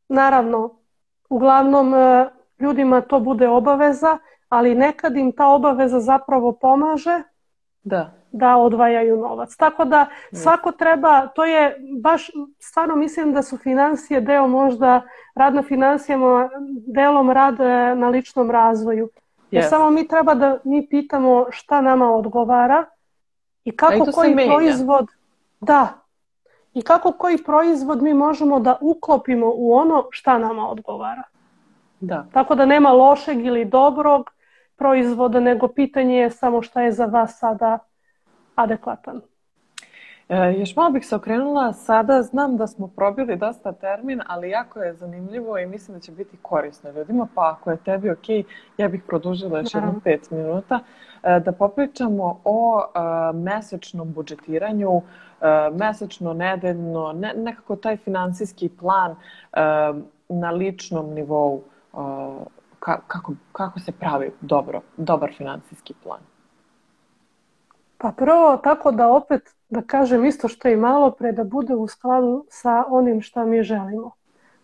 naravno, 0.07 0.69
uglavnom 1.29 1.93
e, 1.93 2.29
ljudima 2.59 3.01
to 3.01 3.19
bude 3.19 3.47
obaveza, 3.47 4.17
ali 4.51 4.75
nekad 4.75 5.17
im 5.17 5.31
ta 5.31 5.47
obaveza 5.47 5.99
zapravo 5.99 6.51
pomaže 6.51 7.23
Da. 7.83 8.11
da 8.31 8.57
odvajaju 8.57 9.17
novac. 9.17 9.55
Tako 9.55 9.85
da 9.85 10.05
svako 10.31 10.71
treba, 10.71 11.27
to 11.27 11.45
je 11.45 11.77
baš, 12.01 12.29
stvarno 12.59 12.95
mislim 12.95 13.33
da 13.33 13.41
su 13.41 13.57
financije 13.57 14.21
deo 14.21 14.47
možda, 14.47 15.01
rad 15.35 15.53
na 15.53 15.63
financijama, 15.63 16.49
delom 16.87 17.31
rad 17.31 17.59
e, 17.59 17.95
na 17.95 18.09
ličnom 18.09 18.51
razvoju. 18.51 19.09
Jer 19.51 19.61
Jest. 19.63 19.69
samo 19.69 19.89
mi 19.89 20.07
treba 20.07 20.33
da 20.33 20.57
mi 20.63 20.87
pitamo 20.87 21.45
šta 21.49 21.81
nama 21.81 22.11
odgovara 22.11 22.85
i 23.63 23.75
kako 23.75 24.05
se 24.05 24.11
koji 24.11 24.35
proizvod, 24.47 25.07
da, 25.59 25.87
i 26.73 26.81
kako 26.81 27.11
koji 27.11 27.43
proizvod 27.43 28.03
mi 28.03 28.13
možemo 28.13 28.59
da 28.59 28.77
uklopimo 28.81 29.51
u 29.55 29.73
ono 29.73 30.07
šta 30.09 30.37
nama 30.37 30.69
odgovara. 30.69 31.23
Da. 31.99 32.25
Tako 32.33 32.55
da 32.55 32.65
nema 32.65 32.91
lošeg 32.91 33.45
ili 33.45 33.65
dobrog 33.65 34.29
proizvoda, 34.81 35.39
nego 35.39 35.67
pitanje 35.67 36.15
je 36.15 36.29
samo 36.29 36.61
šta 36.61 36.81
je 36.81 36.91
za 36.91 37.05
vas 37.05 37.39
sada 37.39 37.79
adekvatan. 38.55 39.21
E, 40.29 40.53
još 40.59 40.75
malo 40.75 40.91
bih 40.91 41.05
se 41.05 41.15
okrenula, 41.15 41.73
sada 41.73 42.21
znam 42.21 42.57
da 42.57 42.67
smo 42.67 42.87
probili 42.87 43.35
dosta 43.35 43.71
termin, 43.71 44.21
ali 44.27 44.49
jako 44.49 44.79
je 44.79 44.93
zanimljivo 44.93 45.57
i 45.57 45.65
mislim 45.65 45.97
da 45.97 46.01
će 46.01 46.11
biti 46.11 46.37
korisno. 46.41 46.91
Ljudima, 46.91 47.27
pa 47.35 47.57
ako 47.57 47.71
je 47.71 47.77
tebi 47.77 48.09
ok, 48.09 48.29
ja 48.77 48.87
bih 48.87 49.03
produžila 49.07 49.59
još 49.59 49.73
jedno 49.73 49.93
pet 50.03 50.31
minuta, 50.31 50.79
e, 51.23 51.39
da 51.39 51.51
popričamo 51.51 52.41
o 52.43 52.81
e, 52.81 52.99
mesečnom 53.33 54.13
budžetiranju, 54.13 54.97
e, 54.97 55.01
mesečno, 55.73 56.33
nedeljno, 56.33 57.13
ne, 57.13 57.33
nekako 57.35 57.75
taj 57.75 57.97
finansijski 57.97 58.69
plan 58.69 59.11
e, 59.11 59.15
na 60.29 60.51
ličnom 60.51 61.13
nivou, 61.13 61.61
e, 61.93 61.97
ka- 62.81 63.01
kako, 63.07 63.33
kako 63.51 63.79
se 63.79 63.91
pravi 63.91 64.31
dobro, 64.41 64.81
dobar 64.97 65.33
finansijski 65.37 65.93
plan. 66.03 66.19
Pa 67.97 68.11
prvo 68.11 68.57
tako 68.57 68.91
da 68.91 69.07
opet, 69.07 69.55
da 69.69 69.81
kažem 69.81 70.25
isto 70.25 70.47
što 70.47 70.69
i 70.69 70.75
malo 70.75 71.11
pre, 71.11 71.31
da 71.31 71.43
bude 71.43 71.75
u 71.75 71.87
skladu 71.87 72.45
sa 72.49 72.83
onim 72.87 73.21
šta 73.21 73.45
mi 73.45 73.63
želimo. 73.63 74.11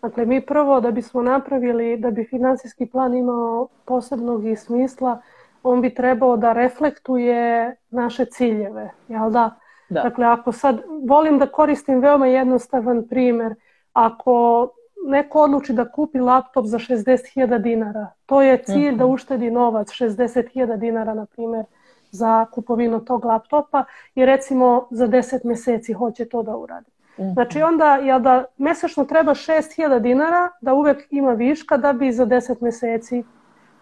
Dakle, 0.02 0.26
mi 0.26 0.46
prvo 0.46 0.80
da 0.82 0.92
bismo 0.92 1.22
napravili, 1.22 1.98
da 1.98 2.12
bi 2.12 2.28
finansijski 2.30 2.86
plan 2.86 3.14
imao 3.14 3.68
posebnog 3.86 4.46
i 4.46 4.56
smisla, 4.56 5.22
on 5.64 5.82
bi 5.82 5.94
trebao 5.94 6.38
da 6.38 6.54
reflektuje 6.54 7.76
naše 7.90 8.26
ciljeve, 8.26 8.92
jel 9.08 9.30
da? 9.32 9.52
Da. 9.90 10.02
Dakle, 10.02 10.26
ako 10.26 10.52
sad 10.52 10.82
volim 11.08 11.40
da 11.40 11.48
koristim 11.48 12.00
veoma 12.00 12.28
jednostavan 12.28 13.08
primjer, 13.10 13.56
ako 13.94 14.70
neko 15.08 15.42
odluči 15.42 15.74
da 15.74 15.92
kupi 15.92 16.20
laptop 16.20 16.66
za 16.66 16.78
60.000 16.78 17.58
dinara, 17.62 18.08
to 18.26 18.42
je 18.42 18.58
cilj 18.64 18.96
da 18.96 19.06
uštedi 19.06 19.52
novac 19.52 19.88
60.000 19.88 20.78
dinara, 20.78 21.14
na 21.14 21.26
primjer, 21.26 21.66
za 22.12 22.46
kupovinu 22.46 23.06
tog 23.06 23.26
laptopa 23.26 23.84
i 24.16 24.26
recimo 24.26 24.88
za 24.92 25.08
10 25.08 25.46
mjeseci 25.46 25.94
hoće 25.94 26.26
to 26.26 26.44
da 26.44 26.56
uradi. 26.56 26.92
Mhm. 27.20 27.30
Znači 27.34 27.62
onda 27.62 27.96
je 27.96 28.20
da 28.20 28.46
mjesečno 28.58 29.06
treba 29.06 29.34
6000 29.34 30.00
dinara 30.00 30.50
da 30.62 30.74
uvek 30.74 31.08
ima 31.12 31.32
viška 31.32 31.78
da 31.78 31.94
bi 31.94 32.12
za 32.12 32.26
10 32.26 32.56
mjeseci 32.62 33.24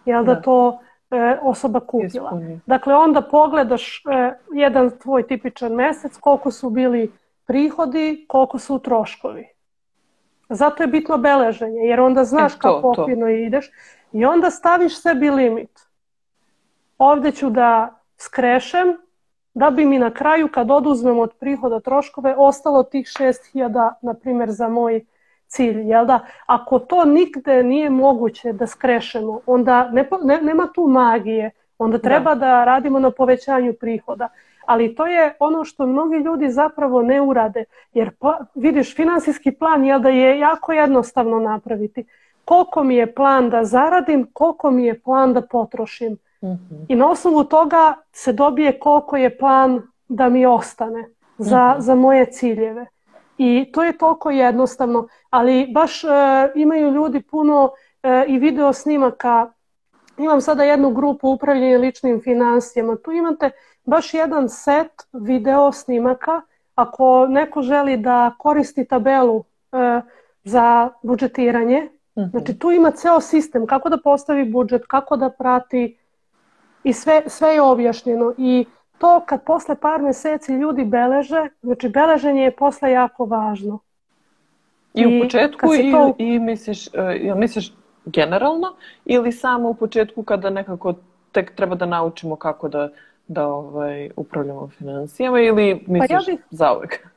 jel 0.06 0.24
da 0.24 0.34
Da. 0.34 0.42
to 0.42 0.80
e, 1.12 1.38
osoba 1.42 1.80
kupila. 1.80 2.42
Dakle, 2.66 2.96
onda 2.96 3.22
pogledaš 3.22 4.04
e, 4.06 4.34
jedan 4.54 4.92
tvoj 5.02 5.28
tipičan 5.28 5.76
mjesec, 5.76 6.18
koliko 6.18 6.52
su 6.52 6.70
bili 6.70 7.12
prihodi, 7.48 8.26
koliko 8.28 8.60
su 8.60 8.80
troškovi. 8.80 9.55
Zato 10.50 10.84
je 10.84 10.88
bitno 10.88 11.18
beleženje, 11.18 11.80
jer 11.80 12.00
onda 12.00 12.24
znaš 12.24 12.54
E, 12.54 12.60
to, 12.60 12.62
kako 12.62 13.02
okvirno 13.02 13.30
ideš 13.30 13.72
i 14.12 14.26
onda 14.26 14.52
staviš 14.52 15.02
sebi 15.02 15.30
limit. 15.30 15.80
Ovdje 16.98 17.32
ću 17.32 17.50
da 17.50 18.00
skrešem 18.18 18.98
da 19.54 19.70
bi 19.70 19.86
mi 19.86 20.00
na 20.00 20.12
kraju 20.14 20.48
kad 20.48 20.72
oduzmem 20.72 21.20
od 21.20 21.34
prihoda 21.40 21.80
troškove 21.80 22.36
ostalo 22.38 22.84
tih 22.84 23.06
6000 23.06 23.92
na 24.02 24.14
primjer 24.14 24.52
za 24.52 24.68
moj 24.68 25.06
cilj, 25.48 25.90
jel 25.90 26.06
da? 26.06 26.20
Ako 26.46 26.80
to 26.80 27.06
nigde 27.06 27.64
nije 27.64 27.90
moguće 27.90 28.54
da 28.54 28.68
skrešemo, 28.68 29.40
onda 29.46 29.90
ne, 29.90 30.10
ne- 30.24 30.42
nema 30.42 30.68
tu 30.74 30.88
magije, 30.88 31.52
onda 31.78 31.98
treba 31.98 32.36
da. 32.36 32.66
radimo 32.66 33.00
na 33.00 33.12
povećanju 33.12 33.74
prihoda. 33.74 34.30
Ali 34.68 34.96
to 34.96 35.08
je 35.08 35.36
ono 35.40 35.64
što 35.64 35.86
mnogi 35.86 36.16
ljudi 36.16 36.50
zapravo 36.50 37.02
ne 37.02 37.22
urade, 37.22 37.64
jer 37.94 38.12
vidiš, 38.56 38.96
finansijski 38.96 39.52
plan 39.52 39.86
jel 39.86 40.00
da 40.00 40.10
je 40.10 40.40
jako 40.40 40.72
jednostavno 40.74 41.40
napraviti. 41.40 42.06
Koliko 42.46 42.84
mi 42.84 42.96
je 42.96 43.14
plan 43.14 43.50
da 43.50 43.64
zaradim, 43.64 44.28
koliko 44.34 44.72
mi 44.72 44.86
je 44.86 45.00
plan 45.00 45.34
da 45.34 45.42
potrošim. 45.42 46.18
Mhm. 46.44 46.76
I 46.88 46.96
na 46.96 47.10
osnovu 47.10 47.44
toga 47.44 47.94
se 48.12 48.34
dobije 48.34 48.80
koliko 48.80 49.18
je 49.18 49.38
plan 49.38 49.82
da 50.08 50.30
mi 50.30 50.46
ostane 50.46 51.10
za, 51.38 51.76
za 51.78 51.96
moje 51.96 52.26
ciljeve. 52.26 52.86
I 53.38 53.72
to 53.72 53.84
je 53.84 53.98
toliko 53.98 54.32
jednostavno, 54.32 55.08
ali 55.30 55.72
baš 55.74 56.04
e, 56.04 56.08
imaju 56.56 56.92
ljudi 56.92 57.22
puno 57.22 57.72
e, 58.04 58.26
i 58.28 58.40
video 58.40 58.74
snimaka. 58.74 59.52
Imam 60.18 60.42
sada 60.42 60.64
jednu 60.64 60.90
grupu 60.90 61.30
upravljanja 61.30 61.78
ličnim 61.78 62.22
financijama. 62.22 62.96
Tu 62.96 63.12
imate 63.12 63.52
baš 63.86 64.14
jedan 64.14 64.50
set 64.50 64.92
video 65.14 65.72
snimaka. 65.72 66.42
Ako 66.76 67.28
neko 67.28 67.62
želi 67.62 67.98
da 67.98 68.32
koristi 68.38 68.86
tabelu 68.86 69.44
e, 69.72 70.02
za 70.44 70.90
budžetiranje, 71.04 71.90
Mhm. 72.18 72.30
znači 72.30 72.60
tu 72.60 72.72
ima 72.72 72.92
ceo 72.92 73.22
sistem 73.22 73.66
kako 73.68 73.90
da 73.90 73.98
postavi 73.98 74.46
budžet, 74.46 74.86
kako 74.86 75.18
da 75.18 75.30
prati 75.30 75.98
i 76.84 76.94
sve, 76.94 77.24
sve 77.28 77.50
je 77.50 77.62
objašnjeno. 77.62 78.34
I 78.38 78.66
to 78.98 79.24
kad 79.26 79.44
posle 79.44 79.76
par 79.76 80.02
mjeseci 80.02 80.54
ljudi 80.54 80.86
beleže, 80.86 81.50
znači 81.62 81.90
beleženje 81.90 82.42
je 82.42 82.52
posle 82.52 82.92
jako 82.92 83.26
važno. 83.26 83.80
I 84.94 85.08
u 85.08 85.10
I 85.10 85.22
početku 85.22 85.60
kad 85.60 85.70
se 85.72 85.80
i, 85.80 85.92
to- 85.92 86.16
i 86.18 86.40
misliš, 86.40 86.88
e, 86.88 86.92
jel 87.02 87.38
misliš 87.38 87.74
generalno 88.06 88.68
ili 89.06 89.32
samo 89.32 89.70
u 89.70 89.74
početku 89.74 90.24
kada 90.24 90.50
nekako 90.50 90.94
tek 91.32 91.56
treba 91.56 91.76
da 91.76 91.86
naučimo 91.86 92.36
kako 92.36 92.68
da, 92.68 92.90
da 93.28 93.48
ovaj, 93.48 94.10
upravljamo 94.16 94.68
financijama 94.68 95.40
ili 95.40 95.84
misliš 95.88 96.28
ja 96.28 96.34
bih- 96.34 96.40
zauvek? 96.50 97.08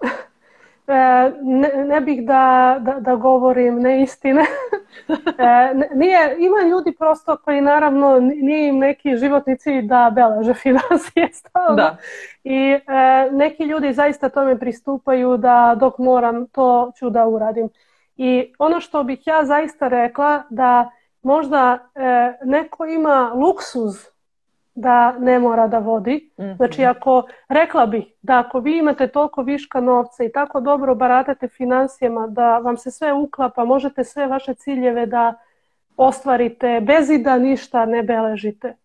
e, 0.86 1.32
ne, 1.42 1.84
ne 1.84 2.00
bih 2.00 2.26
da, 2.26 2.76
da, 2.80 3.00
da 3.00 3.14
govorim 3.14 3.78
neistine. 3.78 4.42
e, 5.38 5.74
nije, 5.94 6.36
ima 6.38 6.68
ljudi 6.70 6.92
prosto 6.98 7.36
koji 7.36 7.60
naravno 7.60 8.20
nije 8.20 8.68
im 8.68 8.78
neki 8.78 9.16
životni 9.16 9.58
cilj 9.58 9.82
da 9.82 10.12
beleže 10.14 10.54
financije 10.64 11.28
stalno. 11.32 11.76
Da. 11.76 11.96
I 12.44 12.58
e, 12.72 12.80
neki 13.32 13.64
ljudi 13.64 13.92
zaista 13.92 14.28
tome 14.28 14.58
pristupaju 14.58 15.36
da 15.36 15.76
dok 15.80 15.98
moram 15.98 16.46
to 16.46 16.92
ću 16.96 17.10
da 17.10 17.26
uradim. 17.26 17.68
I 18.16 18.52
ono 18.58 18.80
što 18.80 19.02
bih 19.02 19.26
ja 19.26 19.44
zaista 19.44 19.88
rekla 19.88 20.42
da 20.50 20.90
možda 21.22 21.78
e, 21.94 22.32
neko 22.44 22.86
ima 22.86 23.32
luksuz 23.34 24.11
da 24.74 25.12
ne 25.18 25.38
mora 25.38 25.66
da 25.66 25.78
vodi. 25.78 26.30
Mm-hmm. 26.40 26.56
Znači 26.56 26.84
ako, 26.84 27.22
rekla 27.48 27.86
bih 27.86 28.04
da 28.22 28.38
ako 28.38 28.60
vi 28.60 28.78
imate 28.78 29.06
toliko 29.06 29.42
viška 29.42 29.80
novca 29.80 30.24
i 30.24 30.32
tako 30.32 30.60
dobro 30.60 30.94
baratate 30.94 31.48
financijama 31.48 32.26
da 32.26 32.58
vam 32.58 32.76
se 32.76 32.90
sve 32.90 33.12
uklapa, 33.12 33.64
možete 33.64 34.04
sve 34.04 34.26
vaše 34.26 34.54
ciljeve 34.54 35.06
da 35.06 35.34
ostvarite 35.96 36.80
bez 36.82 37.10
i 37.10 37.18
da 37.18 37.38
ništa 37.38 37.84
ne 37.84 38.02
beležite. 38.02 38.76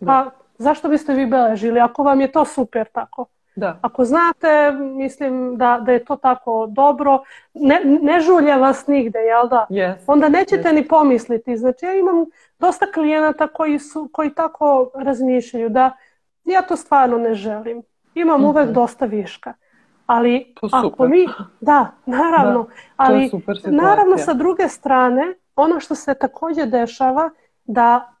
Da. 0.00 0.06
Pa 0.06 0.30
zašto 0.58 0.88
biste 0.88 1.14
vi 1.14 1.26
beležili 1.26 1.80
ako 1.80 2.02
vam 2.02 2.20
je 2.20 2.32
to 2.32 2.44
super 2.44 2.86
tako? 2.92 3.26
Da. 3.56 3.78
Ako 3.82 4.04
znate, 4.04 4.72
mislim 4.80 5.56
da, 5.56 5.82
da 5.86 5.92
je 5.92 6.04
to 6.04 6.16
tako 6.16 6.66
dobro, 6.70 7.22
ne, 7.54 7.80
ne 8.02 8.20
žulje 8.20 8.56
vas 8.56 8.86
nigde, 8.86 9.18
jel 9.18 9.48
da? 9.48 9.66
Yes. 9.70 9.96
Onda 10.06 10.28
nećete 10.28 10.68
yes. 10.68 10.74
ni 10.74 10.88
pomisliti. 10.88 11.56
Znači 11.56 11.86
ja 11.86 11.94
imam 11.94 12.26
dosta 12.58 12.86
klijenata 12.94 13.46
koji, 13.46 13.78
su, 13.78 14.08
koji 14.12 14.30
tako 14.30 14.90
razmišljaju 14.94 15.68
da 15.68 15.96
ja 16.44 16.62
to 16.62 16.76
stvarno 16.76 17.18
ne 17.18 17.34
želim. 17.34 17.82
Imam 18.14 18.36
mm-hmm. 18.36 18.48
uvek 18.48 18.68
dosta 18.68 19.04
viška. 19.04 19.54
Ali 20.06 20.54
ako 20.72 21.08
mi, 21.08 21.26
da, 21.60 21.90
naravno, 22.06 22.62
da, 22.62 22.70
ali 22.96 23.30
naravno 23.64 24.18
sa 24.18 24.34
druge 24.34 24.68
strane, 24.68 25.34
ono 25.56 25.80
što 25.80 25.94
se 25.94 26.14
takođe 26.14 26.66
dešava 26.66 27.30
da 27.64 28.12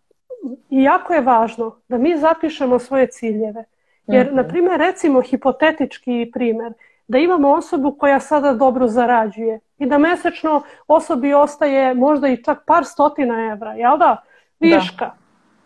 jako 0.70 1.14
je 1.14 1.20
važno 1.20 1.80
da 1.88 1.98
mi 1.98 2.18
zapišemo 2.18 2.78
svoje 2.78 3.06
ciljeve. 3.06 3.64
Jer, 4.06 4.32
na 4.32 4.44
primjer, 4.48 4.80
recimo 4.80 5.20
hipotetički 5.20 6.30
primjer, 6.32 6.72
da 7.08 7.18
imamo 7.18 7.52
osobu 7.52 7.96
koja 7.98 8.20
sada 8.20 8.52
dobro 8.52 8.88
zarađuje 8.88 9.60
i 9.78 9.86
da 9.86 9.98
mesečno 9.98 10.62
osobi 10.88 11.34
ostaje 11.34 11.94
možda 11.94 12.28
i 12.28 12.42
čak 12.42 12.58
par 12.66 12.84
stotina 12.84 13.52
evra, 13.52 13.72
jel 13.72 13.98
da? 13.98 14.22
Viška. 14.60 15.04
Da. 15.04 15.16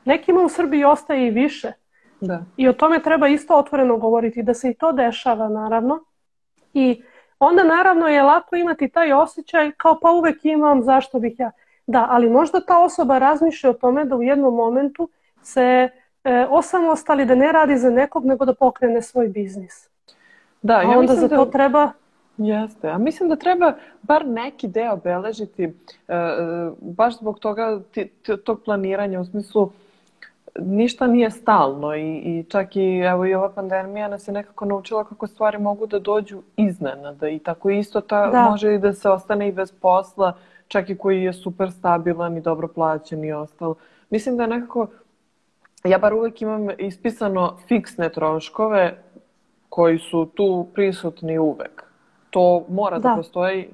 Nekima 0.05 0.43
u 0.43 0.49
Srbiji 0.49 0.85
ostaje 0.85 1.27
i 1.27 1.31
više. 1.31 1.73
Da. 2.21 2.43
I 2.57 2.69
o 2.69 2.73
tome 2.73 3.03
treba 3.03 3.29
isto 3.29 3.57
otvoreno 3.57 3.97
govoriti, 3.97 4.43
da 4.43 4.55
se 4.55 4.71
i 4.71 4.75
to 4.75 4.93
dešava 4.93 5.49
naravno. 5.49 6.05
I 6.75 7.03
onda 7.39 7.65
naravno 7.65 8.09
je 8.09 8.23
lako 8.23 8.57
imati 8.57 8.89
taj 8.89 9.13
osjećaj 9.13 9.73
kao 9.77 9.99
pa 10.03 10.11
uvek 10.11 10.45
imam, 10.45 10.83
zašto 10.83 11.19
bih 11.19 11.35
ja. 11.39 11.51
Da, 11.87 12.07
ali 12.11 12.31
možda 12.31 12.61
ta 12.61 12.79
osoba 12.79 13.19
razmišlja 13.19 13.71
o 13.71 13.73
tome 13.73 14.05
da 14.05 14.17
u 14.17 14.23
jednom 14.23 14.55
momentu 14.55 15.09
se 15.43 15.89
e, 16.25 16.47
osamostali 16.51 17.25
da 17.25 17.35
ne 17.35 17.53
radi 17.53 17.77
za 17.79 17.91
nekog, 17.91 18.25
nego 18.25 18.45
da 18.45 18.55
pokrene 18.55 19.03
svoj 19.03 19.29
biznis. 19.29 19.89
Da, 20.63 20.81
ja 20.81 20.91
A 20.91 20.99
onda 20.99 21.15
za 21.15 21.29
da... 21.29 21.37
to 21.37 21.45
treba 21.45 21.93
Jeste, 22.43 22.89
a 22.89 22.99
mislim 22.99 23.29
da 23.29 23.37
treba 23.37 23.75
bar 24.03 24.27
neki 24.27 24.69
deo 24.69 24.97
beležiti 24.97 25.65
e, 25.65 25.73
baš 26.81 27.19
zbog 27.19 27.39
toga 27.39 27.81
tog 28.45 28.63
planiranja 28.65 29.21
u 29.21 29.25
smislu 29.25 29.71
ništa 30.59 31.07
nije 31.07 31.31
stalno 31.31 31.95
i, 31.95 32.17
i 32.17 32.45
čak 32.49 32.77
i 32.77 32.99
evo 32.99 33.27
i 33.27 33.35
ova 33.35 33.49
pandemija 33.49 34.09
nas 34.09 34.29
je 34.29 34.33
nekako 34.33 34.65
naučila 34.65 35.05
kako 35.05 35.27
stvari 35.27 35.59
mogu 35.59 35.87
da 35.87 35.99
dođu 35.99 36.43
iznenada 36.57 37.29
i 37.29 37.39
tako 37.39 37.71
isto 37.71 38.01
ta, 38.01 38.31
da. 38.31 38.43
može 38.43 38.75
i 38.75 38.79
da 38.79 38.93
se 38.93 39.11
ostane 39.11 39.49
i 39.49 39.53
bez 39.53 39.73
posla 39.73 40.33
čak 40.69 40.91
i 40.91 40.99
koji 40.99 41.23
je 41.23 41.33
super 41.33 41.73
stabilan 41.73 42.37
i 42.37 42.41
dobro 42.41 42.69
plaćen 42.69 43.25
i 43.25 43.33
ostalo. 43.33 43.75
Mislim 44.11 44.37
da 44.37 44.43
je 44.43 44.49
nekako 44.49 44.87
ja 45.85 45.99
bar 45.99 46.15
uvek 46.15 46.43
imam 46.43 46.69
ispisano 46.79 47.57
fiksne 47.69 48.09
troškove 48.09 49.03
koji 49.69 49.99
su 49.99 50.29
tu 50.35 50.67
prisutni 50.75 51.39
uvek. 51.39 51.85
To 52.31 52.65
mora 52.69 52.99
da, 52.99 53.09
da 53.09 53.15
postoji, 53.17 53.69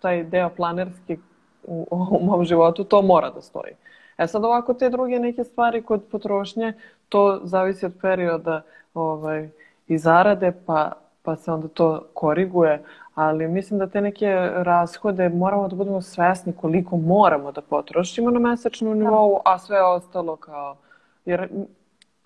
taj 0.00 0.24
deo 0.24 0.48
planerski 0.48 1.18
u, 1.64 1.86
u 1.90 2.24
mom 2.24 2.44
životu, 2.44 2.84
to 2.84 3.02
mora 3.02 3.30
da 3.30 3.40
stoji. 3.40 3.72
E 4.18 4.26
sad 4.26 4.44
ovako 4.44 4.74
te 4.74 4.90
druge 4.90 5.18
neke 5.18 5.44
stvari 5.44 5.82
kod 5.82 6.02
potrošnje, 6.10 6.72
to 7.08 7.40
zavisi 7.42 7.86
od 7.86 7.92
perioda 8.02 8.62
ovaj, 8.94 9.48
i 9.88 9.98
zarade, 9.98 10.52
pa, 10.66 10.92
pa 11.22 11.36
se 11.36 11.52
onda 11.52 11.68
to 11.68 12.04
koriguje, 12.14 12.84
ali 13.14 13.48
mislim 13.48 13.78
da 13.78 13.86
te 13.86 14.00
neke 14.00 14.50
rashode 14.54 15.28
moramo 15.28 15.68
da 15.68 15.76
budemo 15.76 16.02
svesni 16.02 16.52
koliko 16.52 16.96
moramo 16.96 17.52
da 17.52 17.60
potrošimo 17.60 18.30
na 18.30 18.38
mesečnom 18.38 18.98
da. 18.98 19.04
nivou, 19.04 19.40
a 19.44 19.58
sve 19.58 19.82
ostalo 19.82 20.36
kao 20.36 20.76
Jer 21.24 21.48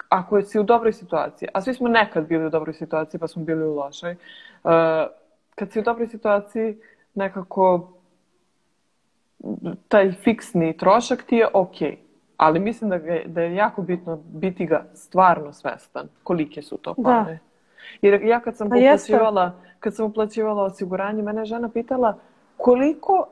ako 0.08 0.42
si 0.42 0.58
u 0.58 0.62
dobroj 0.62 0.92
situaciji, 0.92 1.48
a 1.52 1.60
svi 1.60 1.74
smo 1.74 1.88
nekad 1.88 2.26
bili 2.26 2.46
u 2.46 2.50
dobroj 2.50 2.74
situaciji 2.74 3.20
pa 3.20 3.28
smo 3.28 3.44
bili 3.44 3.64
u 3.64 3.74
lošoj, 3.74 4.12
uh, 4.12 4.70
kad 5.54 5.72
si 5.72 5.78
u 5.78 5.82
dobroj 5.82 6.06
situaciji 6.06 6.76
nekako 7.14 7.92
taj 9.88 10.12
fiksni 10.12 10.76
trošak 10.76 11.22
ti 11.22 11.36
je 11.36 11.48
ok. 11.52 11.76
Ali 12.36 12.60
mislim 12.60 12.90
da, 12.90 12.96
je, 12.96 13.24
da 13.26 13.42
je 13.42 13.54
jako 13.54 13.82
bitno 13.82 14.16
biti 14.16 14.66
ga 14.66 14.84
stvarno 14.94 15.52
svestan 15.52 16.08
kolike 16.22 16.62
su 16.62 16.76
to 16.76 16.94
pare. 17.04 17.32
Da. 17.32 17.38
Jer 18.02 18.22
ja 18.22 18.40
kad 18.40 18.56
sam 18.56 18.70
pa 18.70 18.76
uplaćivala, 18.76 19.52
kad 19.80 19.94
sam 19.94 20.06
uplaćivala 20.06 20.62
osiguranje, 20.62 21.22
mene 21.22 21.44
žena 21.44 21.68
pitala 21.68 22.18
koliko 22.56 23.26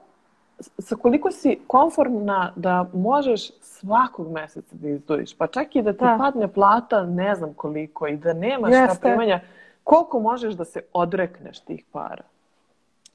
sa 0.78 0.96
koliko 0.96 1.30
si 1.30 1.58
konformna 1.66 2.52
da 2.56 2.86
možeš 2.92 3.50
svakog 3.60 4.32
meseca 4.32 4.76
da 4.76 4.88
izdvojiš, 4.88 5.36
pa 5.38 5.46
čak 5.46 5.76
i 5.76 5.82
da 5.82 5.92
ti 5.92 6.04
da. 6.04 6.16
padne 6.18 6.48
plata 6.48 7.06
ne 7.06 7.34
znam 7.34 7.54
koliko 7.54 8.06
i 8.06 8.16
da 8.16 8.32
nemaš 8.32 8.72
Jeste. 8.72 8.94
ta 8.94 9.00
primanja, 9.00 9.40
koliko 9.84 10.20
možeš 10.20 10.54
da 10.54 10.64
se 10.64 10.80
odrekneš 10.92 11.60
tih 11.60 11.84
para? 11.92 12.24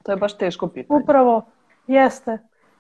To 0.04 0.12
je 0.12 0.18
baš 0.18 0.38
teško 0.38 0.68
pitanje. 0.68 1.02
Upravo, 1.02 1.42
jeste. 1.88 2.38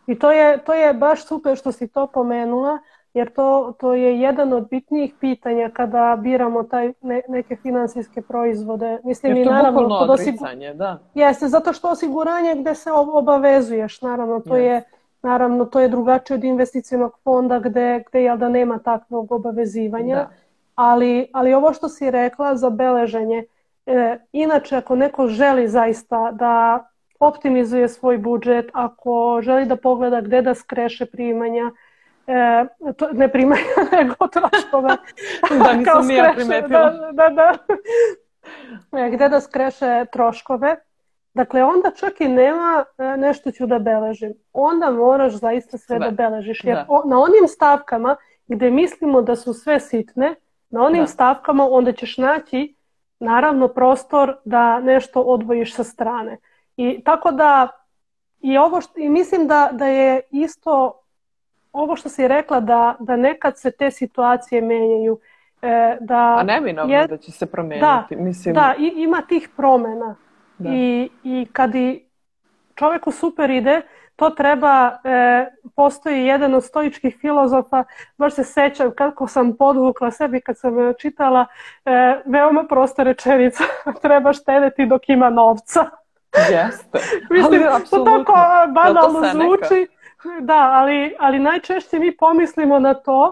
I 0.07 0.19
to 0.19 0.31
je, 0.31 0.57
to 0.57 0.73
je 0.73 0.93
baš 0.93 1.25
super 1.25 1.55
što 1.55 1.71
si 1.71 1.87
to 1.87 2.07
pomenula, 2.07 2.79
jer 3.17 3.33
to, 3.33 3.73
to 3.79 3.93
je 3.93 4.19
jedan 4.19 4.53
od 4.53 4.69
bitnijih 4.69 5.13
pitanja 5.19 5.69
kada 5.69 6.17
biramo 6.21 6.63
taj 6.63 6.93
ne, 7.01 7.21
neke 7.27 7.55
finansijske 7.55 8.21
proizvode. 8.21 8.99
Mislim, 9.03 9.35
jer 9.35 9.47
to 9.47 9.51
je 9.51 9.55
naravno, 9.55 9.99
kod 9.99 10.09
odricanje, 10.09 10.73
da. 10.73 10.99
Jeste, 11.15 11.47
zato 11.47 11.73
što 11.73 11.89
osiguranje 11.89 12.55
gde 12.55 12.75
se 12.75 12.91
obavezuješ, 12.91 14.01
naravno, 14.01 14.39
to 14.39 14.53
yes. 14.53 14.57
je 14.57 14.83
naravno 15.21 15.65
to 15.65 15.79
je 15.79 15.87
drugačije 15.87 16.35
od 16.35 16.43
investicionog 16.43 17.17
fonda 17.23 17.59
gde, 17.59 18.03
gde 18.09 18.23
jel 18.23 18.37
da 18.37 18.49
nema 18.49 18.79
takvog 18.79 19.31
obavezivanja. 19.31 20.15
Da. 20.15 20.29
Ali, 20.75 21.29
ali 21.33 21.53
ovo 21.53 21.73
što 21.73 21.89
si 21.89 22.11
rekla 22.11 22.55
za 22.55 22.69
beleženje, 22.69 23.45
e, 23.85 24.17
inače 24.31 24.77
ako 24.77 24.95
neko 24.95 25.27
želi 25.27 25.67
zaista 25.67 26.31
da 26.31 26.85
optimizuje 27.19 27.89
svoj 27.89 28.17
budžet, 28.17 28.69
ako 28.73 29.39
želi 29.41 29.65
da 29.65 29.75
pogleda 29.75 30.21
gde 30.21 30.41
da 30.41 30.55
skreše 30.55 31.05
primanja, 31.05 31.71
to, 32.97 33.09
ne 33.13 33.31
primanja, 33.31 33.61
nego 33.97 34.27
troškove. 34.27 34.97
da, 35.63 35.73
nisam 35.73 36.07
nije 36.07 36.33
primetila. 36.35 36.89
Da, 36.89 37.11
da, 37.11 37.29
da. 37.29 37.57
E, 38.99 39.09
gde 39.09 39.29
da 39.29 39.41
skreše 39.41 40.05
troškove. 40.11 40.75
Dakle, 41.33 41.63
onda 41.63 41.91
čak 41.91 42.21
i 42.21 42.27
nema 42.27 42.85
e, 42.97 43.17
nešto 43.17 43.51
ću 43.51 43.65
da 43.65 43.79
beležim. 43.79 44.33
Onda 44.53 44.91
moraš 44.91 45.33
zaista 45.33 45.77
sve, 45.77 45.97
sve. 45.97 45.99
da 45.99 46.11
beležiš. 46.11 46.63
Jer 46.63 46.75
da. 46.75 47.01
na 47.05 47.19
onim 47.19 47.47
stavkama 47.47 48.15
gde 48.47 48.71
mislimo 48.71 49.21
da 49.21 49.35
su 49.35 49.53
sve 49.53 49.79
sitne, 49.79 50.35
na 50.69 50.83
onim 50.83 51.01
da. 51.01 51.07
stavkama 51.07 51.67
onda 51.69 51.91
ćeš 51.91 52.17
naći 52.17 52.75
naravno 53.19 53.67
prostor 53.67 54.37
da 54.45 54.79
nešto 54.79 55.21
odvojiš 55.21 55.75
sa 55.75 55.83
strane. 55.83 56.37
I 56.77 57.03
tako 57.03 57.31
da 57.31 57.67
i 58.39 58.57
ovo 58.57 58.81
što, 58.81 58.99
i 58.99 59.09
mislim 59.09 59.47
da, 59.47 59.69
da 59.71 59.85
je 59.85 60.21
isto 60.31 61.01
ovo 61.77 61.95
što 61.95 62.09
si 62.09 62.27
rekla 62.27 62.59
da, 62.59 62.95
da 62.99 63.15
nekad 63.15 63.59
se 63.59 63.71
te 63.71 63.91
situacije 63.91 64.61
menjaju. 64.61 65.19
E, 65.61 65.97
da 65.99 66.35
A 66.39 66.43
neminovno 66.43 66.93
je, 66.93 67.07
da 67.07 67.17
će 67.17 67.31
se 67.31 67.45
promeniti. 67.45 67.85
Da, 67.85 68.07
mislim... 68.11 68.55
da 68.55 68.73
i, 68.79 68.93
ima 68.95 69.21
tih 69.21 69.49
promena. 69.57 70.15
Da. 70.57 70.69
I, 70.73 71.09
I 71.23 71.47
kad 71.53 71.75
i 71.75 72.05
čoveku 72.75 73.11
super 73.11 73.49
ide, 73.49 73.81
to 74.15 74.29
treba, 74.29 74.97
e, 75.03 75.45
postoji 75.75 76.25
jedan 76.25 76.53
od 76.53 76.63
stoičkih 76.63 77.17
filozofa, 77.21 77.83
baš 78.17 78.33
se 78.33 78.43
sećam 78.43 78.91
kako 78.95 79.27
sam 79.27 79.57
podvukla 79.57 80.11
sebi 80.11 80.41
kad 80.41 80.57
sam 80.57 80.73
čitala, 80.99 81.45
e, 81.85 82.21
veoma 82.25 82.63
prosta 82.69 83.03
rečenica, 83.03 83.63
treba 84.01 84.33
štedeti 84.33 84.85
dok 84.85 85.09
ima 85.09 85.29
novca. 85.29 85.85
Jeste. 86.51 86.99
Mislim, 87.35 87.61
ali, 87.71 87.83
to 87.89 88.05
tako 88.05 88.33
banalno 88.73 89.19
zvuči. 89.31 89.96
Da, 90.41 90.71
ali, 90.73 91.15
ali 91.19 91.39
najčešće 91.39 91.99
mi 91.99 92.17
pomislimo 92.17 92.79
na 92.79 92.93
to 92.93 93.31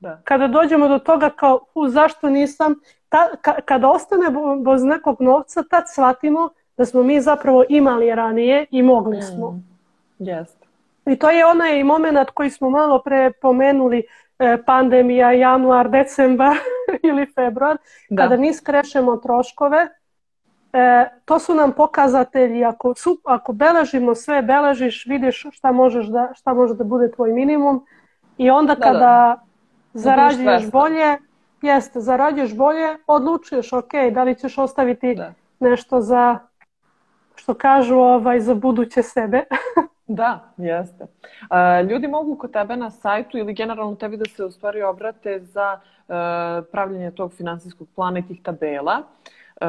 da. 0.00 0.20
kada 0.24 0.48
dođemo 0.48 0.88
do 0.88 0.98
toga 0.98 1.30
kao, 1.30 1.60
u, 1.74 1.88
zašto 1.88 2.30
nisam, 2.30 2.74
ta, 3.08 3.28
ka, 3.42 3.60
kada 3.60 3.88
ostane 3.88 4.26
bez 4.64 4.84
nekog 4.84 5.20
novca, 5.20 5.62
tad 5.70 5.84
shvatimo 5.92 6.50
da 6.76 6.84
smo 6.84 7.02
mi 7.02 7.20
zapravo 7.20 7.64
imali 7.68 8.14
ranije 8.14 8.66
i 8.70 8.82
mogli 8.82 9.22
smo. 9.22 9.50
Mm. 9.50 9.64
Yes. 10.18 10.46
I 11.06 11.16
to 11.16 11.30
je 11.30 11.46
onaj 11.46 11.84
moment 11.84 12.30
koji 12.30 12.50
smo 12.50 12.70
malo 12.70 13.02
pre 13.02 13.32
pomenuli, 13.42 14.02
e, 14.38 14.58
pandemija, 14.66 15.32
januar, 15.32 15.90
decembar 15.90 16.56
ili 17.08 17.26
februar, 17.34 17.76
da. 18.10 18.22
kada 18.22 18.36
mi 18.36 18.54
skrešemo 18.54 19.16
troškove, 19.16 19.88
e, 20.78 21.10
to 21.24 21.38
su 21.38 21.54
nam 21.54 21.72
pokazatelji, 21.72 22.64
ako, 22.64 22.94
su, 22.94 23.18
ako 23.24 23.52
beležimo 23.52 24.14
sve, 24.14 24.42
beležiš, 24.42 25.06
vidiš 25.06 25.46
šta, 25.52 25.72
možeš 25.72 26.06
da, 26.06 26.32
šta 26.34 26.54
može 26.54 26.74
da 26.74 26.84
bude 26.84 27.10
tvoj 27.10 27.32
minimum 27.32 27.86
i 28.38 28.50
onda 28.50 28.74
da, 28.74 28.80
kada 28.80 28.98
da. 28.98 29.38
zarađuješ 29.92 30.70
bolje, 30.70 31.18
jeste, 31.62 32.00
zarađuješ 32.00 32.56
bolje, 32.56 32.96
odlučuješ, 33.06 33.72
ok, 33.72 33.92
da 34.12 34.22
li 34.22 34.34
ćeš 34.34 34.58
ostaviti 34.58 35.14
da. 35.14 35.32
nešto 35.60 36.00
za, 36.00 36.38
što 37.34 37.54
kažu, 37.54 37.96
ovaj, 37.96 38.40
za 38.40 38.54
buduće 38.54 39.02
sebe. 39.02 39.44
Da, 40.10 40.52
jeste. 40.56 41.04
Uh, 41.04 41.90
ljudi 41.90 42.08
mogu 42.08 42.36
kod 42.36 42.52
tebe 42.52 42.76
na 42.76 42.90
sajtu 42.90 43.38
ili 43.38 43.54
generalno 43.54 43.94
tebi 43.94 44.16
da 44.16 44.24
se 44.24 44.44
u 44.44 44.50
stvari 44.50 44.82
obrate 44.82 45.40
za 45.40 45.80
uh, 45.80 46.14
pravljanje 46.72 47.10
tog 47.10 47.32
finansijskog 47.32 47.88
plana 47.94 48.18
i 48.18 48.22
tih 48.22 48.42
tabela. 48.42 49.02
Uh, 49.60 49.66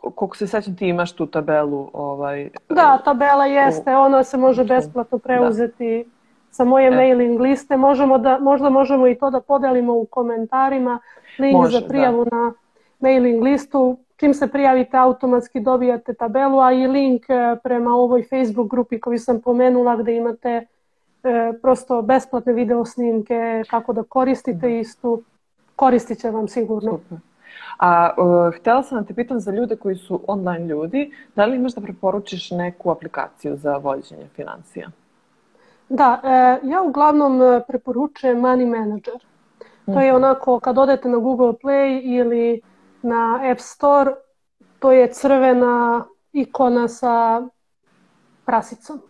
koliko 0.00 0.36
se 0.36 0.46
sećam 0.46 0.76
ti 0.76 0.88
imaš 0.88 1.12
tu 1.12 1.26
tabelu 1.26 1.90
ovaj 1.92 2.50
Da, 2.68 2.98
tabela 3.04 3.46
jeste, 3.46 3.96
u... 3.96 4.00
ona 4.00 4.24
se 4.24 4.36
može 4.36 4.64
besplatno 4.64 5.18
preuzeti 5.18 6.04
da. 6.04 6.10
sa 6.50 6.64
moje 6.64 6.86
e. 6.86 6.90
mailing 6.90 7.40
liste. 7.40 7.76
Možemo 7.76 8.18
da 8.18 8.38
možda 8.38 8.70
možemo 8.70 9.08
i 9.08 9.14
to 9.14 9.30
da 9.30 9.40
podelimo 9.40 9.94
u 9.94 10.04
komentarima 10.04 10.98
link 11.38 11.56
može, 11.56 11.80
za 11.80 11.88
prijavu 11.88 12.24
da. 12.24 12.36
na 12.36 12.52
mailing 13.00 13.42
listu 13.42 13.96
čim 14.16 14.34
se 14.34 14.46
prijavite 14.46 14.96
automatski 14.96 15.60
dobijate 15.60 16.14
tabelu, 16.14 16.60
a 16.60 16.72
i 16.72 16.86
link 16.86 17.22
e, 17.30 17.56
prema 17.62 17.90
ovoj 17.90 18.22
Facebook 18.22 18.70
grupi 18.70 19.00
koju 19.00 19.18
sam 19.18 19.40
pomenula 19.40 19.96
gde 19.96 20.16
imate 20.16 20.48
e, 20.48 20.66
prosto 21.62 22.02
besplatne 22.02 22.52
video 22.52 22.84
snimke 22.84 23.62
kako 23.70 23.92
da 23.92 24.02
koristite 24.02 24.66
mhm. 24.66 24.76
istu. 24.76 25.22
Koristit 25.76 26.18
će 26.18 26.30
vam 26.30 26.48
sigurno. 26.48 26.90
Super. 26.90 27.18
A 27.78 28.10
uh, 28.16 28.54
htela 28.54 28.82
sam 28.82 28.98
da 28.98 29.04
te 29.04 29.14
pitam 29.14 29.40
za 29.40 29.50
ljude 29.50 29.76
koji 29.76 29.96
su 29.96 30.20
online 30.26 30.66
ljudi, 30.66 31.12
da 31.36 31.44
li 31.44 31.56
imaš 31.56 31.74
da 31.74 31.80
preporučiš 31.80 32.50
neku 32.50 32.90
aplikaciju 32.90 33.56
za 33.56 33.76
vođenje 33.76 34.28
financija? 34.36 34.90
Da, 35.88 36.20
e, 36.24 36.66
ja 36.68 36.82
uglavnom 36.82 37.62
preporučujem 37.68 38.40
Money 38.40 38.78
Manager. 38.78 39.14
To 39.84 40.00
je 40.00 40.12
mhm. 40.12 40.16
onako 40.16 40.60
kad 40.60 40.78
odete 40.78 41.08
na 41.08 41.18
Google 41.18 41.52
Play 41.52 42.00
ili 42.04 42.60
na 43.02 43.40
App 43.50 43.60
Store, 43.60 44.14
to 44.78 44.92
je 44.92 45.12
crvena 45.12 46.04
ikona 46.32 46.88
sa 46.88 47.42
prasicom. 48.44 49.00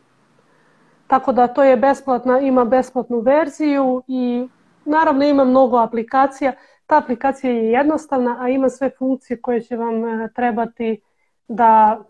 Tako 1.07 1.33
da 1.33 1.47
to 1.47 1.63
je 1.63 1.77
besplatna, 1.77 2.41
ima 2.41 2.65
besplatnu 2.65 3.21
verziju 3.21 4.03
i 4.07 4.49
naravno 4.85 5.25
ima 5.25 5.45
mnogo 5.45 5.79
aplikacija. 5.79 6.53
Ta 6.87 6.99
aplikacija 6.99 7.53
je 7.53 7.71
jednostavna, 7.71 8.37
a 8.41 8.49
ima 8.49 8.69
sve 8.69 8.91
funkcije 8.99 9.41
koje 9.41 9.61
će 9.61 9.77
vam 9.77 10.05
e, 10.05 10.29
trebati 10.35 11.01
da 11.49 12.01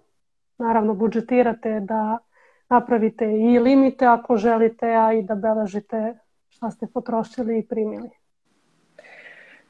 naravno 0.58 0.94
budžetirate, 0.94 1.80
da 1.80 2.18
napravite 2.68 3.24
i 3.24 3.58
limite 3.58 4.06
ako 4.06 4.36
želite, 4.36 4.86
a 4.86 5.12
i 5.12 5.22
da 5.22 5.34
beležite 5.34 6.18
šta 6.48 6.70
ste 6.70 6.86
potrošili 6.86 7.58
i 7.58 7.66
primili. 7.66 8.10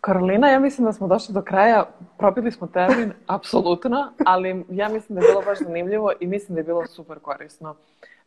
Karolina, 0.00 0.48
ja 0.48 0.60
mislim 0.60 0.84
da 0.84 0.92
smo 0.92 1.06
došli 1.06 1.34
do 1.34 1.42
kraja. 1.42 1.84
Probili 2.18 2.52
smo 2.52 2.66
termin, 2.66 3.12
apsolutno, 3.36 4.12
ali 4.26 4.64
ja 4.70 4.88
mislim 4.88 5.18
da 5.18 5.24
je 5.24 5.30
bilo 5.30 5.42
baš 5.42 5.58
zanimljivo 5.58 6.12
i 6.20 6.26
mislim 6.26 6.54
da 6.54 6.60
je 6.60 6.64
bilo 6.64 6.86
super 6.86 7.18
korisno. 7.18 7.76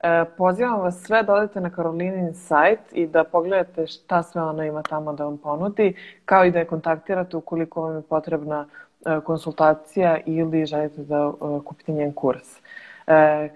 E, 0.03 0.25
pozivam 0.37 0.79
vas 0.79 1.01
sve 1.01 1.23
da 1.23 1.33
odete 1.33 1.61
na 1.61 1.69
Karolinin 1.69 2.33
sajt 2.33 2.79
i 2.91 3.07
da 3.07 3.23
pogledate 3.23 3.87
šta 3.87 4.23
sve 4.23 4.41
ona 4.41 4.65
ima 4.65 4.81
tamo 4.81 5.13
da 5.13 5.23
vam 5.23 5.37
ponudi, 5.37 5.95
kao 6.25 6.45
i 6.45 6.51
da 6.51 6.59
je 6.59 6.65
kontaktirate 6.65 7.37
ukoliko 7.37 7.81
vam 7.81 7.95
je 7.95 8.01
potrebna 8.01 8.65
e, 9.05 9.19
konsultacija 9.19 10.17
ili 10.25 10.65
želite 10.65 11.01
da 11.01 11.31
e, 11.33 11.63
kupite 11.65 11.91
njen 11.91 12.13
kurs. 12.13 12.59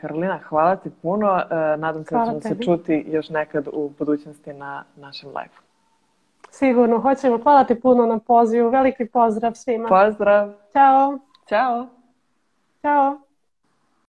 Karolina, 0.01 0.39
hvala 0.49 0.75
ti 0.75 0.89
puno. 1.01 1.41
Nadam 1.77 2.03
se 2.03 2.15
da 2.15 2.25
ćemo 2.25 2.41
se 2.41 2.55
čuti 2.65 3.05
još 3.07 3.29
nekad 3.29 3.67
u 3.73 3.91
budućnosti 3.99 4.53
na 4.53 4.83
našem 4.95 5.29
live. 5.29 5.63
Sigurno, 6.49 6.99
hoćemo. 6.99 7.37
Hvala 7.37 7.63
ti 7.63 7.79
puno 7.79 8.05
na 8.05 8.19
pozivu. 8.19 8.69
Veliki 8.69 9.05
pozdrav 9.05 9.53
svima. 9.53 9.89
Pozdrav. 9.89 10.53
Ćao. 10.73 11.19
Ćao. 11.49 11.87
Ćao. 12.81 13.22